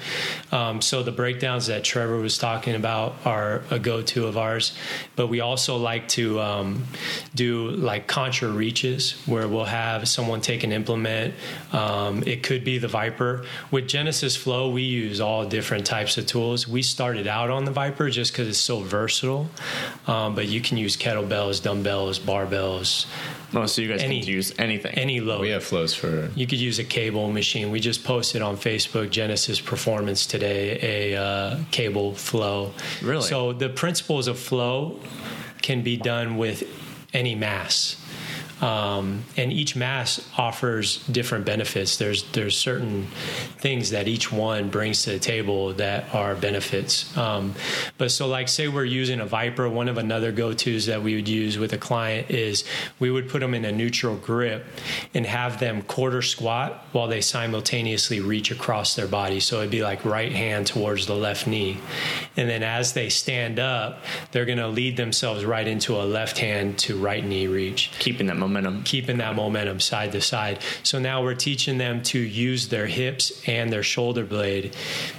Um, 0.53 0.83
so 0.83 1.03
the 1.03 1.13
breakdowns 1.13 1.69
that 1.69 1.85
Trevor 1.85 2.19
was 2.19 2.37
talking 2.37 2.75
about 2.75 3.15
are 3.25 3.63
a 3.71 3.79
go-to 3.79 4.27
of 4.27 4.37
ours. 4.37 4.77
But 5.17 5.29
we 5.29 5.41
also 5.41 5.77
like 5.77 6.09
to 6.09 6.41
um, 6.41 6.85
do 7.35 7.71
like 7.71 8.07
contra 8.07 8.49
reaches, 8.49 9.13
where 9.27 9.49
we'll 9.49 9.65
have 9.65 10.09
someone 10.09 10.41
take 10.41 10.65
an 10.65 10.73
implement. 10.73 11.35
Um, 11.73 12.23
it 12.27 12.43
could 12.43 12.65
be 12.65 12.79
the 12.79 12.89
Viper. 12.89 13.45
With 13.71 13.89
Genesis 13.89 14.37
Flow, 14.37 14.71
we 14.71 14.83
use 14.83 15.21
all 15.21 15.47
different 15.47 15.87
types 15.87 16.19
of 16.19 16.27
tools. 16.27 16.67
We 16.69 16.83
started 16.83 17.27
out 17.27 17.51
on 17.51 17.65
the 17.65 17.71
Viper 17.71 18.11
just 18.11 18.33
because 18.33 18.49
it's 18.49 18.59
so 18.59 18.81
versatile, 18.81 19.49
um, 20.07 20.35
but 20.35 20.49
you 20.49 20.61
can 20.61 20.77
use 20.77 20.97
kettlebells, 20.97 21.63
dumbbells, 21.63 22.19
barbells. 22.19 23.07
Oh, 23.55 23.65
so 23.65 23.81
you 23.81 23.89
guys 23.89 24.03
Any- 24.03 24.21
can 24.21 24.29
use 24.29 24.53
anything. 24.59 24.93
any 24.95 25.21
load. 25.21 25.41
We 25.41 25.49
have 25.51 25.65
flows 25.65 25.95
for 25.95 26.31
You 26.35 26.47
could 26.47 26.59
use 26.61 26.79
a 26.79 26.85
cable 26.85 27.33
machine. 27.33 27.71
We 27.71 27.81
just 27.81 28.05
posted 28.05 28.43
on 28.43 28.57
Facebook 28.59 29.11
Genesis 29.11 29.59
Performance 29.59 30.27
today 30.27 31.13
a 31.15 31.21
uh, 31.21 31.59
cable 31.71 32.15
flow. 32.15 32.73
Really? 33.03 33.23
So 33.23 33.53
the 33.55 33.71
principles 33.71 34.29
of 34.29 34.39
flow 34.39 35.01
can 35.63 35.83
be 35.83 35.97
done 35.97 36.37
with 36.37 36.63
any 37.13 37.35
mass. 37.35 37.97
Um, 38.61 39.25
and 39.37 39.53
each 39.53 39.77
mass 39.77 40.29
offers 40.37 41.05
different 41.07 41.45
benefits. 41.45 41.97
There's 41.97 42.25
there's 42.33 42.59
certain 42.59 43.07
things 43.59 43.91
that 43.91 44.09
each 44.09 44.33
one 44.33 44.69
brings 44.69 45.05
to 45.05 45.11
the 45.11 45.19
table 45.19 45.75
that 45.75 46.13
are 46.15 46.35
benefits. 46.35 47.17
Um, 47.17 47.55
but 47.99 48.11
so 48.11 48.27
like 48.27 48.49
say 48.49 48.69
we're 48.69 48.85
using 48.85 49.21
a 49.21 49.27
Viper, 49.27 49.69
one 49.69 49.89
of 49.89 49.99
another 49.99 50.33
go 50.33 50.53
tos 50.53 50.87
that 50.87 51.03
we 51.03 51.15
would 51.15 51.29
use 51.29 51.59
with 51.59 51.73
a 51.73 51.79
client 51.79 52.31
is 52.31 52.65
we 52.99 53.11
would 53.11 53.29
put 53.29 53.41
them 53.41 53.55
in 53.55 53.65
a 53.65 53.73
neutral 53.73 54.17
grip 54.17 54.67
and 55.15 55.25
have 55.25 55.61
them 55.61 55.83
quarter 55.83 56.23
squat 56.23 56.85
while 56.93 57.07
they 57.07 57.21
simultaneously 57.21 58.21
reach 58.21 58.51
across 58.51 58.97
their 58.97 59.09
body. 59.09 59.41
So 59.41 59.59
it'd 59.59 59.71
be 59.71 59.83
like 59.83 60.05
right 60.05 60.33
hand 60.33 60.67
towards 60.67 61.07
the 61.07 61.15
left 61.15 61.47
knee, 61.47 61.79
and 62.37 62.49
then 62.49 62.63
as 62.63 62.93
they 62.93 63.09
stand 63.09 63.59
up, 63.59 64.03
they're 64.33 64.47
going 64.47 64.59
to 64.59 64.69
lead 64.69 64.97
themselves 64.97 65.45
right 65.45 65.67
into 65.67 65.97
a 65.97 66.03
left 66.05 66.39
hand 66.39 66.79
to 66.79 66.99
right 66.99 67.25
knee 67.25 67.47
reach 67.47 67.69
Keeping 67.99 68.27
that 68.27 68.37
momentum. 68.49 68.83
keeping 68.85 69.19
that 69.19 69.37
momentum 69.37 69.81
side 69.81 70.13
to 70.13 70.21
side. 70.21 70.59
So 70.83 70.99
now 70.99 71.23
we're 71.23 71.35
teaching 71.35 71.79
them 71.79 72.03
to 72.05 72.19
use 72.19 72.69
their 72.69 72.87
hips 72.87 73.43
and 73.47 73.73
their 73.73 73.83
shoulder 73.83 74.25
blade 74.25 74.75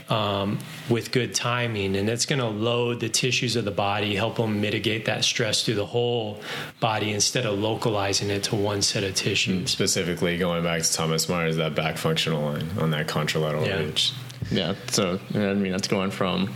um, 0.09 0.59
with 0.89 1.11
good 1.11 1.35
timing, 1.35 1.95
and 1.95 2.09
it's 2.09 2.25
going 2.25 2.39
to 2.39 2.47
load 2.47 2.99
the 2.99 3.09
tissues 3.09 3.55
of 3.55 3.65
the 3.65 3.71
body, 3.71 4.15
help 4.15 4.37
them 4.37 4.59
mitigate 4.59 5.05
that 5.05 5.23
stress 5.23 5.63
through 5.63 5.75
the 5.75 5.85
whole 5.85 6.41
body 6.79 7.11
instead 7.11 7.45
of 7.45 7.59
localizing 7.59 8.29
it 8.29 8.43
to 8.43 8.55
one 8.55 8.81
set 8.81 9.03
of 9.03 9.13
tissues. 9.15 9.69
specifically 9.71 10.37
going 10.37 10.63
back 10.63 10.81
to 10.81 10.91
Thomas 10.93 11.29
Myers, 11.29 11.57
that 11.57 11.75
back 11.75 11.97
functional 11.97 12.41
line 12.41 12.69
on 12.79 12.91
that 12.91 13.07
contralateral 13.07 13.65
Yeah. 13.65 13.79
reach. 13.79 14.11
Yeah. 14.51 14.73
So 14.87 15.19
I 15.35 15.53
mean, 15.53 15.71
that's 15.71 15.87
going 15.87 16.11
from 16.11 16.51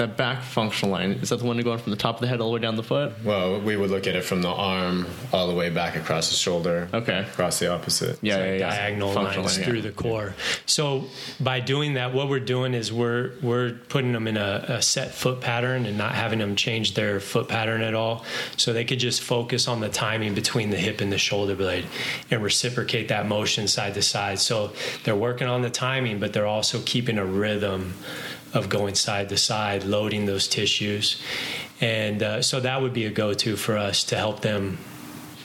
that 0.00 0.16
back 0.16 0.42
functional 0.42 0.92
line. 0.92 1.12
Is 1.12 1.28
that 1.28 1.38
the 1.38 1.44
one 1.44 1.60
going 1.60 1.78
from 1.78 1.90
the 1.90 1.96
top 1.96 2.16
of 2.16 2.20
the 2.20 2.26
head 2.26 2.40
all 2.40 2.48
the 2.48 2.54
way 2.54 2.60
down 2.60 2.76
the 2.76 2.82
foot? 2.82 3.12
Well, 3.24 3.60
we 3.60 3.76
would 3.76 3.90
look 3.90 4.06
at 4.06 4.16
it 4.16 4.24
from 4.24 4.42
the 4.42 4.48
arm 4.48 5.06
all 5.32 5.46
the 5.46 5.54
way 5.54 5.70
back 5.70 5.94
across 5.94 6.30
the 6.30 6.36
shoulder. 6.36 6.88
Okay. 6.92 7.20
Across 7.20 7.58
the 7.58 7.72
opposite. 7.72 8.18
Yeah, 8.22 8.36
like 8.36 8.44
yeah, 8.44 8.52
yeah. 8.52 8.70
diagonal 8.70 9.12
Functional 9.12 9.44
lines 9.44 9.58
line, 9.58 9.66
through 9.66 9.76
yeah. 9.76 9.82
the 9.82 9.92
core. 9.92 10.34
So 10.66 11.04
by 11.38 11.60
doing 11.60 11.94
that, 11.94 12.12
what 12.14 12.28
we're 12.28 12.40
doing 12.40 12.74
is 12.74 12.92
we're 12.92 13.32
we're 13.42 13.74
putting 13.88 14.12
them 14.12 14.26
in 14.26 14.36
a, 14.36 14.64
a 14.68 14.82
set 14.82 15.12
foot 15.12 15.40
pattern 15.40 15.86
and 15.86 15.96
not 15.96 16.14
having 16.14 16.38
them 16.38 16.56
change 16.56 16.94
their 16.94 17.20
foot 17.20 17.48
pattern 17.48 17.82
at 17.82 17.94
all. 17.94 18.24
So 18.56 18.72
they 18.72 18.84
could 18.84 18.98
just 18.98 19.22
focus 19.22 19.68
on 19.68 19.80
the 19.80 19.88
timing 19.88 20.34
between 20.34 20.70
the 20.70 20.78
hip 20.78 21.00
and 21.00 21.12
the 21.12 21.18
shoulder 21.18 21.54
blade 21.54 21.86
and 22.30 22.42
reciprocate 22.42 23.08
that 23.08 23.26
motion 23.26 23.68
side 23.68 23.94
to 23.94 24.02
side. 24.02 24.38
So 24.38 24.72
they're 25.04 25.14
working 25.14 25.46
on 25.46 25.62
the 25.62 25.70
timing, 25.70 26.18
but 26.18 26.32
they're 26.32 26.46
also 26.46 26.80
keeping 26.84 27.18
a 27.18 27.24
rhythm 27.24 27.94
of 28.54 28.68
going 28.68 28.94
side 28.94 29.28
to 29.28 29.36
side, 29.36 29.84
loading 29.84 30.26
those 30.26 30.48
tissues. 30.48 31.20
And 31.80 32.22
uh, 32.22 32.42
so 32.42 32.60
that 32.60 32.82
would 32.82 32.92
be 32.92 33.06
a 33.06 33.10
go-to 33.10 33.56
for 33.56 33.76
us 33.78 34.04
to 34.04 34.16
help 34.16 34.40
them 34.40 34.78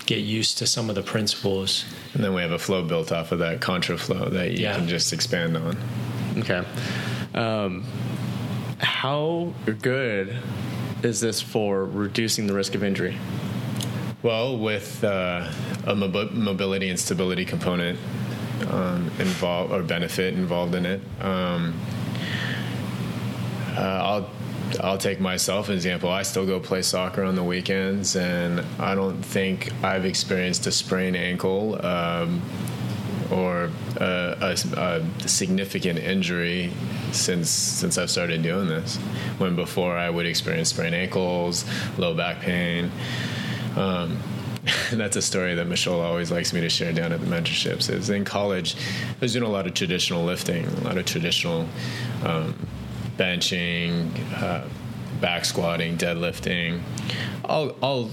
get 0.05 0.19
used 0.19 0.57
to 0.59 0.67
some 0.67 0.89
of 0.89 0.95
the 0.95 1.01
principles. 1.01 1.85
And 2.13 2.23
then 2.23 2.33
we 2.33 2.41
have 2.41 2.51
a 2.51 2.59
flow 2.59 2.83
built 2.83 3.11
off 3.11 3.31
of 3.31 3.39
that 3.39 3.61
contra 3.61 3.97
flow 3.97 4.29
that 4.29 4.51
you 4.51 4.63
Yeah. 4.63 4.75
can 4.75 4.87
just 4.87 5.13
expand 5.13 5.57
on. 5.57 5.77
Okay. 6.37 6.63
Um, 7.33 7.83
how 8.79 9.53
good 9.81 10.35
is 11.03 11.21
this 11.21 11.41
for 11.41 11.85
reducing 11.85 12.47
the 12.47 12.53
risk 12.53 12.75
of 12.75 12.83
injury? 12.83 13.17
Well, 14.21 14.57
with 14.57 15.03
uh, 15.03 15.51
a 15.85 15.93
mobi- 15.93 16.31
mobility 16.31 16.89
and 16.89 16.99
stability 16.99 17.45
component 17.45 17.99
um, 18.69 19.11
involved 19.19 19.71
or 19.71 19.83
benefit 19.83 20.33
involved 20.33 20.75
in 20.75 20.85
it, 20.85 21.01
um, 21.21 21.79
I'll 23.81 24.29
I'll 24.81 24.97
take 24.97 25.19
myself 25.19 25.69
as 25.69 25.75
example. 25.75 26.09
I 26.09 26.23
still 26.23 26.45
go 26.45 26.59
play 26.59 26.81
soccer 26.81 27.23
on 27.23 27.35
the 27.35 27.43
weekends, 27.43 28.15
and 28.15 28.61
I 28.79 28.95
don't 28.95 29.21
think 29.21 29.71
I've 29.83 30.05
experienced 30.05 30.65
a 30.67 30.71
sprained 30.71 31.15
ankle 31.15 31.83
um, 31.85 32.41
or 33.31 33.69
a, 33.97 34.55
a, 34.75 34.77
a 34.77 35.27
significant 35.27 35.99
injury 35.99 36.71
since 37.11 37.49
since 37.49 37.97
I've 37.97 38.09
started 38.09 38.41
doing 38.41 38.67
this. 38.67 38.97
When 39.37 39.55
before 39.55 39.97
I 39.97 40.09
would 40.09 40.25
experience 40.25 40.69
sprained 40.69 40.95
ankles, 40.95 41.65
low 41.97 42.13
back 42.13 42.41
pain. 42.41 42.91
Um, 43.75 44.19
that's 44.93 45.15
a 45.15 45.21
story 45.21 45.53
that 45.55 45.67
Michol 45.67 46.01
always 46.01 46.31
likes 46.31 46.51
me 46.51 46.61
to 46.61 46.69
share 46.69 46.91
down 46.91 47.11
at 47.11 47.21
the 47.21 47.27
mentorships. 47.27 47.89
Is 47.89 48.09
in 48.09 48.25
college, 48.25 48.75
I 48.75 49.15
was 49.21 49.33
doing 49.33 49.45
a 49.45 49.49
lot 49.49 49.67
of 49.67 49.75
traditional 49.75 50.23
lifting, 50.23 50.65
a 50.65 50.81
lot 50.81 50.97
of 50.97 51.05
traditional 51.05 51.67
um, 52.23 52.55
benching, 53.17 54.09
uh, 54.41 54.67
back 55.21 55.45
squatting, 55.45 55.97
deadlifting, 55.97 56.81
all 57.43 57.69
all 57.81 58.09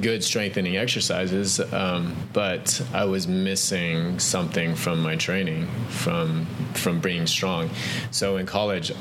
good 0.00 0.22
strengthening 0.24 0.76
exercises. 0.76 1.60
Um, 1.72 2.14
but 2.32 2.82
I 2.92 3.04
was 3.04 3.26
missing 3.26 4.18
something 4.18 4.74
from 4.74 5.02
my 5.02 5.16
training, 5.16 5.66
from 5.88 6.46
from 6.74 7.00
being 7.00 7.26
strong. 7.26 7.70
So 8.10 8.36
in 8.36 8.46
college. 8.46 8.92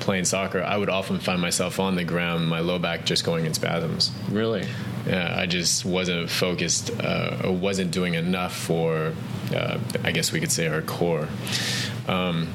Playing 0.00 0.24
soccer, 0.24 0.64
I 0.64 0.76
would 0.76 0.88
often 0.90 1.20
find 1.20 1.40
myself 1.40 1.78
on 1.78 1.94
the 1.94 2.02
ground, 2.02 2.48
my 2.48 2.58
low 2.58 2.80
back 2.80 3.04
just 3.04 3.24
going 3.24 3.46
in 3.46 3.54
spasms. 3.54 4.10
Really? 4.32 4.66
Yeah, 5.06 5.32
I 5.38 5.46
just 5.46 5.84
wasn't 5.84 6.28
focused 6.28 6.90
uh, 6.98 7.42
or 7.44 7.52
wasn't 7.52 7.92
doing 7.92 8.14
enough 8.14 8.52
for, 8.52 9.12
uh, 9.54 9.78
I 10.02 10.10
guess 10.10 10.32
we 10.32 10.40
could 10.40 10.50
say, 10.50 10.66
our 10.66 10.82
core. 10.82 11.28
Um, 12.08 12.48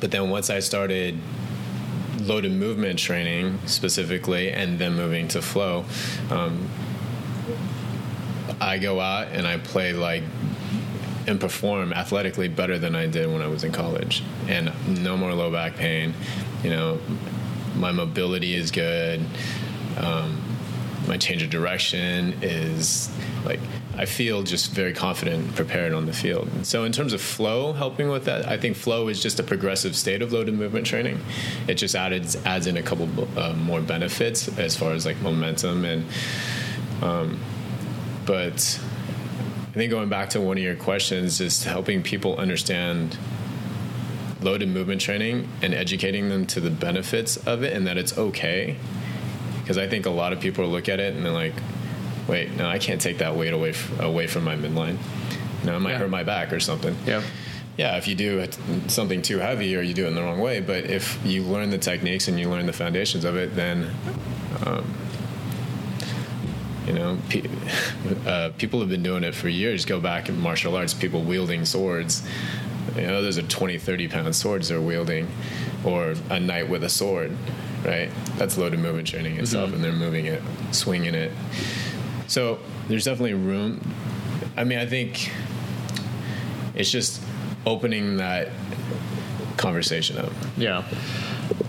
but 0.00 0.10
then 0.10 0.30
once 0.30 0.50
I 0.50 0.60
started 0.60 1.18
loaded 2.20 2.52
movement 2.52 2.98
training 2.98 3.58
specifically 3.66 4.50
and 4.50 4.78
then 4.78 4.94
moving 4.94 5.28
to 5.28 5.42
flow, 5.42 5.84
um, 6.30 6.68
I 8.60 8.78
go 8.78 9.00
out 9.00 9.28
and 9.32 9.46
I 9.46 9.58
play 9.58 9.92
like 9.92 10.22
and 11.26 11.40
perform 11.40 11.92
athletically 11.92 12.48
better 12.48 12.78
than 12.78 12.94
I 12.94 13.06
did 13.06 13.30
when 13.30 13.42
I 13.42 13.48
was 13.48 13.64
in 13.64 13.72
college. 13.72 14.22
And 14.48 14.72
no 15.02 15.16
more 15.16 15.34
low 15.34 15.50
back 15.50 15.76
pain. 15.76 16.14
You 16.62 16.70
know, 16.70 17.00
my 17.74 17.92
mobility 17.92 18.54
is 18.54 18.70
good. 18.70 19.24
Um, 19.98 20.40
my 21.06 21.16
change 21.16 21.42
of 21.42 21.50
direction 21.50 22.34
is 22.42 23.10
like 23.44 23.60
I 23.98 24.04
feel 24.04 24.42
just 24.42 24.72
very 24.72 24.92
confident 24.92 25.44
and 25.44 25.54
prepared 25.54 25.92
on 25.92 26.06
the 26.06 26.12
field. 26.12 26.50
So 26.64 26.84
in 26.84 26.92
terms 26.92 27.12
of 27.12 27.20
flow, 27.20 27.72
helping 27.72 28.08
with 28.08 28.26
that, 28.26 28.46
I 28.46 28.58
think 28.58 28.76
flow 28.76 29.08
is 29.08 29.22
just 29.22 29.40
a 29.40 29.42
progressive 29.42 29.96
state 29.96 30.20
of 30.20 30.32
loaded 30.32 30.54
movement 30.54 30.86
training. 30.86 31.20
It 31.66 31.74
just 31.74 31.94
added 31.94 32.36
adds 32.44 32.66
in 32.66 32.76
a 32.76 32.82
couple 32.82 33.08
uh, 33.38 33.54
more 33.54 33.80
benefits 33.80 34.48
as 34.58 34.76
far 34.76 34.92
as 34.92 35.06
like 35.06 35.20
momentum 35.20 35.84
and. 35.84 36.04
Um, 37.02 37.38
but 38.24 38.80
I 39.70 39.72
think 39.72 39.90
going 39.90 40.08
back 40.08 40.30
to 40.30 40.40
one 40.40 40.56
of 40.56 40.62
your 40.62 40.74
questions, 40.74 41.40
is 41.40 41.64
helping 41.64 42.02
people 42.02 42.36
understand 42.36 43.16
loaded 44.40 44.68
movement 44.68 45.00
training 45.00 45.48
and 45.62 45.74
educating 45.74 46.28
them 46.28 46.46
to 46.46 46.60
the 46.60 46.70
benefits 46.70 47.36
of 47.46 47.62
it 47.62 47.72
and 47.72 47.86
that 47.86 47.96
it's 47.96 48.16
okay. 48.16 48.76
Because 49.60 49.78
I 49.78 49.86
think 49.86 50.06
a 50.06 50.10
lot 50.10 50.32
of 50.32 50.40
people 50.40 50.66
look 50.66 50.88
at 50.88 50.98
it 50.98 51.14
and 51.14 51.24
they're 51.24 51.32
like, 51.32 51.54
wait, 52.28 52.56
no, 52.56 52.68
I 52.68 52.78
can't 52.78 53.00
take 53.00 53.18
that 53.18 53.36
weight 53.36 53.52
away, 53.52 53.70
f- 53.70 54.00
away 54.00 54.26
from 54.26 54.44
my 54.44 54.56
midline. 54.56 54.98
No, 55.64 55.76
it 55.76 55.80
might 55.80 55.92
Yeah. 55.92 55.98
hurt 55.98 56.10
my 56.10 56.22
back 56.22 56.52
or 56.52 56.60
something. 56.60 56.96
Yeah. 57.06 57.22
Yeah, 57.76 57.96
if 57.98 58.08
you 58.08 58.14
do 58.14 58.46
something 58.88 59.20
too 59.20 59.38
heavy 59.38 59.76
or 59.76 59.82
you 59.82 59.92
do 59.92 60.04
it 60.06 60.08
in 60.08 60.14
the 60.14 60.22
wrong 60.22 60.40
way, 60.40 60.60
but 60.60 60.84
if 60.86 61.18
you 61.24 61.42
learn 61.42 61.68
the 61.70 61.76
techniques 61.78 62.26
and 62.28 62.40
you 62.40 62.48
learn 62.48 62.64
the 62.66 62.72
foundations 62.72 63.24
of 63.24 63.36
it, 63.36 63.54
then 63.54 63.90
um, 64.64 64.84
you 66.86 66.92
know, 66.94 67.18
pe- 67.28 67.42
uh, 68.26 68.50
people 68.58 68.80
have 68.80 68.88
been 68.88 69.02
doing 69.02 69.24
it 69.24 69.34
for 69.34 69.48
years. 69.48 69.84
Go 69.84 70.00
back 70.00 70.28
in 70.28 70.40
martial 70.40 70.76
arts, 70.76 70.94
people 70.94 71.22
wielding 71.22 71.64
swords. 71.64 72.26
You 72.94 73.02
know, 73.08 73.20
those 73.22 73.36
are 73.38 73.42
20, 73.42 73.76
30 73.78 74.08
pound 74.08 74.34
swords 74.34 74.68
they're 74.68 74.80
wielding, 74.80 75.28
or 75.84 76.14
a 76.30 76.40
knight 76.40 76.68
with 76.70 76.84
a 76.84 76.88
sword, 76.88 77.36
right? 77.84 78.08
That's 78.38 78.56
loaded 78.56 78.78
movement 78.78 79.08
training 79.08 79.38
itself, 79.38 79.72
and 79.74 79.82
they're 79.84 79.92
moving 79.92 80.26
it, 80.26 80.40
swinging 80.70 81.14
it. 81.14 81.32
So 82.26 82.58
there's 82.88 83.04
definitely 83.04 83.34
room. 83.34 83.80
I 84.56 84.64
mean, 84.64 84.78
I 84.78 84.86
think 84.86 85.30
it's 86.74 86.90
just 86.90 87.22
opening 87.64 88.18
that 88.18 88.48
conversation 89.56 90.18
up. 90.18 90.32
Yeah. 90.56 90.82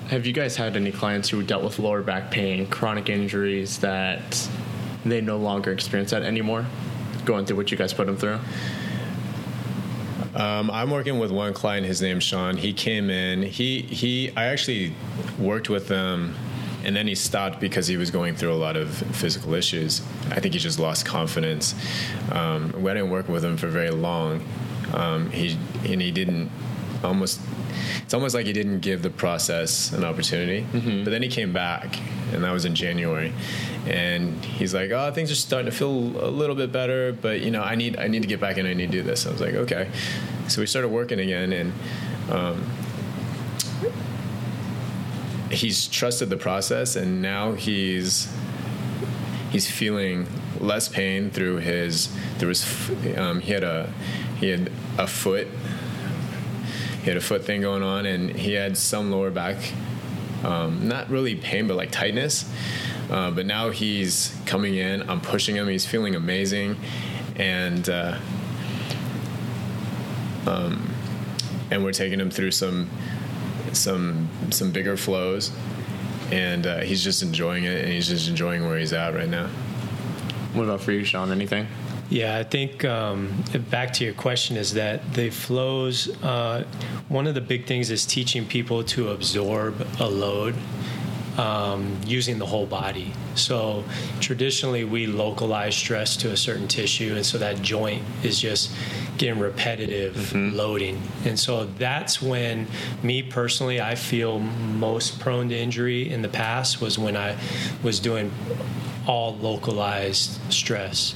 Have 0.10 0.26
you 0.26 0.34
guys 0.34 0.56
had 0.56 0.76
any 0.76 0.92
clients 0.92 1.30
who 1.30 1.44
dealt 1.44 1.64
with 1.64 1.80
lower 1.80 2.02
back 2.02 2.32
pain, 2.32 2.68
chronic 2.68 3.10
injuries 3.10 3.80
that 3.80 4.48
they 5.06 5.22
no 5.22 5.38
longer 5.38 5.72
experience 5.72 6.12
that 6.12 6.24
anymore? 6.24 6.66
Going 7.26 7.46
through 7.46 7.58
what 7.58 7.72
you 7.72 7.78
guys 7.78 7.94
put 7.94 8.08
them 8.08 8.18
through? 8.18 8.40
Um, 10.34 10.70
I'm 10.70 10.92
working 10.92 11.20
with 11.20 11.32
one 11.32 11.54
client. 11.54 11.86
His 11.86 12.02
name's 12.02 12.24
Sean. 12.24 12.58
He 12.58 12.72
came 12.72 13.10
in. 13.10 13.42
He 13.42 13.82
he. 13.82 14.32
I 14.36 14.46
actually 14.46 14.94
worked 15.40 15.68
with 15.68 15.90
him 15.90 16.36
and 16.84 16.96
then 16.96 17.08
he 17.08 17.16
stopped 17.16 17.60
because 17.60 17.88
he 17.88 17.98
was 17.98 18.12
going 18.12 18.36
through 18.36 18.54
a 18.54 18.56
lot 18.56 18.78
of 18.78 18.90
physical 18.90 19.54
issues. 19.54 20.02
I 20.30 20.40
think 20.40 20.54
he 20.54 20.60
just 20.60 20.80
lost 20.80 21.06
confidence. 21.06 21.76
Um, 22.32 22.72
we 22.82 22.92
didn't 22.92 23.10
work 23.10 23.28
with 23.28 23.44
him 23.44 23.58
for 23.58 23.68
very 23.68 23.92
long. 23.92 24.44
Um, 24.94 25.30
he 25.32 25.58
and 25.86 26.02
he 26.02 26.12
didn't 26.12 26.50
almost. 27.04 27.40
It's 28.04 28.14
almost 28.14 28.34
like 28.34 28.46
he 28.46 28.54
didn't 28.54 28.80
give 28.80 29.02
the 29.02 29.10
process 29.10 29.92
an 29.92 30.04
opportunity. 30.04 30.66
Mm-hmm. 30.72 31.04
But 31.04 31.12
then 31.12 31.22
he 31.22 31.30
came 31.30 31.52
back, 31.52 32.00
and 32.32 32.44
that 32.44 32.52
was 32.52 32.66
in 32.66 32.74
January. 32.74 33.34
And 33.86 34.44
he's 34.44 34.74
like, 34.74 34.92
"Oh, 34.92 35.12
things 35.12 35.32
are 35.32 35.36
starting 35.36 35.70
to 35.70 35.76
feel 35.76 35.90
a 35.90 36.32
little 36.32 36.56
bit 36.56 36.72
better, 36.72 37.12
but 37.14 37.42
you 37.42 37.52
know, 37.52 37.62
I 37.62 37.76
need 37.76 37.98
I 37.98 38.08
need 38.08 38.22
to 38.22 38.28
get 38.28 38.40
back 38.40 38.58
in. 38.58 38.66
I 38.66 38.74
need 38.74 38.92
to 38.92 38.98
do 38.98 39.04
this." 39.04 39.28
I 39.28 39.32
was 39.32 39.42
like, 39.42 39.56
"Okay." 39.56 39.90
So 40.48 40.62
we 40.62 40.68
started 40.68 40.90
working 40.90 41.20
again, 41.20 41.52
and 41.52 41.74
um, 42.32 42.66
he's 45.52 45.88
trusted 45.88 46.30
the 46.30 46.38
process, 46.38 46.96
and 46.96 47.22
now 47.22 47.54
he's 47.54 48.32
he's 49.52 49.70
feeling 49.70 50.28
less 50.60 50.88
pain 50.88 51.30
through 51.30 51.58
his 51.58 52.10
there 52.40 52.48
was 52.48 52.90
um, 53.16 53.40
he 53.40 53.52
had 53.54 53.64
a 53.64 53.92
he 54.40 54.50
had 54.50 54.72
a 54.98 55.08
foot 55.08 55.48
he 57.02 57.06
had 57.06 57.18
a 57.18 57.22
foot 57.22 57.44
thing 57.46 57.62
going 57.62 57.84
on 57.84 58.06
and 58.06 58.32
he 58.32 58.54
had 58.54 58.78
some 58.78 59.12
lower 59.12 59.32
back 59.32 59.58
um, 60.44 60.88
not 60.88 61.10
really 61.10 61.36
pain 61.36 61.68
but 61.68 61.78
like 61.78 61.92
tightness. 61.92 62.52
Uh, 63.10 63.32
but 63.32 63.46
now 63.46 63.70
he's 63.70 64.36
coming 64.46 64.76
in 64.76 65.10
i'm 65.10 65.22
pushing 65.22 65.56
him 65.56 65.68
he's 65.70 65.86
feeling 65.86 66.14
amazing 66.14 66.76
and 67.38 67.88
uh, 67.88 68.18
um, 70.46 70.94
and 71.72 71.84
we're 71.84 71.94
taking 71.94 72.20
him 72.20 72.30
through 72.30 72.52
some 72.52 72.90
some 73.74 74.30
some 74.52 74.72
bigger 74.72 74.98
flows, 74.98 75.52
and 76.32 76.66
uh, 76.66 76.80
he's 76.80 77.04
just 77.04 77.24
enjoying 77.24 77.66
it, 77.66 77.84
and 77.84 77.94
he's 77.94 78.08
just 78.08 78.28
enjoying 78.30 78.68
where 78.68 78.78
he's 78.78 78.94
at 78.94 79.14
right 79.14 79.30
now. 79.30 79.48
What 80.54 80.64
about 80.64 80.82
for 80.82 80.92
you, 80.92 81.04
Shawn? 81.04 81.32
Anything? 81.32 81.68
Yeah, 82.10 82.38
I 82.38 82.44
think 82.44 82.86
um, 82.86 83.44
back 83.70 83.92
to 83.94 84.06
your 84.06 84.14
question 84.14 84.56
is 84.56 84.74
that 84.76 85.14
the 85.14 85.30
flows. 85.30 86.08
Uh, 86.24 86.64
one 87.10 87.28
of 87.28 87.36
the 87.36 87.42
big 87.42 87.66
things 87.66 87.92
is 87.92 88.06
teaching 88.06 88.46
people 88.46 88.84
to 88.86 89.10
absorb 89.10 89.86
a 90.00 90.08
load 90.10 90.56
um, 91.38 92.00
using 92.06 92.40
the 92.40 92.46
whole 92.46 92.66
body. 92.66 93.14
So 93.36 93.84
traditionally, 94.20 94.84
we 94.84 95.06
localize 95.06 95.76
stress 95.76 96.18
to 96.18 96.32
a 96.32 96.38
certain 96.38 96.68
tissue, 96.68 97.14
and 97.16 97.26
so 97.26 97.38
that 97.38 97.62
joint 97.62 98.04
is 98.24 98.40
just 98.40 98.74
getting 99.18 99.40
repetitive 99.40 100.16
mm-hmm. 100.16 100.56
loading. 100.56 101.02
And 101.26 101.40
so 101.40 101.66
that's 101.66 102.22
when, 102.22 102.68
me 103.04 103.24
personally, 103.24 103.82
I 103.82 103.96
feel 103.96 104.40
most 104.40 105.20
prone 105.20 105.50
to 105.50 105.58
injury 105.58 106.12
in 106.12 106.22
the 106.22 106.30
past 106.30 106.82
was 106.82 107.00
when 107.00 107.16
I 107.16 107.38
was 107.84 108.00
doing 108.00 108.32
all 109.08 109.36
localized 109.38 110.40
stress. 110.52 111.16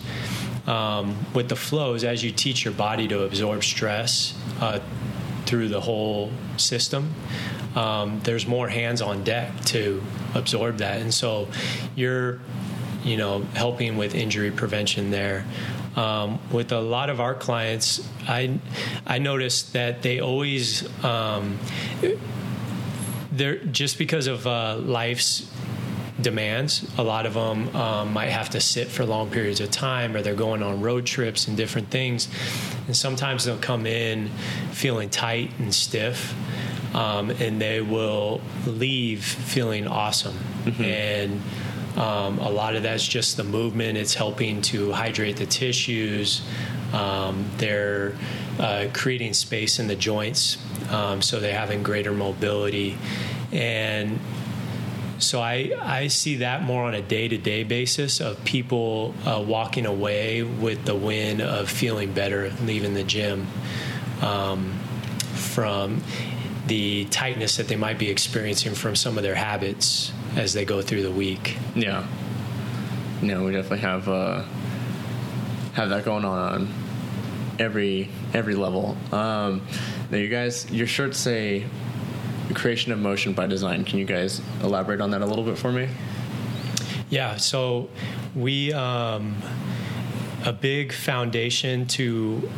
Um, 0.67 1.17
with 1.33 1.49
the 1.49 1.55
flows, 1.55 2.03
as 2.03 2.23
you 2.23 2.31
teach 2.31 2.63
your 2.63 2.73
body 2.73 3.07
to 3.07 3.23
absorb 3.23 3.63
stress 3.63 4.37
uh, 4.59 4.79
through 5.45 5.69
the 5.69 5.81
whole 5.81 6.31
system, 6.57 7.13
um, 7.75 8.19
there's 8.23 8.47
more 8.47 8.67
hands 8.67 9.01
on 9.01 9.23
deck 9.23 9.59
to 9.65 10.01
absorb 10.35 10.77
that. 10.77 11.01
And 11.01 11.13
so 11.13 11.47
you're, 11.95 12.39
you 13.03 13.17
know, 13.17 13.41
helping 13.53 13.97
with 13.97 14.15
injury 14.15 14.51
prevention 14.51 15.11
there. 15.11 15.45
Um, 15.95 16.39
with 16.51 16.71
a 16.71 16.79
lot 16.79 17.09
of 17.09 17.19
our 17.19 17.33
clients, 17.33 18.07
I 18.27 18.59
I 19.05 19.19
noticed 19.19 19.73
that 19.73 20.01
they 20.01 20.21
always 20.21 20.87
um, 21.03 21.59
they're 23.31 23.57
just 23.57 23.97
because 23.97 24.27
of 24.27 24.47
uh, 24.47 24.77
life's 24.77 25.51
demands. 26.21 26.89
A 26.97 27.03
lot 27.03 27.25
of 27.25 27.33
them 27.33 27.75
um, 27.75 28.13
might 28.13 28.29
have 28.29 28.51
to 28.51 28.61
sit 28.61 28.87
for 28.87 29.05
long 29.05 29.31
periods 29.31 29.59
of 29.59 29.71
time, 29.71 30.15
or 30.15 30.21
they're 30.21 30.33
going 30.33 30.63
on 30.63 30.81
road 30.81 31.05
trips 31.05 31.47
and 31.47 31.57
different 31.57 31.89
things. 31.89 32.29
And 32.87 32.95
sometimes 32.95 33.43
they'll 33.43 33.57
come 33.57 33.85
in 33.85 34.29
feeling 34.71 35.09
tight 35.09 35.51
and 35.59 35.73
stiff 35.73 36.35
um, 36.93 37.29
and 37.29 37.61
they 37.61 37.81
will 37.81 38.41
leave 38.65 39.23
feeling 39.23 39.87
awesome. 39.87 40.37
Mm-hmm. 40.63 40.83
And 40.83 41.41
um, 41.97 42.39
a 42.39 42.49
lot 42.49 42.75
of 42.75 42.83
that's 42.83 43.07
just 43.07 43.37
the 43.37 43.43
movement. 43.43 43.97
It's 43.97 44.13
helping 44.13 44.61
to 44.63 44.91
hydrate 44.91 45.37
the 45.37 45.45
tissues. 45.45 46.41
Um, 46.93 47.45
they're 47.57 48.15
uh, 48.59 48.87
creating 48.93 49.33
space 49.33 49.79
in 49.79 49.87
the 49.87 49.95
joints, 49.95 50.57
um, 50.89 51.21
so 51.21 51.39
they're 51.39 51.57
having 51.57 51.83
greater 51.83 52.11
mobility. 52.11 52.97
And 53.51 54.19
so 55.19 55.39
I, 55.39 55.71
I 55.81 56.07
see 56.07 56.37
that 56.37 56.63
more 56.63 56.83
on 56.85 56.93
a 56.93 57.01
day 57.01 57.27
to 57.27 57.37
day 57.37 57.63
basis 57.63 58.19
of 58.19 58.43
people 58.43 59.13
uh, 59.25 59.43
walking 59.45 59.85
away 59.85 60.43
with 60.43 60.85
the 60.85 60.95
win 60.95 61.41
of 61.41 61.69
feeling 61.69 62.13
better 62.13 62.51
leaving 62.63 62.93
the 62.93 63.03
gym 63.03 63.47
um, 64.21 64.73
from 65.33 66.01
the 66.67 67.05
tightness 67.05 67.57
that 67.57 67.67
they 67.67 67.75
might 67.75 67.97
be 67.97 68.09
experiencing 68.09 68.73
from 68.75 68.95
some 68.95 69.17
of 69.17 69.23
their 69.23 69.35
habits 69.35 70.11
as 70.35 70.53
they 70.53 70.65
go 70.65 70.81
through 70.81 71.03
the 71.03 71.11
week. 71.11 71.57
Yeah. 71.75 72.05
No, 73.21 73.43
we 73.43 73.51
definitely 73.51 73.79
have 73.79 74.07
uh, 74.07 74.43
have 75.73 75.89
that 75.89 76.05
going 76.05 76.25
on 76.25 76.73
every 77.59 78.09
every 78.33 78.55
level. 78.55 78.97
Um, 79.11 79.61
now, 80.09 80.17
you 80.17 80.27
guys, 80.27 80.69
your 80.71 80.87
shirts 80.87 81.17
say 81.19 81.65
"creation 82.53 82.91
of 82.91 82.99
motion 82.99 83.33
by 83.33 83.47
design." 83.47 83.85
Can 83.85 83.99
you 83.99 84.05
guys 84.05 84.41
elaborate 84.63 85.01
on 85.01 85.11
that 85.11 85.21
a 85.21 85.25
little 85.25 85.43
bit 85.43 85.57
for 85.57 85.71
me? 85.71 85.87
Yeah. 87.09 87.37
So 87.37 87.89
we 88.35 88.73
um, 88.73 89.35
a 90.45 90.53
big 90.53 90.91
foundation 90.91 91.85
to 91.87 92.49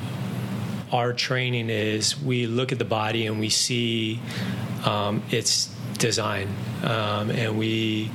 our 0.93 1.11
training 1.11 1.71
is 1.71 2.21
we 2.21 2.45
look 2.45 2.71
at 2.71 2.77
the 2.77 2.85
body 2.85 3.25
and 3.25 3.39
we 3.39 3.49
see 3.49 4.19
um, 4.85 5.23
its 5.31 5.73
design, 5.97 6.47
um, 6.83 7.31
and 7.31 7.57
we. 7.57 8.11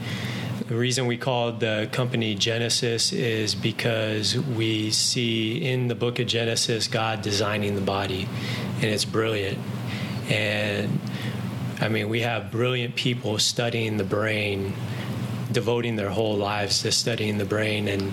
The 0.68 0.76
reason 0.76 1.06
we 1.06 1.16
called 1.16 1.60
the 1.60 1.88
company 1.92 2.34
Genesis 2.34 3.10
is 3.14 3.54
because 3.54 4.36
we 4.36 4.90
see 4.90 5.64
in 5.66 5.88
the 5.88 5.94
book 5.94 6.18
of 6.18 6.26
Genesis 6.26 6.88
God 6.88 7.22
designing 7.22 7.74
the 7.74 7.80
body, 7.80 8.28
and 8.74 8.84
it's 8.84 9.06
brilliant. 9.06 9.58
And 10.28 11.00
I 11.80 11.88
mean, 11.88 12.10
we 12.10 12.20
have 12.20 12.50
brilliant 12.50 12.96
people 12.96 13.38
studying 13.38 13.96
the 13.96 14.04
brain, 14.04 14.74
devoting 15.50 15.96
their 15.96 16.10
whole 16.10 16.36
lives 16.36 16.82
to 16.82 16.92
studying 16.92 17.38
the 17.38 17.46
brain, 17.46 17.88
and 17.88 18.12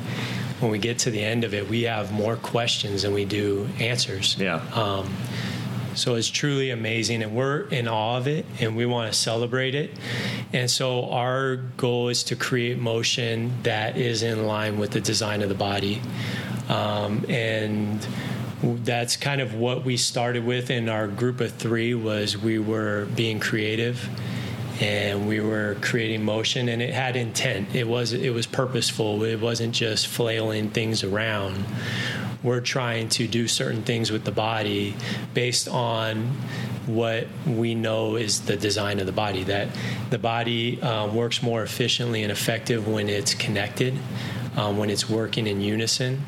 when 0.60 0.72
we 0.72 0.80
get 0.80 1.00
to 1.00 1.12
the 1.12 1.24
end 1.24 1.44
of 1.44 1.54
it, 1.54 1.70
we 1.70 1.84
have 1.84 2.12
more 2.12 2.36
questions 2.36 3.02
than 3.02 3.14
we 3.14 3.26
do 3.26 3.68
answers. 3.80 4.38
Yeah. 4.40 4.62
Um, 4.74 5.14
so 5.96 6.16
it's 6.16 6.28
truly 6.28 6.72
amazing, 6.72 7.24
and 7.24 7.34
we're 7.34 7.62
in 7.70 7.88
awe 7.88 8.18
of 8.18 8.28
it, 8.28 8.46
and 8.60 8.76
we 8.76 8.86
want 8.86 9.12
to 9.12 9.18
celebrate 9.18 9.76
it. 9.76 9.92
And 10.52 10.70
so 10.70 11.10
our 11.10 11.56
goal 11.56 12.10
is 12.10 12.24
to 12.26 12.36
create 12.36 12.78
motion 12.78 13.54
that 13.64 13.98
is 13.98 14.22
in 14.22 14.46
line 14.46 14.78
with 14.78 14.92
the 14.92 15.00
design 15.00 15.42
of 15.42 15.50
the 15.50 15.56
body, 15.56 16.02
um, 16.68 17.26
and 17.30 18.06
that's 18.62 19.16
kind 19.16 19.42
of 19.42 19.54
what 19.54 19.86
we 19.86 19.96
started 19.96 20.46
with 20.46 20.70
in 20.70 20.90
our 20.90 21.08
group 21.08 21.40
of 21.40 21.54
three 21.54 21.94
was 21.94 22.38
we 22.38 22.60
were 22.60 23.06
being 23.16 23.40
creative 23.40 24.10
and 24.82 25.28
we 25.28 25.40
were 25.40 25.78
creating 25.82 26.24
motion 26.24 26.68
and 26.70 26.82
it 26.82 26.94
had 26.94 27.16
intent. 27.16 27.74
It 27.74 27.88
was 27.88 28.14
it 28.14 28.32
was 28.32 28.46
purposeful. 28.46 29.24
It 29.24 29.40
wasn't 29.40 29.74
just 29.74 30.08
flailing 30.08 30.70
things 30.70 31.04
around. 31.04 31.66
We're 32.44 32.62
trying 32.62 33.10
to 33.10 33.28
do 33.28 33.48
certain 33.48 33.82
things 33.84 34.12
with 34.12 34.24
the 34.24 34.32
body 34.32 34.96
based 35.34 35.68
on 35.68 36.38
what 36.86 37.28
we 37.48 37.74
know 37.74 38.16
is 38.16 38.42
the 38.42 38.56
design 38.56 39.00
of 39.00 39.08
the 39.08 39.12
body 39.12 39.44
that 39.46 39.68
the 40.12 40.20
body 40.20 40.80
um, 40.84 41.16
works 41.16 41.42
more 41.42 41.64
efficiently 41.64 42.22
and 42.22 42.32
effective 42.32 42.88
when 42.88 43.10
it's 43.10 43.34
connected 43.34 43.98
um, 44.56 44.78
when 44.78 44.92
it's 44.92 45.10
working 45.10 45.48
in 45.48 45.62
unison 45.62 46.24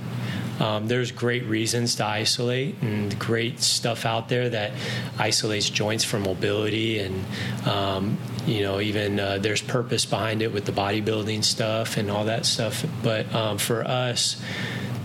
um, 0.60 0.88
there's 0.88 1.12
great 1.12 1.46
reasons 1.46 1.96
to 1.96 2.06
isolate 2.06 2.76
and 2.82 3.18
great 3.20 3.60
stuff 3.62 4.06
out 4.06 4.30
there 4.30 4.50
that 4.50 4.72
isolates 5.18 5.70
joints 5.70 6.04
for 6.04 6.20
mobility 6.20 7.00
and 7.00 7.26
um, 7.68 8.18
you 8.46 8.64
know 8.64 8.80
even 8.80 9.20
uh, 9.20 9.38
there's 9.38 9.62
purpose 9.62 10.06
behind 10.06 10.42
it 10.42 10.52
with 10.52 10.66
the 10.66 10.72
bodybuilding 10.72 11.44
stuff 11.44 11.98
and 11.98 12.10
all 12.10 12.26
that 12.26 12.46
stuff. 12.46 12.86
But 13.04 13.34
um, 13.34 13.58
for 13.58 13.84
us 13.86 14.42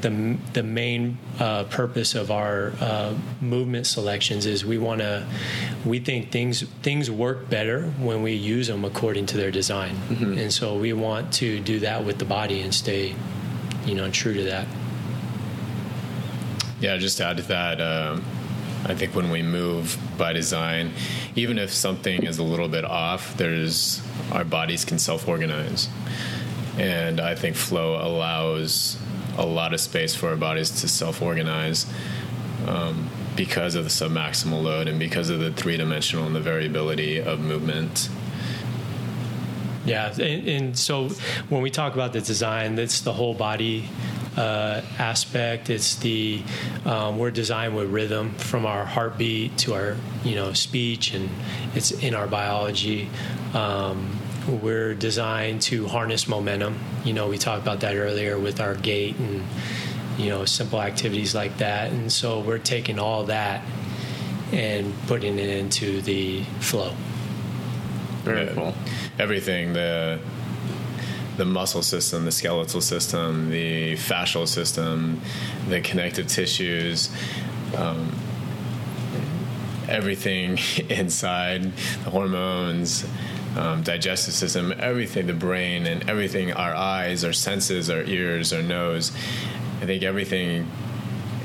the, 0.03 0.37
the 0.53 0.63
main 0.63 1.17
uh, 1.39 1.65
purpose 1.65 2.15
of 2.15 2.31
our 2.31 2.73
uh, 2.81 3.15
movement 3.41 3.87
selections 3.87 4.47
is 4.47 4.65
we 4.65 4.77
want 4.77 5.01
to 5.01 5.27
we 5.87 6.01
think 6.01 6.31
things 6.31 6.63
things 6.83 7.11
work 7.11 7.49
better 7.49 7.85
when 7.99 8.23
we 8.23 8.33
use 8.33 8.67
them 8.67 8.85
according 8.85 9.27
to 9.27 9.37
their 9.37 9.51
design. 9.51 9.95
Mm-hmm. 9.95 10.39
and 10.39 10.53
so 10.53 10.77
we 10.77 10.93
want 10.93 11.33
to 11.35 11.61
do 11.61 11.81
that 11.81 12.05
with 12.05 12.19
the 12.19 12.25
body 12.25 12.61
and 12.61 12.75
stay 12.75 13.15
you 13.87 13.95
know 13.95 14.11
true 14.11 14.35
to 14.35 14.43
that 14.45 14.67
yeah, 16.83 16.97
just 16.97 17.17
to 17.19 17.25
add 17.25 17.37
to 17.37 17.43
that, 17.45 17.81
um, 17.81 18.25
I 18.85 18.95
think 18.95 19.15
when 19.15 19.31
we 19.31 19.41
move 19.43 19.97
by 20.19 20.33
design, 20.33 20.93
even 21.37 21.57
if 21.57 21.73
something 21.73 22.25
is 22.25 22.39
a 22.39 22.43
little 22.43 22.69
bit 22.69 22.85
off, 22.85 23.37
there's 23.37 24.03
our 24.33 24.45
bodies 24.45 24.85
can 24.85 24.99
self-organize, 24.99 25.89
and 26.77 27.21
I 27.21 27.37
think 27.37 27.55
flow 27.55 28.05
allows 28.05 28.99
a 29.39 29.47
lot 29.47 29.73
of 29.73 29.81
space 29.81 30.15
for 30.17 30.31
our 30.31 30.37
bodies 30.37 30.83
to 30.83 30.89
self-organize 30.89 31.87
um, 32.67 33.09
because 33.37 33.77
of 33.77 33.85
the 33.85 33.91
submaximal 33.91 34.63
load 34.63 34.89
and 34.89 34.99
because 34.99 35.31
of 35.31 35.39
the 35.39 35.53
three-dimensional 35.53 36.27
and 36.27 36.35
the 36.35 36.41
variability 36.41 37.19
of 37.19 37.39
movement. 37.39 38.09
Yeah, 39.85 40.13
and, 40.13 40.49
and, 40.49 40.79
so 40.79 41.09
when 41.49 41.63
we 41.63 41.71
talk 41.71 41.95
about 41.95 42.13
the 42.13 42.21
design, 42.21 42.79
it's 42.79 43.01
the 43.01 43.13
whole 43.13 43.35
body 43.35 43.89
uh, 44.37 44.83
aspect. 44.99 45.71
It's 45.71 45.97
the 45.97 46.43
um, 46.85 47.19
we're 47.19 47.31
designed 47.31 47.77
with 47.77 47.91
rhythm 47.91 48.35
from 48.35 48.67
our 48.67 48.85
heartbeat 48.85 49.59
to 49.59 49.75
our 49.75 49.97
you 50.25 50.35
know 50.35 50.53
speech, 50.53 51.15
and 51.15 51.29
it's 51.75 51.91
in 51.91 52.15
our 52.15 52.27
biology. 52.27 53.09
Um, 53.55 54.19
we're 54.49 54.95
designed 54.95 55.63
to 55.63 55.87
harness 55.87 56.27
momentum. 56.27 56.79
You 57.05 57.13
know, 57.13 57.29
we 57.29 57.39
talked 57.39 57.63
about 57.63 57.81
that 57.81 57.97
earlier 57.97 58.39
with 58.39 58.61
our 58.61 58.75
gait 58.75 59.17
and 59.19 59.45
you 60.19 60.31
know 60.31 60.45
simple 60.45 60.81
activities 60.81 61.35
like 61.35 61.59
that. 61.59 61.93
And 61.93 62.11
so 62.11 62.41
we're 62.41 62.59
taking 62.59 62.99
all 62.99 63.25
that 63.25 63.63
and 64.53 64.95
putting 65.07 65.39
it 65.39 65.49
into 65.49 66.03
the 66.03 66.43
flow. 66.61 66.93
Very 68.23 68.53
cool. 68.55 68.75
Everything 69.19 69.73
the 69.73 70.21
the 71.37 71.45
muscle 71.45 71.83
system, 71.83 72.25
the 72.25 72.33
skeletal 72.33 72.81
system, 72.81 73.51
the 73.51 73.95
fascial 73.95 74.47
system, 74.47 75.21
the 75.69 75.81
connective 75.81 76.27
tissues, 76.27 77.11
um, 77.77 78.15
everything 79.89 80.59
inside, 80.89 81.73
the 82.05 82.11
hormones, 82.11 83.07
um, 83.57 83.83
digestive 83.83 84.35
system, 84.35 84.73
everything, 84.79 85.27
the 85.27 85.33
brain, 85.33 85.87
and 85.87 86.09
everything, 86.09 86.53
our 86.53 86.75
eyes, 86.75 87.25
our 87.25 87.33
senses, 87.33 87.91
our 87.91 88.03
ears, 88.03 88.53
our 88.53 88.63
nose. 88.63 89.13
I 89.81 89.87
think 89.87 90.03
everything, 90.03 90.71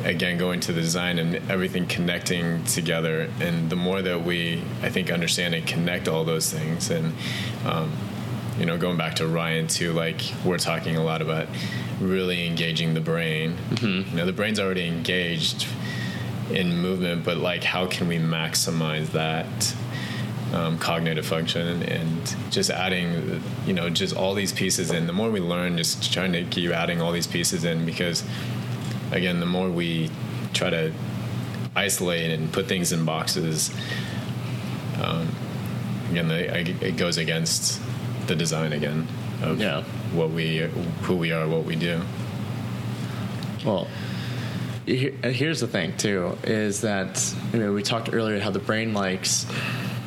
again, 0.04 0.38
going 0.38 0.60
to 0.62 0.74
the 0.74 0.82
design 0.82 1.20
and 1.20 1.36
everything 1.50 1.86
connecting 1.86 2.64
together. 2.66 3.30
And 3.42 3.70
the 3.70 3.76
more 3.76 4.02
that 4.02 4.24
we, 4.24 4.64
I 4.82 4.90
think, 4.90 5.12
understand 5.12 5.54
and 5.54 5.68
connect 5.68 6.08
all 6.08 6.24
those 6.24 6.52
things, 6.52 6.90
and 6.90 7.14
um, 7.66 7.92
you 8.58 8.66
know, 8.66 8.78
going 8.78 8.98
back 8.98 9.16
to 9.16 9.28
Ryan 9.28 9.68
too, 9.68 9.94
like 9.94 10.22
we're 10.44 10.58
talking 10.58 10.98
a 10.98 11.04
lot 11.04 11.22
about 11.22 11.48
really 12.00 12.48
engaging 12.48 12.94
the 12.94 13.02
brain. 13.02 13.56
Mm-hmm. 13.70 14.10
You 14.12 14.16
know, 14.18 14.26
the 14.26 14.34
brain's 14.34 14.60
already 14.60 14.88
engaged 14.88 15.68
in 16.52 16.78
movement, 16.78 17.24
but 17.24 17.38
like, 17.38 17.64
how 17.64 17.88
can 17.88 18.08
we 18.08 18.18
maximize 18.18 19.12
that? 19.12 19.76
Um, 20.54 20.80
cognitive 20.80 21.26
function 21.26 21.84
and 21.84 22.36
just 22.52 22.70
adding, 22.70 23.44
you 23.66 23.74
know, 23.74 23.90
just 23.90 24.16
all 24.16 24.34
these 24.34 24.54
pieces 24.54 24.92
in. 24.92 25.06
The 25.06 25.12
more 25.12 25.30
we 25.30 25.42
learn, 25.42 25.78
just 25.78 26.14
trying 26.14 26.32
to 26.32 26.46
keep 26.46 26.72
adding 26.72 27.02
all 27.02 27.12
these 27.12 27.28
pieces 27.28 27.66
in 27.66 27.86
because, 27.86 28.24
again, 29.12 29.42
the 29.42 29.46
more 29.46 29.70
we 29.70 30.10
try 30.54 30.70
to 30.70 30.94
isolate 31.76 32.32
and 32.32 32.52
put 32.54 32.68
things 32.68 32.94
in 32.94 33.04
boxes, 33.04 33.76
um, 35.02 35.28
again, 36.12 36.32
it 36.32 36.96
goes 36.96 37.18
against 37.18 37.82
the 38.28 38.36
design 38.36 38.74
again 38.74 39.08
of 39.42 39.60
yeah. 39.60 39.84
what 40.14 40.32
we 40.32 40.60
who 41.04 41.16
we 41.16 41.32
are, 41.32 41.48
what 41.48 41.64
we 41.64 41.76
do. 41.76 42.02
Well, 43.66 43.88
here's 44.88 45.60
the 45.60 45.68
thing 45.68 45.96
too 45.98 46.38
is 46.44 46.82
that 46.82 47.34
you 47.52 47.60
know, 47.60 47.74
we 47.74 47.84
talked 47.84 48.14
earlier 48.14 48.40
how 48.40 48.52
the 48.52 48.60
brain 48.60 48.94
likes 48.94 49.46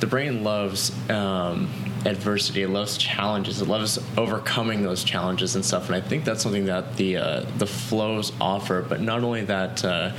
the 0.00 0.06
brain 0.06 0.42
loves 0.42 0.90
um, 1.10 1.70
adversity 2.06 2.62
it 2.62 2.70
loves 2.70 2.96
challenges 2.96 3.60
it 3.60 3.68
loves 3.68 3.98
overcoming 4.16 4.82
those 4.82 5.04
challenges 5.04 5.54
and 5.54 5.62
stuff 5.62 5.86
and 5.88 5.96
i 5.96 6.00
think 6.00 6.24
that's 6.24 6.42
something 6.42 6.64
that 6.64 6.96
the 6.96 7.18
uh, 7.18 7.44
the 7.58 7.66
flows 7.66 8.32
offer 8.40 8.80
but 8.80 9.02
not 9.02 9.22
only 9.22 9.44
that 9.44 9.84
uh, 9.84 10.10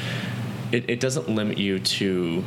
it, 0.72 0.88
it 0.88 1.00
doesn't 1.00 1.28
limit 1.28 1.58
you 1.58 1.80
to 1.80 2.44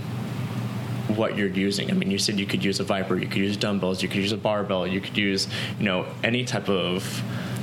what 1.16 1.36
you're 1.36 1.48
using. 1.48 1.90
I 1.90 1.94
mean, 1.94 2.10
you 2.10 2.18
said 2.18 2.38
you 2.38 2.46
could 2.46 2.64
use 2.64 2.80
a 2.80 2.84
Viper, 2.84 3.16
you 3.16 3.26
could 3.26 3.38
use 3.38 3.56
dumbbells, 3.56 4.02
you 4.02 4.08
could 4.08 4.20
use 4.20 4.32
a 4.32 4.36
barbell, 4.36 4.86
you 4.86 5.00
could 5.00 5.16
use, 5.16 5.48
you 5.78 5.84
know, 5.84 6.06
any 6.22 6.44
type 6.44 6.68
of. 6.68 7.22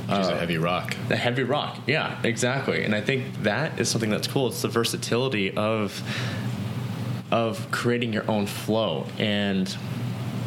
Uh, 0.10 0.18
use 0.18 0.28
a 0.28 0.38
heavy 0.38 0.58
rock. 0.58 0.96
The 1.08 1.16
heavy 1.16 1.44
rock, 1.44 1.80
yeah, 1.88 2.20
exactly. 2.24 2.84
And 2.84 2.94
I 2.94 3.02
think 3.02 3.44
that 3.44 3.80
is 3.80 3.90
something 3.90 4.10
that's 4.10 4.28
cool. 4.28 4.48
It's 4.48 4.62
the 4.62 4.68
versatility 4.68 5.56
of 5.56 6.02
of 7.32 7.72
creating 7.72 8.12
your 8.12 8.30
own 8.30 8.46
flow 8.46 9.06
and 9.18 9.74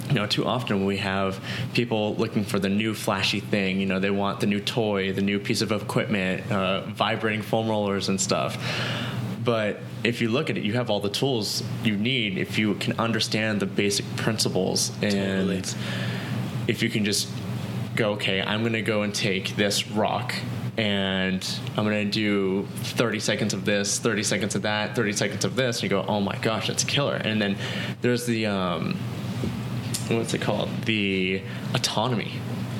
you 0.09 0.15
know, 0.21 0.27
too 0.27 0.47
often 0.47 0.85
we 0.85 0.99
have 0.99 1.43
people 1.73 2.15
looking 2.17 2.45
for 2.45 2.59
the 2.59 2.69
new 2.69 2.95
flashy 2.95 3.41
thing. 3.41 3.81
You 3.81 3.87
know, 3.87 3.99
they 3.99 4.11
want 4.11 4.41
the 4.41 4.47
new 4.47 4.61
toy, 4.61 5.13
the 5.13 5.23
new 5.23 5.39
piece 5.39 5.61
of 5.61 5.73
equipment, 5.73 6.51
uh, 6.53 6.83
vibrating 6.83 7.43
foam 7.43 7.69
rollers 7.69 8.09
and 8.09 8.21
stuff. 8.21 8.57
But 9.43 9.81
if 10.05 10.21
you 10.21 10.29
look 10.29 10.51
at 10.51 10.59
it, 10.59 10.65
you 10.65 10.75
have 10.75 10.91
all 10.91 11.01
the 11.01 11.09
tools 11.09 11.63
you 11.83 11.97
need 11.97 12.37
if 12.39 12.59
you 12.59 12.75
can 12.75 12.99
understand 13.01 13.61
the 13.61 13.67
basic 13.67 14.05
principles 14.17 14.91
and 15.03 15.49
totally. 15.49 15.63
if 16.69 16.83
you 16.83 16.91
can 16.91 17.05
just 17.05 17.29
go, 17.97 18.13
okay, 18.13 18.43
I'm 18.43 18.61
going 18.61 18.75
to 18.75 18.83
go 18.83 19.03
and 19.03 19.15
take 19.15 19.57
this 19.57 19.89
rock 19.89 20.35
and 20.77 21.47
I'm 21.77 21.85
going 21.85 22.05
to 22.05 22.11
do 22.11 22.67
30 22.83 23.21
seconds 23.21 23.55
of 23.55 23.65
this, 23.65 23.99
30 23.99 24.23
seconds 24.25 24.55
of 24.55 24.63
that, 24.63 24.97
30 24.97 25.13
seconds 25.13 25.45
of 25.45 25.57
this, 25.57 25.77
and 25.77 25.85
you 25.85 25.89
go, 25.89 26.05
oh 26.07 26.21
my 26.21 26.37
gosh, 26.39 26.67
that's 26.67 26.83
a 26.83 26.87
killer. 26.87 27.15
And 27.15 27.41
then 27.41 27.57
there's 28.03 28.27
the, 28.27 28.47
um, 28.47 28.97
what's 30.09 30.35
it 30.35 30.43
called? 30.43 30.69
The 30.85 31.43
autonomy 31.75 32.33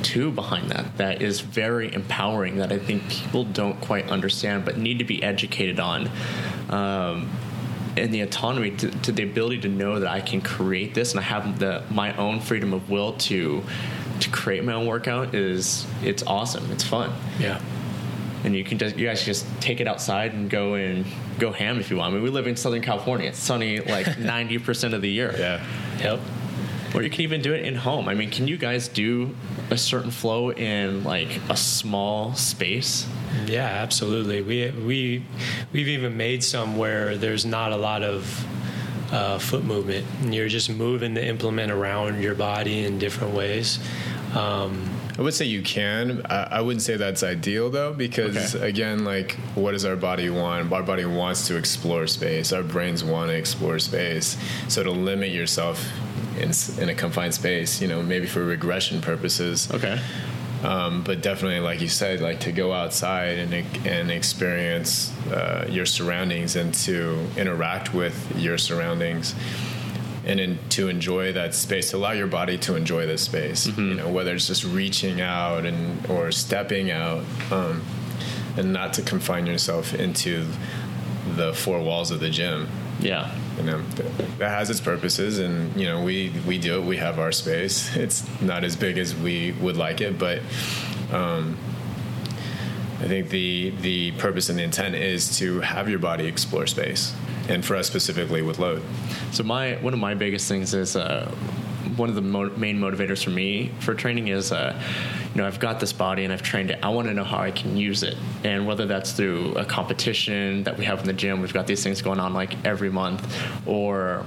too 0.05 0.31
behind 0.31 0.71
that 0.71 0.99
that 0.99 1.23
is 1.23 1.41
very 1.41 1.93
empowering 1.93 2.59
that 2.59 2.71
I 2.71 2.79
think 2.79 3.09
people 3.09 3.45
don't 3.45 3.81
quite 3.81 4.11
understand 4.11 4.65
but 4.65 4.79
need 4.79 4.99
to 4.99 5.05
be 5.05 5.23
educated 5.23 5.81
on. 5.81 6.11
Um, 6.69 7.31
and 7.97 8.13
the 8.13 8.21
autonomy 8.21 8.73
to, 8.73 8.91
to, 8.91 9.13
the 9.13 9.23
ability 9.23 9.61
to 9.61 9.69
know 9.69 10.01
that 10.01 10.11
I 10.11 10.21
can 10.21 10.41
create 10.41 10.95
this 10.95 11.13
and 11.13 11.21
I 11.21 11.23
have 11.23 11.59
the 11.59 11.85
my 11.91 12.17
own 12.17 12.41
freedom 12.41 12.73
of 12.73 12.91
will 12.91 13.13
to 13.13 13.63
to 14.21 14.31
create 14.31 14.65
my 14.65 14.73
own 14.75 14.87
workout 14.87 15.35
is 15.35 15.87
it's 16.03 16.23
awesome. 16.25 16.71
It's 16.71 16.85
fun. 16.85 17.13
Yeah. 17.39 17.61
And 18.43 18.55
you 18.55 18.65
can 18.65 18.79
just 18.79 18.97
you 18.97 19.07
guys 19.07 19.25
just 19.25 19.47
take 19.61 19.81
it 19.81 19.89
outside 19.89 20.35
and 20.35 20.51
go 20.51 20.75
and 20.75 21.07
go 21.39 21.53
ham 21.53 21.79
if 21.79 21.91
you 21.91 21.97
want. 21.97 22.13
I 22.13 22.15
mean, 22.15 22.25
we 22.25 22.31
live 22.31 22.47
in 22.47 22.57
Southern 22.57 22.83
California. 22.83 23.29
It's 23.29 23.39
sunny 23.39 23.81
like 23.81 24.19
ninety 24.19 24.59
percent 24.59 24.93
of 24.93 25.01
the 25.01 25.11
year. 25.11 25.35
Yeah. 25.39 25.65
Yep 25.99 26.21
or 26.95 27.03
you 27.03 27.11
can 27.11 27.23
even 27.23 27.43
do 27.43 27.53
it 27.53 27.65
in 27.65 27.75
home. 27.75 28.09
I 28.09 28.15
mean, 28.15 28.31
can 28.31 28.47
you 28.47 28.57
guys 28.57 28.89
do 28.89 29.35
a 29.71 29.77
certain 29.77 30.11
flow 30.11 30.53
in 30.53 31.05
like 31.05 31.41
a 31.49 31.57
small 31.57 32.35
space? 32.35 33.07
Yeah, 33.47 33.67
absolutely. 33.67 34.43
We 34.43 34.71
we 34.71 35.25
we've 35.73 35.89
even 35.89 36.17
made 36.17 36.45
some 36.45 36.77
where 36.77 37.17
there's 37.17 37.45
not 37.45 37.73
a 37.73 37.77
lot 37.77 38.03
of 38.03 38.47
uh, 39.15 39.39
foot 39.39 39.65
movement. 39.65 40.07
And 40.23 40.35
you're 40.35 40.49
just 40.49 40.69
moving 40.69 41.15
the 41.15 41.25
implement 41.25 41.71
around 41.71 42.23
your 42.23 42.35
body 42.35 42.85
in 42.85 42.99
different 42.99 43.35
ways. 43.35 43.79
Um, 44.35 44.91
I 45.17 45.23
would 45.23 45.35
say 45.35 45.45
you 45.45 45.63
can. 45.63 46.23
I, 46.29 46.43
I, 46.45 46.61
wouldn't 46.61 46.83
say 46.83 46.97
that's 46.97 47.23
ideal 47.23 47.71
though, 47.71 47.93
because 47.93 48.57
okay. 48.57 48.69
again, 48.69 49.05
like, 49.05 49.37
what 49.55 49.71
does 49.71 49.85
our 49.85 49.95
body 49.95 50.29
want? 50.29 50.73
Our 50.73 50.83
body 50.83 51.05
wants 51.05 51.47
to 51.47 51.57
explore 51.57 52.09
space. 52.09 52.53
Our 52.53 52.65
brains 52.65 53.05
want 53.05 53.31
to 53.31 53.37
explore 53.37 53.79
space. 53.79 54.37
So 54.67 54.83
to 54.83 54.91
limit 54.91 55.31
yourself 55.31 55.89
in, 56.39 56.53
in 56.83 56.89
a 56.89 56.95
confined 56.95 57.35
space, 57.35 57.81
you 57.81 57.89
know, 57.89 58.03
maybe 58.03 58.27
for 58.27 58.45
regression 58.45 59.01
purposes. 59.01 59.71
Okay. 59.71 60.01
Um, 60.63 61.03
but 61.03 61.21
definitely, 61.21 61.61
like 61.61 61.83
you 61.83 61.89
said, 61.89 62.21
like 62.21 62.41
to 62.41 62.53
go 62.53 62.73
outside 62.73 63.39
and 63.39 63.53
and 63.87 64.11
experience 64.11 65.13
uh, 65.29 65.67
your 65.69 65.85
surroundings 65.85 66.57
and 66.57 66.73
to 66.75 67.27
interact 67.37 67.93
with 67.93 68.35
your 68.35 68.57
surroundings, 68.57 69.35
and 70.25 70.41
in, 70.41 70.59
to 70.71 70.89
enjoy 70.89 71.35
that 71.35 71.55
space, 71.55 71.91
to 71.91 71.99
allow 71.99 72.13
your 72.13 72.29
body 72.29 72.57
to 72.59 72.77
enjoy 72.77 73.05
this 73.05 73.23
space. 73.23 73.67
Mm-hmm. 73.67 73.89
You 73.89 73.95
know, 73.95 74.11
whether 74.11 74.35
it's 74.35 74.47
just 74.47 74.65
reaching 74.65 75.21
out 75.21 75.67
and 75.67 76.07
or 76.09 76.33
stepping 76.33 76.91
out, 76.91 77.25
um, 77.51 77.85
and 78.57 78.73
not 78.73 78.95
to 78.95 79.03
confine 79.03 79.45
yourself 79.45 79.93
into 79.93 80.47
the 81.37 81.53
four 81.53 81.83
walls 81.83 82.11
of 82.11 82.21
the 82.21 82.31
gym. 82.31 82.69
Yeah 83.01 83.35
you 83.57 83.63
know 83.63 83.83
that 84.39 84.51
has 84.51 84.71
its 84.71 84.81
purposes 84.81 85.39
and 85.39 85.75
you 85.81 85.87
know 85.87 86.03
we 86.03 86.33
we 86.47 86.59
do 86.59 86.81
it 86.81 86.85
we 86.85 86.97
have 86.97 87.19
our 87.19 87.33
space. 87.33 87.97
It's 88.05 88.25
not 88.41 88.65
as 88.65 88.77
big 88.77 88.99
as 88.99 89.15
we 89.15 89.53
would 89.53 89.77
like 89.77 90.01
it 90.01 90.19
but 90.19 90.41
um, 91.13 91.57
I 93.01 93.07
think 93.07 93.31
the 93.31 93.71
the 93.81 94.13
purpose 94.13 94.49
and 94.49 94.59
the 94.59 94.63
intent 94.63 94.95
is 94.95 95.37
to 95.39 95.61
have 95.61 95.89
your 95.89 95.99
body 95.99 96.27
explore 96.27 96.67
space 96.67 97.15
and 97.49 97.65
for 97.65 97.77
us 97.77 97.87
specifically 97.87 98.43
with 98.43 98.59
load. 98.59 98.83
So 99.33 99.43
my 99.43 99.75
one 99.77 99.93
of 99.93 100.01
my 100.01 100.15
biggest 100.15 100.49
things 100.49 100.75
is 100.75 100.97
uh, 100.97 101.31
one 101.97 102.09
of 102.09 102.15
the 102.15 102.23
mo- 102.23 102.51
main 102.57 102.79
motivators 102.79 103.25
for 103.25 103.31
me 103.31 103.71
for 103.81 103.95
training 103.95 104.29
is, 104.29 104.53
uh, 104.53 104.81
you 105.35 105.41
know, 105.41 105.47
I've 105.47 105.61
got 105.61 105.81
this 105.81 105.93
body 105.93 106.25
and 106.25 106.33
I've 106.33 106.43
trained 106.43 106.71
it. 106.71 106.79
I 106.83 106.89
want 106.91 107.09
to 107.09 107.15
know 107.15 107.25
how 107.25 107.39
I 107.39 107.51
can 107.51 107.77
use 107.77 108.03
it, 108.03 108.17
and 108.45 108.67
whether 108.67 108.87
that's 108.87 109.13
through 109.13 109.55
a 109.55 109.65
competition 109.65 110.65
that 110.65 110.79
we 110.79 110.85
have 110.85 111.01
in 111.01 111.07
the 111.07 111.13
gym. 111.13 111.41
We've 111.41 111.53
got 111.53 111.67
these 111.67 111.83
things 111.83 112.03
going 112.03 112.21
on 112.21 112.35
like 112.35 112.65
every 112.65 112.91
month, 112.91 113.23
or 113.67 114.25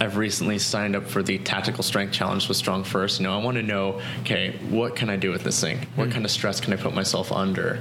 I've 0.00 0.16
recently 0.16 0.58
signed 0.58 0.94
up 0.94 1.08
for 1.08 1.22
the 1.22 1.38
tactical 1.38 1.82
strength 1.82 2.12
challenge 2.12 2.48
with 2.48 2.56
StrongFirst. 2.62 3.18
You 3.18 3.26
know, 3.26 3.38
I 3.38 3.42
want 3.42 3.56
to 3.56 3.62
know, 3.62 4.00
okay, 4.20 4.56
what 4.68 4.94
can 4.94 5.10
I 5.10 5.16
do 5.16 5.30
with 5.30 5.42
this 5.42 5.60
thing? 5.60 5.86
What 5.96 6.08
mm 6.08 6.12
kind 6.12 6.24
of 6.24 6.30
stress 6.30 6.60
can 6.60 6.72
I 6.72 6.76
put 6.76 6.94
myself 6.94 7.32
under? 7.32 7.80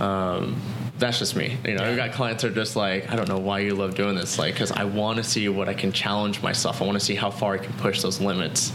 Um, 0.00 0.60
that's 1.00 1.18
just 1.18 1.34
me. 1.34 1.56
You 1.64 1.74
know, 1.74 1.84
I've 1.84 1.96
got 1.96 2.12
clients 2.12 2.42
that 2.42 2.52
are 2.52 2.54
just 2.54 2.76
like, 2.76 3.10
I 3.10 3.16
don't 3.16 3.28
know 3.28 3.38
why 3.38 3.60
you 3.60 3.74
love 3.74 3.94
doing 3.94 4.14
this. 4.14 4.38
Like, 4.38 4.54
because 4.54 4.70
I 4.70 4.84
want 4.84 5.16
to 5.16 5.24
see 5.24 5.48
what 5.48 5.68
I 5.68 5.74
can 5.74 5.90
challenge 5.90 6.42
myself. 6.42 6.80
I 6.80 6.84
want 6.84 6.98
to 6.98 7.04
see 7.04 7.14
how 7.14 7.30
far 7.30 7.54
I 7.54 7.58
can 7.58 7.72
push 7.74 8.02
those 8.02 8.20
limits. 8.20 8.72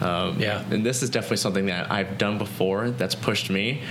Um, 0.00 0.38
yeah. 0.38 0.64
And 0.70 0.84
this 0.84 1.02
is 1.02 1.10
definitely 1.10 1.38
something 1.38 1.66
that 1.66 1.90
I've 1.90 2.18
done 2.18 2.38
before 2.38 2.90
that's 2.90 3.14
pushed 3.14 3.50
me 3.50 3.82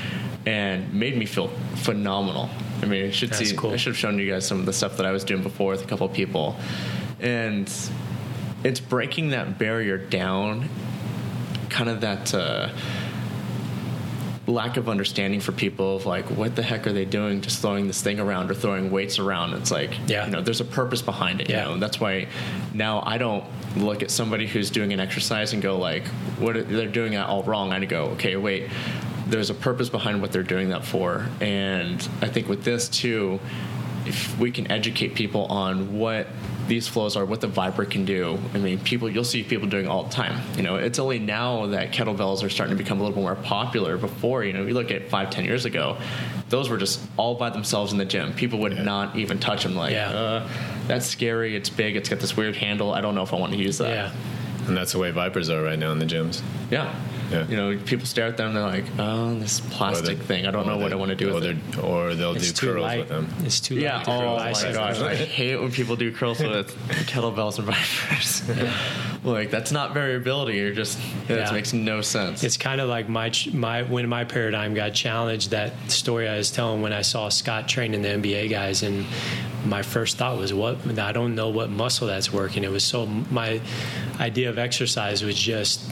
and 0.45 0.93
made 0.93 1.17
me 1.17 1.25
feel 1.25 1.47
phenomenal. 1.75 2.49
I 2.81 2.85
mean, 2.85 3.05
I 3.05 3.11
should 3.11 3.29
that's 3.29 3.49
see. 3.49 3.55
Cool. 3.55 3.71
I 3.71 3.77
should 3.77 3.91
have 3.91 3.97
shown 3.97 4.19
you 4.19 4.29
guys 4.29 4.45
some 4.45 4.59
of 4.59 4.65
the 4.65 4.73
stuff 4.73 4.97
that 4.97 5.05
I 5.05 5.11
was 5.11 5.23
doing 5.23 5.41
before 5.41 5.71
with 5.71 5.83
a 5.83 5.87
couple 5.87 6.05
of 6.05 6.13
people, 6.13 6.57
and 7.21 7.71
it's 8.63 8.79
breaking 8.81 9.29
that 9.29 9.57
barrier 9.57 9.97
down. 9.97 10.69
Kind 11.69 11.89
of 11.89 12.01
that. 12.01 12.33
Uh, 12.33 12.69
lack 14.53 14.77
of 14.77 14.87
understanding 14.87 15.39
for 15.39 15.51
people 15.51 15.95
of 15.95 16.05
like 16.05 16.25
what 16.25 16.55
the 16.55 16.61
heck 16.61 16.87
are 16.87 16.93
they 16.93 17.05
doing 17.05 17.41
just 17.41 17.61
throwing 17.61 17.87
this 17.87 18.01
thing 18.01 18.19
around 18.19 18.49
or 18.49 18.53
throwing 18.53 18.91
weights 18.91 19.19
around? 19.19 19.53
It's 19.53 19.71
like 19.71 19.97
yeah. 20.07 20.25
you 20.25 20.31
know 20.31 20.41
there's 20.41 20.61
a 20.61 20.65
purpose 20.65 21.01
behind 21.01 21.41
it 21.41 21.49
yeah. 21.49 21.63
you 21.63 21.73
know? 21.73 21.79
That's 21.79 21.99
why 21.99 22.27
now 22.73 23.03
i 23.05 23.17
don't 23.17 23.43
look 23.75 24.03
at 24.03 24.11
somebody 24.11 24.47
who's 24.47 24.69
doing 24.69 24.93
an 24.93 24.99
exercise 24.99 25.53
and 25.53 25.61
go 25.61 25.77
like 25.77 26.07
what 26.39 26.55
are, 26.55 26.63
they're 26.63 26.87
doing 26.87 27.13
that 27.13 27.27
all 27.27 27.43
wrong. 27.43 27.73
I 27.73 27.83
go 27.85 28.05
okay 28.15 28.35
wait. 28.35 28.69
There's 29.27 29.49
a 29.49 29.53
purpose 29.53 29.89
behind 29.89 30.21
what 30.21 30.31
they're 30.31 30.43
doing 30.43 30.69
that 30.69 30.85
for. 30.85 31.27
And 31.41 32.07
i 32.21 32.27
think 32.27 32.47
with 32.47 32.63
this 32.63 32.87
too 32.87 33.39
if 34.05 34.37
we 34.37 34.51
can 34.51 34.69
educate 34.71 35.15
people 35.15 35.45
on 35.45 35.97
what 35.97 36.27
these 36.67 36.87
flows 36.87 37.15
are, 37.15 37.25
what 37.25 37.41
the 37.41 37.47
Viper 37.47 37.85
can 37.85 38.05
do. 38.05 38.37
I 38.53 38.57
mean, 38.57 38.79
people 38.79 39.09
you'll 39.09 39.23
see 39.23 39.43
people 39.43 39.67
doing 39.67 39.87
all 39.87 40.03
the 40.03 40.09
time. 40.09 40.41
You 40.55 40.63
know, 40.63 40.75
it's 40.75 40.99
only 40.99 41.19
now 41.19 41.67
that 41.67 41.91
kettlebells 41.91 42.43
are 42.43 42.49
starting 42.49 42.75
to 42.75 42.81
become 42.81 42.99
a 42.99 43.03
little 43.03 43.15
bit 43.15 43.21
more 43.21 43.35
popular. 43.35 43.97
Before, 43.97 44.43
you 44.43 44.53
know, 44.53 44.65
you 44.65 44.73
look 44.73 44.91
at 44.91 45.09
five, 45.09 45.29
ten 45.29 45.45
years 45.45 45.65
ago, 45.65 45.97
those 46.49 46.69
were 46.69 46.77
just 46.77 47.01
all 47.17 47.35
by 47.35 47.49
themselves 47.49 47.91
in 47.91 47.97
the 47.97 48.05
gym. 48.05 48.33
People 48.33 48.59
would 48.59 48.73
yeah. 48.73 48.83
not 48.83 49.15
even 49.15 49.39
touch 49.39 49.63
them. 49.63 49.75
Like, 49.75 49.93
yeah. 49.93 50.09
uh, 50.09 50.49
that's 50.87 51.05
scary. 51.05 51.55
It's 51.55 51.69
big. 51.69 51.95
It's 51.95 52.09
got 52.09 52.19
this 52.19 52.37
weird 52.37 52.55
handle. 52.55 52.93
I 52.93 53.01
don't 53.01 53.15
know 53.15 53.23
if 53.23 53.33
I 53.33 53.37
want 53.37 53.53
to 53.53 53.59
use 53.59 53.77
that. 53.79 53.89
Yeah. 53.89 54.13
And 54.67 54.77
that's 54.77 54.93
the 54.93 54.99
way 54.99 55.11
Vipers 55.11 55.49
are 55.49 55.61
right 55.61 55.77
now 55.77 55.91
in 55.91 55.99
the 55.99 56.05
gyms. 56.05 56.41
Yeah. 56.71 56.95
Yeah. 57.33 57.47
You 57.47 57.57
know, 57.57 57.77
people 57.85 58.05
stare 58.05 58.27
at 58.27 58.37
them. 58.37 58.47
and 58.47 58.55
They're 58.55 58.63
like, 58.63 58.85
"Oh, 58.97 59.33
this 59.35 59.59
plastic 59.59 60.19
thing. 60.19 60.45
I 60.45 60.51
don't 60.51 60.67
know 60.67 60.77
what 60.77 60.91
I 60.91 60.95
want 60.95 61.09
to 61.09 61.15
do 61.15 61.33
with 61.33 61.43
it." 61.43 61.57
Or 61.83 62.13
they'll 62.13 62.35
it's 62.35 62.51
do 62.51 62.67
curls 62.67 62.83
light. 62.83 62.99
with 62.99 63.09
them. 63.09 63.27
It's 63.39 63.59
too 63.59 63.75
yeah. 63.75 63.97
light. 63.97 64.07
Oh 64.07 64.37
my 64.37 64.73
gosh, 64.73 64.99
I 64.99 65.15
hate 65.39 65.57
when 65.57 65.71
people 65.71 65.95
do 65.95 66.11
curls 66.11 66.39
with 66.43 66.75
kettlebells 67.07 67.57
and 67.57 67.67
vipers. 67.67 68.47
Yeah. 68.47 68.73
like 69.23 69.49
that's 69.49 69.71
not 69.71 69.93
variability. 69.93 70.57
You're 70.57 70.73
just 70.73 70.97
that 71.27 71.47
yeah. 71.47 71.51
makes 71.51 71.73
no 71.73 72.01
sense. 72.01 72.43
It's 72.43 72.57
kind 72.57 72.81
of 72.81 72.89
like 72.89 73.09
my 73.09 73.31
my 73.53 73.83
when 73.83 74.07
my 74.07 74.23
paradigm 74.23 74.73
got 74.73 74.93
challenged. 74.93 75.51
That 75.51 75.73
story 75.89 76.27
I 76.27 76.37
was 76.37 76.51
telling 76.51 76.81
when 76.81 76.93
I 76.93 77.01
saw 77.01 77.29
Scott 77.29 77.67
training 77.67 78.01
the 78.01 78.09
NBA 78.09 78.49
guys, 78.49 78.83
and 78.83 79.05
my 79.65 79.81
first 79.81 80.17
thought 80.17 80.37
was, 80.37 80.53
"What? 80.53 80.77
I 80.99 81.11
don't 81.11 81.35
know 81.35 81.49
what 81.49 81.69
muscle 81.69 82.07
that's 82.07 82.31
working." 82.31 82.63
It 82.63 82.71
was 82.71 82.83
so 82.83 83.05
my 83.05 83.61
idea 84.19 84.49
of 84.49 84.57
exercise 84.57 85.23
was 85.23 85.37
just 85.37 85.89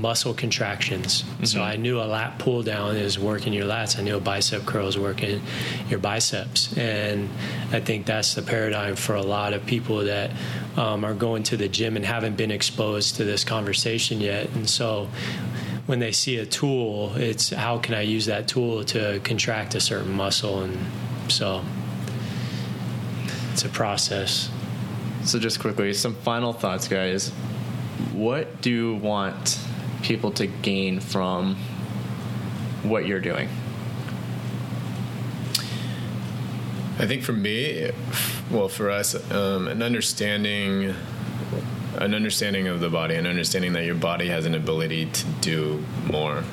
muscle 0.00 0.34
contractions. 0.34 1.22
Mm-hmm. 1.22 1.44
So 1.44 1.62
I 1.62 1.76
knew 1.76 2.00
a 2.00 2.04
lat 2.04 2.38
pull 2.38 2.62
down 2.62 2.96
is 2.96 3.18
working 3.18 3.52
your 3.52 3.66
lats. 3.66 3.98
I 3.98 4.02
knew 4.02 4.16
a 4.16 4.20
bicep 4.20 4.64
curl 4.66 4.88
is 4.88 4.98
working 4.98 5.42
your 5.88 5.98
biceps. 5.98 6.76
And 6.76 7.28
I 7.72 7.80
think 7.80 8.06
that's 8.06 8.34
the 8.34 8.42
paradigm 8.42 8.96
for 8.96 9.14
a 9.14 9.22
lot 9.22 9.52
of 9.52 9.66
people 9.66 10.04
that 10.04 10.30
um, 10.76 11.04
are 11.04 11.14
going 11.14 11.42
to 11.44 11.56
the 11.56 11.68
gym 11.68 11.96
and 11.96 12.04
haven't 12.04 12.36
been 12.36 12.50
exposed 12.50 13.16
to 13.16 13.24
this 13.24 13.44
conversation 13.44 14.20
yet. 14.20 14.48
And 14.50 14.68
so 14.68 15.08
when 15.86 15.98
they 16.00 16.12
see 16.12 16.38
a 16.38 16.46
tool, 16.46 17.14
it's 17.16 17.50
how 17.50 17.78
can 17.78 17.94
I 17.94 18.02
use 18.02 18.26
that 18.26 18.48
tool 18.48 18.84
to 18.84 19.20
contract 19.20 19.74
a 19.74 19.80
certain 19.80 20.12
muscle? 20.12 20.62
And 20.62 20.78
so 21.28 21.62
it's 23.52 23.64
a 23.64 23.68
process. 23.68 24.50
So, 25.24 25.38
just 25.38 25.60
quickly, 25.60 25.92
some 25.92 26.14
final 26.14 26.52
thoughts, 26.52 26.86
guys. 26.86 27.30
What 28.12 28.60
do 28.60 28.70
you 28.70 28.94
want 28.96 29.58
people 30.06 30.30
to 30.30 30.46
gain 30.46 31.00
from 31.00 31.56
what 32.84 33.06
you're 33.06 33.20
doing? 33.20 33.48
I 36.98 37.06
think 37.06 37.24
for 37.24 37.32
me, 37.32 37.90
well, 38.48 38.68
for 38.68 38.88
us, 38.88 39.14
um, 39.32 39.66
an 39.66 39.82
understanding, 39.82 40.94
an 41.96 42.14
understanding 42.14 42.68
of 42.68 42.78
the 42.78 42.88
body, 42.88 43.16
an 43.16 43.26
understanding 43.26 43.72
that 43.72 43.84
your 43.84 43.96
body 43.96 44.28
has 44.28 44.46
an 44.46 44.54
ability 44.54 45.06
to 45.06 45.24
do 45.40 45.84
more, 46.06 46.44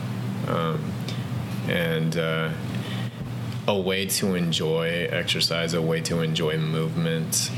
um, 0.48 0.92
and 1.68 2.18
uh, 2.18 2.50
a 3.68 3.80
way 3.80 4.08
to 4.08 4.34
enjoy 4.34 5.08
exercise, 5.12 5.76
a 5.76 5.82
way 5.82 6.02
to 6.02 6.22
enjoy 6.22 6.58
movement, 6.58 7.52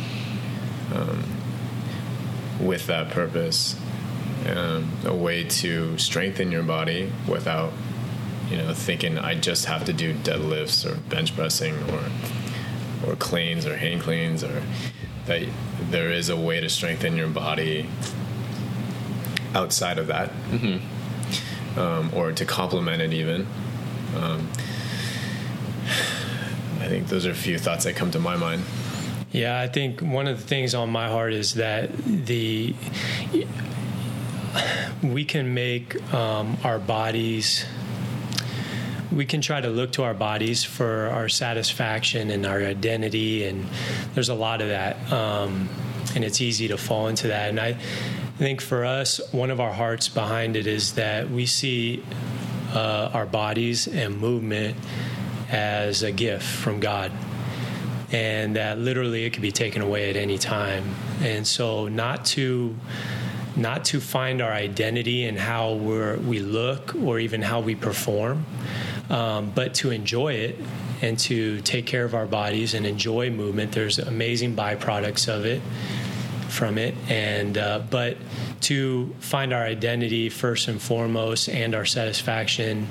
um, 0.94 1.24
with 2.60 2.86
that 2.88 3.12
purpose 3.12 3.78
um, 4.46 4.92
a 5.06 5.16
way 5.16 5.44
to 5.44 5.98
strengthen 5.98 6.52
your 6.52 6.64
body 6.64 7.12
without 7.28 7.74
you 8.50 8.58
know 8.58 8.74
thinking 8.74 9.18
I 9.18 9.36
just 9.36 9.66
have 9.66 9.86
to 9.86 9.94
do 9.94 10.14
deadlifts 10.14 10.86
or 10.86 10.98
bench 11.10 11.36
pressing 11.36 11.76
or 11.92 12.04
or 13.08 13.16
cleans 13.16 13.66
or 13.66 13.78
hang 13.78 14.00
cleans 14.00 14.44
or 14.44 14.64
that 15.26 15.44
there 15.90 16.12
is 16.12 16.30
a 16.30 16.38
way 16.38 16.60
to 16.62 16.70
strengthen 16.70 17.16
your 17.16 17.28
body 17.28 17.90
outside 19.54 19.98
of 19.98 20.08
that 20.08 20.30
mm-hmm. 20.50 21.80
um, 21.80 22.12
or 22.14 22.32
to 22.32 22.46
complement 22.46 23.02
it 23.02 23.14
even 23.14 23.48
um, 24.16 24.48
I 26.86 26.88
think 26.88 27.08
those 27.08 27.26
are 27.26 27.32
a 27.32 27.36
few 27.36 27.58
thoughts 27.58 27.86
that 27.86 27.96
come 27.96 28.12
to 28.12 28.20
my 28.20 28.36
mind. 28.36 28.64
Yeah, 29.32 29.60
I 29.60 29.68
think 29.68 30.02
one 30.02 30.28
of 30.28 30.40
the 30.40 30.46
things 30.46 30.76
on 30.76 30.92
my 30.92 31.10
heart 31.10 31.34
is 31.34 31.56
that 31.56 31.98
the 31.98 32.76
we 35.04 35.26
can 35.26 35.54
make 35.54 36.02
um, 36.14 36.58
our 36.64 36.80
bodies 36.80 37.66
we 39.12 39.26
can 39.26 39.40
try 39.40 39.62
to 39.62 39.70
look 39.70 39.94
to 39.94 40.04
our 40.04 40.14
bodies 40.14 40.64
for 40.64 41.08
our 41.08 41.30
satisfaction 41.30 42.30
and 42.32 42.46
our 42.46 42.60
identity 42.60 43.46
and 43.46 43.66
there's 44.14 44.30
a 44.30 44.34
lot 44.34 44.62
of 44.62 44.68
that 44.68 45.12
um, 45.14 45.70
and 46.16 46.24
it's 46.24 46.42
easy 46.42 46.68
to 46.68 46.78
fall 46.78 47.08
into 47.08 47.28
that. 47.28 47.50
And 47.50 47.60
i 47.60 47.74
think 48.38 48.60
for 48.60 48.84
us 48.84 49.22
one 49.32 49.52
of 49.52 49.62
our 49.62 49.72
hearts 49.72 50.10
behind 50.10 50.58
it 50.58 50.68
is 50.68 50.96
that 50.96 51.30
we 51.30 51.46
see 51.46 52.04
uh, 52.74 53.12
our 53.14 53.26
bodies 53.26 53.88
and 53.88 54.20
movement 54.20 54.76
as 55.50 56.04
a 56.04 56.12
gift 56.12 56.44
from 56.44 56.82
god 56.82 57.12
and 58.12 58.56
that 58.56 58.78
literally 58.78 59.26
it 59.26 59.32
could 59.34 59.42
be 59.42 59.52
taken 59.52 59.82
away 59.82 60.10
at 60.10 60.16
any 60.16 60.38
time. 60.38 60.96
And 61.22 61.46
so 61.46 61.88
not 61.88 62.26
to 62.28 62.76
not 63.56 63.86
to 63.86 64.00
find 64.00 64.42
our 64.42 64.52
identity 64.52 65.26
in 65.26 65.36
how 65.38 65.74
we 65.74 66.16
we 66.18 66.40
look 66.40 66.96
or 66.96 67.20
even 67.20 67.42
how 67.42 67.60
we 67.62 67.76
perform, 67.76 68.46
um, 69.10 69.52
but 69.54 69.74
to 69.76 69.92
enjoy 69.92 70.34
it 70.34 70.60
and 71.02 71.18
to 71.20 71.62
take 71.62 71.86
care 71.86 72.06
of 72.06 72.16
our 72.16 72.26
bodies 72.26 72.74
and 72.74 72.86
enjoy 72.86 73.30
movement. 73.30 73.72
There's 73.72 74.00
amazing 74.00 74.56
byproducts 74.56 75.28
of 75.28 75.46
it 75.46 75.62
from 76.50 76.78
it, 76.78 76.96
and 77.10 77.58
uh, 77.58 77.80
but 77.90 78.18
to 78.62 79.14
find 79.20 79.54
our 79.54 79.64
identity 79.64 80.30
first 80.30 80.68
and 80.68 80.82
foremost 80.82 81.50
and 81.50 81.76
our 81.76 81.86
satisfaction 81.86 82.88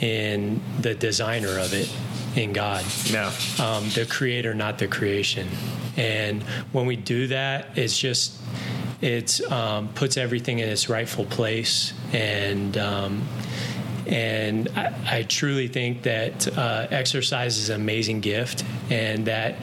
in 0.00 0.60
the 0.80 0.94
designer 0.94 1.58
of 1.58 1.74
it 1.74 1.90
in 2.36 2.52
God. 2.52 2.84
No. 3.12 3.32
Um, 3.58 3.88
the 3.90 4.06
creator, 4.08 4.54
not 4.54 4.78
the 4.78 4.88
creation. 4.88 5.48
And 5.96 6.42
when 6.72 6.86
we 6.86 6.96
do 6.96 7.26
that, 7.28 7.76
it's 7.76 7.98
just 7.98 8.40
it 9.00 9.40
um, 9.50 9.88
puts 9.88 10.16
everything 10.16 10.58
in 10.58 10.68
its 10.68 10.88
rightful 10.88 11.24
place 11.24 11.92
and 12.12 12.76
um, 12.76 13.26
and 14.06 14.68
I, 14.76 15.18
I, 15.18 15.22
truly 15.22 15.68
think 15.68 16.02
that 16.02 16.56
uh, 16.58 16.88
exercise 16.90 17.58
is 17.58 17.68
an 17.68 17.80
amazing 17.80 18.20
gift 18.20 18.64
and 18.90 19.26
that 19.26 19.56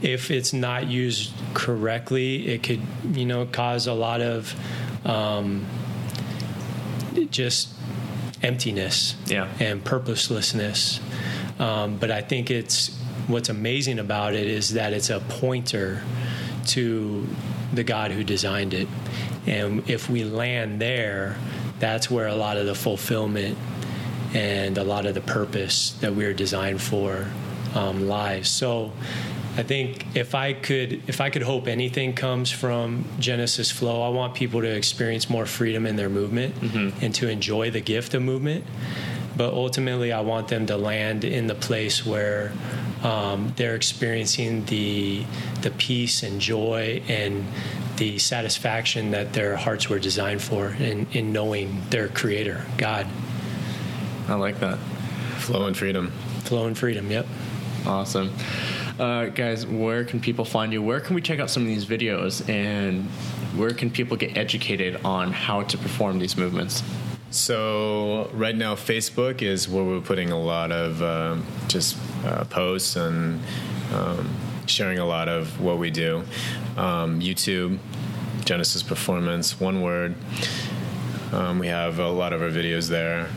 if 0.00 0.30
it's 0.30 0.52
not 0.52 0.86
used 0.86 1.32
correctly 1.54 2.48
it 2.48 2.62
could 2.62 2.80
you 3.12 3.26
know 3.26 3.46
cause 3.46 3.86
a 3.86 3.92
lot 3.92 4.20
of 4.20 4.54
um, 5.04 5.66
just 7.30 7.68
emptiness 8.42 9.14
yeah. 9.26 9.48
and 9.60 9.84
purposelessness 9.84 11.00
um, 11.58 11.96
but 11.98 12.10
I 12.10 12.22
think 12.22 12.50
it's 12.50 12.96
what's 13.28 13.48
amazing 13.48 13.98
about 13.98 14.34
it 14.34 14.46
is 14.46 14.74
that 14.74 14.92
it's 14.92 15.10
a 15.10 15.20
pointer 15.20 16.02
to 16.68 17.26
the 17.72 17.84
God 17.84 18.10
who 18.10 18.24
designed 18.24 18.74
it. 18.74 18.88
And 19.46 19.88
if 19.88 20.08
we 20.08 20.24
land 20.24 20.80
there, 20.80 21.36
that's 21.78 22.10
where 22.10 22.26
a 22.26 22.36
lot 22.36 22.56
of 22.56 22.66
the 22.66 22.74
fulfillment 22.74 23.58
and 24.34 24.78
a 24.78 24.84
lot 24.84 25.06
of 25.06 25.14
the 25.14 25.20
purpose 25.20 25.92
that 26.00 26.14
we 26.14 26.24
are 26.24 26.32
designed 26.32 26.80
for 26.80 27.26
um, 27.74 28.08
lies. 28.08 28.48
So 28.48 28.92
I 29.56 29.62
think 29.62 30.16
if 30.16 30.34
I 30.34 30.54
could 30.54 31.02
if 31.08 31.20
I 31.20 31.28
could 31.28 31.42
hope 31.42 31.66
anything 31.66 32.14
comes 32.14 32.50
from 32.50 33.04
Genesis 33.18 33.70
Flow, 33.70 34.02
I 34.02 34.08
want 34.08 34.34
people 34.34 34.62
to 34.62 34.74
experience 34.74 35.28
more 35.28 35.44
freedom 35.44 35.84
in 35.84 35.96
their 35.96 36.08
movement 36.08 36.54
mm-hmm. 36.54 37.04
and 37.04 37.14
to 37.16 37.28
enjoy 37.28 37.70
the 37.70 37.80
gift 37.80 38.14
of 38.14 38.22
movement. 38.22 38.64
But 39.36 39.52
ultimately, 39.52 40.12
I 40.12 40.20
want 40.20 40.48
them 40.48 40.66
to 40.66 40.76
land 40.76 41.24
in 41.24 41.46
the 41.46 41.54
place 41.54 42.04
where 42.04 42.52
um, 43.02 43.52
they're 43.56 43.74
experiencing 43.74 44.64
the 44.66 45.24
the 45.62 45.70
peace 45.72 46.22
and 46.22 46.40
joy 46.40 47.02
and 47.08 47.44
the 47.96 48.18
satisfaction 48.18 49.10
that 49.10 49.32
their 49.32 49.56
hearts 49.56 49.88
were 49.88 49.98
designed 49.98 50.42
for 50.42 50.70
in, 50.70 51.06
in 51.12 51.32
knowing 51.32 51.82
their 51.90 52.08
creator, 52.08 52.64
God. 52.78 53.06
I 54.28 54.34
like 54.34 54.58
that. 54.60 54.78
Flow 55.38 55.66
and 55.66 55.76
freedom. 55.76 56.10
Flow 56.44 56.66
and 56.66 56.76
freedom, 56.76 57.10
yep. 57.10 57.26
Awesome. 57.86 58.32
Uh, 58.98 59.26
guys, 59.26 59.66
where 59.66 60.04
can 60.04 60.20
people 60.20 60.44
find 60.44 60.72
you? 60.72 60.82
Where 60.82 61.00
can 61.00 61.14
we 61.14 61.20
check 61.20 61.40
out 61.40 61.50
some 61.50 61.62
of 61.62 61.68
these 61.68 61.84
videos? 61.84 62.48
And 62.48 63.04
where 63.56 63.70
can 63.70 63.90
people 63.90 64.16
get 64.16 64.36
educated 64.36 65.04
on 65.04 65.32
how 65.32 65.62
to 65.62 65.78
perform 65.78 66.18
these 66.18 66.36
movements? 66.36 66.82
So 67.32 68.30
right 68.34 68.54
now, 68.54 68.74
Facebook 68.74 69.40
is 69.40 69.66
where 69.66 69.82
we're 69.82 70.02
putting 70.02 70.30
a 70.30 70.38
lot 70.38 70.70
of 70.70 71.02
um, 71.02 71.46
just 71.66 71.96
uh, 72.26 72.44
posts 72.44 72.94
and 72.94 73.40
um, 73.94 74.28
sharing 74.66 74.98
a 74.98 75.06
lot 75.06 75.28
of 75.28 75.58
what 75.58 75.78
we 75.78 75.90
do. 75.90 76.24
Um, 76.76 77.20
YouTube, 77.20 77.78
Genesis 78.44 78.82
Performance, 78.82 79.58
one 79.58 79.80
word. 79.80 80.14
Um, 81.32 81.58
we 81.58 81.68
have 81.68 81.98
a 81.98 82.10
lot 82.10 82.34
of 82.34 82.42
our 82.42 82.50
videos 82.50 82.90
there. 82.90 83.28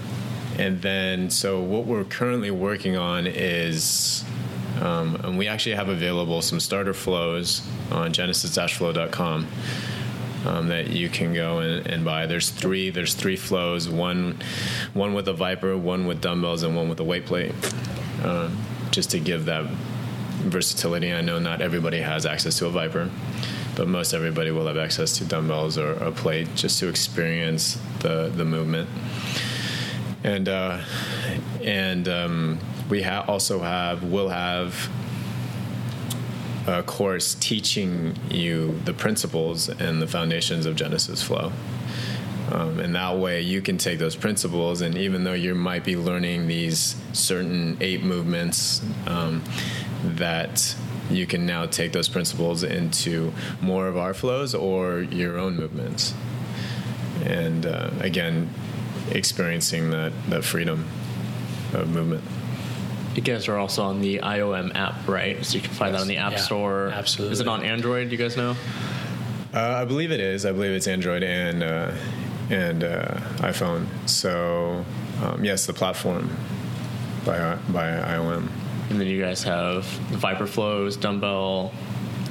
And 0.60 0.82
then, 0.82 1.30
so 1.30 1.62
what 1.62 1.86
we're 1.86 2.04
currently 2.04 2.52
working 2.52 2.98
on 2.98 3.26
is 3.26 4.26
um, 4.82 5.16
and 5.24 5.38
we 5.38 5.48
actually 5.48 5.76
have 5.76 5.88
available 5.88 6.42
some 6.42 6.60
starter 6.60 6.94
flows 6.94 7.62
on 7.92 8.12
genesis-flow.com 8.12 9.48
um, 10.46 10.68
that 10.68 10.88
you 10.88 11.10
can 11.10 11.34
go 11.34 11.60
and, 11.60 11.88
and, 11.88 12.06
buy. 12.06 12.26
There's 12.26 12.50
three. 12.50 12.90
There's 12.90 13.14
three 13.14 13.36
flows. 13.36 13.90
One, 13.90 14.40
one 14.94 15.14
with 15.14 15.28
a 15.28 15.34
Viper, 15.34 15.78
one 15.78 16.06
with 16.06 16.22
dumbbells, 16.22 16.64
and 16.64 16.76
one 16.76 16.90
with 16.90 17.00
a 17.00 17.04
weight 17.04 17.26
plate. 17.26 17.54
Um, 18.24 18.58
just 18.92 19.12
to 19.12 19.20
give 19.20 19.46
that 19.46 19.66
versatility. 20.46 21.14
I 21.14 21.22
know 21.22 21.40
not 21.40 21.62
everybody 21.62 22.00
has 22.00 22.26
access 22.26 22.58
to 22.60 22.68
a 22.68 22.70
Viper, 22.70 23.10
but 23.76 23.88
most 23.88 24.14
everybody 24.14 24.52
will 24.52 24.68
have 24.68 24.78
access 24.78 25.18
to 25.18 25.26
dumbbells 25.26 25.78
or 25.78 25.94
a 25.94 26.12
plate 26.12 26.48
just 26.56 26.80
to 26.80 26.88
experience 26.88 27.78
the 28.00 28.32
the 28.34 28.46
movement. 28.46 28.90
And 30.24 30.48
uh, 30.48 30.82
and 31.62 32.08
um, 32.08 32.60
we 32.90 33.02
ha- 33.02 33.26
also 33.28 33.60
have 33.60 34.04
will 34.04 34.30
have 34.30 34.90
a 36.68 36.84
course 36.84 37.36
teaching 37.36 38.18
you 38.30 38.80
the 38.86 38.94
principles 38.94 39.70
and 39.70 40.02
the 40.02 40.08
foundations 40.08 40.66
of 40.66 40.76
Genesis 40.76 41.22
Flow. 41.22 41.52
Um, 42.52 42.80
and 42.80 42.96
that 42.96 43.18
way 43.18 43.42
you 43.42 43.62
can 43.62 43.78
take 43.78 43.98
those 43.98 44.16
principles, 44.16 44.82
and 44.82 44.96
even 44.98 45.24
though 45.24 45.34
you 45.34 45.56
might 45.56 45.84
be 45.84 45.96
learning 45.96 46.48
these 46.48 46.96
certain 47.12 47.78
eight 47.82 48.04
movements, 48.04 48.84
um, 49.08 49.44
that 50.04 50.76
you 51.10 51.26
can 51.26 51.46
now 51.46 51.66
take 51.66 51.92
those 51.92 52.08
principles 52.08 52.64
into 52.64 53.34
more 53.62 53.88
of 53.88 53.98
our 53.98 54.14
flows 54.14 54.54
or 54.54 55.02
your 55.02 55.38
own 55.38 55.56
movements. 55.56 56.14
And 57.24 57.66
uh, 57.66 57.92
again, 58.00 58.54
experiencing 59.12 59.92
that, 59.92 60.14
that 60.30 60.44
freedom 60.44 60.86
of 61.74 61.90
movement 61.90 62.24
you 63.18 63.24
guys 63.24 63.48
are 63.48 63.58
also 63.58 63.84
on 63.84 64.02
the 64.02 64.20
IOM 64.20 64.76
app, 64.76 65.08
right? 65.08 65.44
So 65.46 65.56
you 65.56 65.62
can 65.62 65.72
find 65.72 65.94
yes. 65.94 66.00
that 66.00 66.02
on 66.02 66.08
the 66.08 66.18
App 66.18 66.34
yeah, 66.34 66.38
Store. 66.38 66.90
Absolutely. 66.90 67.34
Is 67.34 67.40
it 67.40 67.48
on 67.48 67.64
Android? 67.64 68.10
Do 68.10 68.16
you 68.16 68.22
guys 68.22 68.36
know? 68.36 68.56
Uh, 69.54 69.60
I 69.82 69.86
believe 69.86 70.12
it 70.12 70.20
is. 70.20 70.46
I 70.46 70.52
believe 70.52 70.72
it's 70.72 70.88
Android 70.88 71.24
and 71.24 71.64
uh, 71.64 71.92
and 72.50 72.84
uh, 72.84 73.16
iPhone. 73.38 73.88
So 74.08 74.84
um, 75.24 75.46
yes, 75.46 75.66
the 75.66 75.74
platform 75.74 76.30
by 77.26 77.56
by 77.70 77.86
IOM. 77.86 78.50
And 78.90 79.00
then 79.00 79.08
you 79.08 79.22
guys 79.22 79.44
have 79.44 79.84
the 80.12 80.18
Viper 80.18 80.46
flows, 80.46 80.98
dumbbell. 80.98 81.74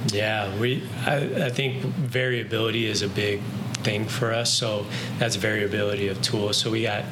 Yeah, 0.09 0.55
we. 0.59 0.87
I, 1.07 1.47
I 1.47 1.51
think 1.51 1.83
variability 1.83 2.87
is 2.87 3.01
a 3.03 3.09
big 3.09 3.41
thing 3.83 4.05
for 4.07 4.33
us. 4.33 4.53
So 4.53 4.87
that's 5.19 5.37
variability 5.37 6.09
of 6.09 6.21
tools. 6.21 6.59
So 6.59 6.71
we 6.71 6.83
got 6.83 7.05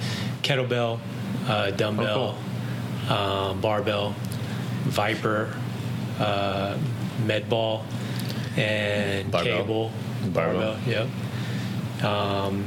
kettlebell, 0.43 1.01
uh, 1.47 1.71
dumbbell. 1.71 2.07
Oh, 2.07 2.33
cool 2.33 2.52
uh, 3.09 3.55
barbell, 3.55 4.15
Viper, 4.85 5.55
uh, 6.19 6.77
med 7.25 7.49
ball, 7.49 7.85
and 8.57 9.31
barbell. 9.31 9.59
cable. 9.59 9.91
Barbell. 10.33 10.75
barbell 10.75 10.89
yep. 10.89 12.05
Um, 12.05 12.65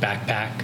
backpack. 0.00 0.62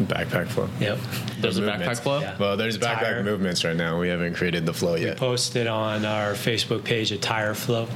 Backpack 0.00 0.48
flow. 0.48 0.68
Yep. 0.80 0.98
There's 1.40 1.58
a 1.58 1.62
backpack 1.62 2.00
flow? 2.00 2.20
Yeah. 2.20 2.36
Well, 2.38 2.56
there's 2.56 2.78
backpack 2.78 3.00
tire. 3.00 3.22
movements 3.22 3.64
right 3.64 3.76
now. 3.76 3.98
We 4.00 4.08
haven't 4.08 4.34
created 4.34 4.64
the 4.64 4.72
flow 4.72 4.94
yet. 4.94 5.14
We 5.14 5.18
posted 5.18 5.66
on 5.66 6.04
our 6.04 6.32
Facebook 6.32 6.84
page 6.84 7.12
a 7.12 7.18
tire 7.18 7.54
flow. 7.54 7.86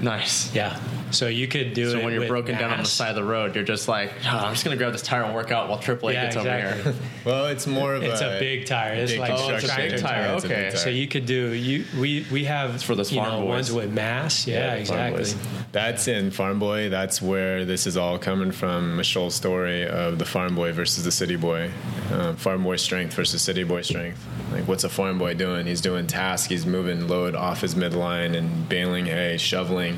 Nice. 0.00 0.54
Yeah. 0.54 0.78
So 1.14 1.28
you 1.28 1.48
could 1.48 1.74
do 1.74 1.84
so 1.84 1.96
it. 1.96 2.00
So 2.00 2.04
when 2.04 2.12
you're 2.12 2.26
broken 2.26 2.52
mass. 2.52 2.60
down 2.60 2.72
on 2.72 2.78
the 2.80 2.84
side 2.84 3.10
of 3.10 3.16
the 3.16 3.24
road, 3.24 3.54
you're 3.54 3.64
just 3.64 3.88
like, 3.88 4.12
oh, 4.24 4.28
I'm 4.28 4.52
just 4.52 4.64
gonna 4.64 4.76
grab 4.76 4.92
this 4.92 5.02
tire 5.02 5.22
and 5.22 5.34
work 5.34 5.50
out 5.50 5.68
while 5.68 5.78
Triple 5.78 6.10
A 6.10 6.12
yeah, 6.12 6.24
gets 6.24 6.36
exactly. 6.36 6.80
over 6.80 6.98
here. 6.98 7.08
well, 7.24 7.46
it's 7.46 7.66
more 7.66 7.94
of 7.94 8.02
it's 8.02 8.20
a, 8.20 8.36
a 8.36 8.38
big 8.38 8.66
tire. 8.66 8.94
It's 8.94 9.12
big 9.12 9.20
like 9.20 9.32
oh, 9.32 9.54
it's 9.54 9.64
a 9.64 9.76
big 9.76 9.98
tire. 9.98 9.98
tire. 9.98 10.36
Okay. 10.36 10.72
So 10.74 10.90
you 10.90 11.08
could 11.08 11.26
do 11.26 11.52
you 11.52 11.84
we 11.98 12.26
we 12.30 12.44
have 12.44 12.74
it's 12.74 12.82
for 12.82 12.94
the 12.94 13.04
farm 13.04 13.30
know, 13.30 13.40
boys. 13.40 13.48
ones 13.48 13.72
with 13.72 13.92
mass. 13.92 14.46
Yeah, 14.46 14.74
yeah 14.74 14.74
exactly. 14.74 15.24
That's 15.72 16.06
in 16.06 16.30
Farm 16.30 16.60
Boy. 16.60 16.88
That's 16.88 17.20
where 17.20 17.64
this 17.64 17.88
is 17.88 17.96
all 17.96 18.16
coming 18.16 18.52
from. 18.52 18.96
Michol's 18.96 19.34
story 19.34 19.86
of 19.88 20.18
the 20.18 20.24
Farm 20.24 20.54
Boy 20.54 20.72
versus 20.72 21.04
the 21.04 21.10
City 21.10 21.34
Boy, 21.34 21.70
uh, 22.12 22.34
Farm 22.34 22.62
Boy 22.62 22.76
strength 22.76 23.14
versus 23.14 23.42
City 23.42 23.64
Boy 23.64 23.82
strength. 23.82 24.24
Like, 24.52 24.68
what's 24.68 24.84
a 24.84 24.88
Farm 24.88 25.18
Boy 25.18 25.34
doing? 25.34 25.66
He's 25.66 25.80
doing 25.80 26.06
tasks. 26.06 26.48
He's 26.48 26.64
moving 26.64 27.08
load 27.08 27.34
off 27.34 27.60
his 27.60 27.74
midline 27.74 28.36
and 28.36 28.68
baling 28.68 29.06
hay, 29.06 29.36
shoveling 29.36 29.96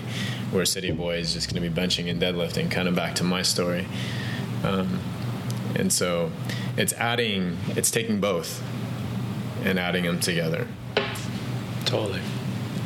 where 0.50 0.64
City 0.64 0.92
Boy 1.06 1.18
is 1.18 1.32
just 1.32 1.48
going 1.48 1.62
to 1.62 1.70
be 1.70 1.72
benching 1.72 2.10
and 2.10 2.20
deadlifting, 2.20 2.68
kind 2.68 2.88
of 2.88 2.96
back 2.96 3.14
to 3.14 3.22
my 3.22 3.42
story. 3.42 3.86
Um, 4.64 4.98
and 5.76 5.92
so 5.92 6.32
it's 6.76 6.92
adding, 6.94 7.56
it's 7.76 7.92
taking 7.92 8.18
both 8.18 8.60
and 9.62 9.78
adding 9.78 10.02
them 10.02 10.18
together. 10.18 10.66
Totally. 11.84 12.20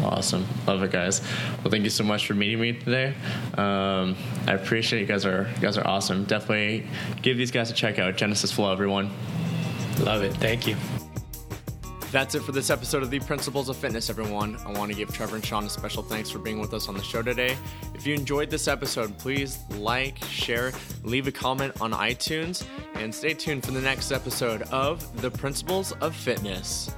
Awesome. 0.02 0.46
Love 0.66 0.82
it, 0.82 0.90
guys. 0.90 1.22
Well, 1.62 1.70
thank 1.70 1.84
you 1.84 1.88
so 1.88 2.04
much 2.04 2.26
for 2.26 2.34
meeting 2.34 2.60
me 2.60 2.74
today. 2.74 3.14
Um, 3.54 4.16
I 4.46 4.52
appreciate 4.52 4.98
it. 4.98 5.02
you 5.02 5.08
guys 5.08 5.24
are 5.24 5.48
you 5.54 5.62
guys 5.62 5.78
are 5.78 5.86
awesome. 5.86 6.24
Definitely 6.24 6.86
give 7.22 7.38
these 7.38 7.50
guys 7.50 7.70
a 7.70 7.74
check 7.74 7.98
out. 7.98 8.18
Genesis 8.18 8.52
Flow, 8.52 8.70
everyone. 8.70 9.10
Love 10.00 10.22
it. 10.22 10.34
Thank 10.34 10.66
you. 10.66 10.76
That's 12.10 12.34
it 12.34 12.42
for 12.42 12.50
this 12.50 12.70
episode 12.70 13.04
of 13.04 13.10
the 13.10 13.20
Principles 13.20 13.68
of 13.68 13.76
Fitness, 13.76 14.10
everyone. 14.10 14.56
I 14.66 14.72
want 14.72 14.90
to 14.90 14.96
give 14.96 15.14
Trevor 15.14 15.36
and 15.36 15.44
Shawn 15.44 15.64
a 15.64 15.70
special 15.70 16.02
thanks 16.02 16.28
for 16.28 16.40
being 16.40 16.58
with 16.58 16.74
us 16.74 16.88
on 16.88 16.96
the 16.96 17.02
show 17.04 17.22
today. 17.22 17.56
If 17.94 18.04
you 18.04 18.14
enjoyed 18.14 18.50
this 18.50 18.66
episode, 18.66 19.16
please 19.16 19.60
like, 19.76 20.18
share, 20.24 20.72
leave 21.04 21.28
a 21.28 21.32
comment 21.32 21.80
on 21.80 21.92
iTunes, 21.92 22.66
and 22.94 23.14
stay 23.14 23.32
tuned 23.32 23.64
for 23.64 23.70
the 23.70 23.80
next 23.80 24.10
episode 24.10 24.62
of 24.72 25.22
The 25.22 25.30
Principles 25.30 25.92
of 26.00 26.16
Fitness. 26.16 26.90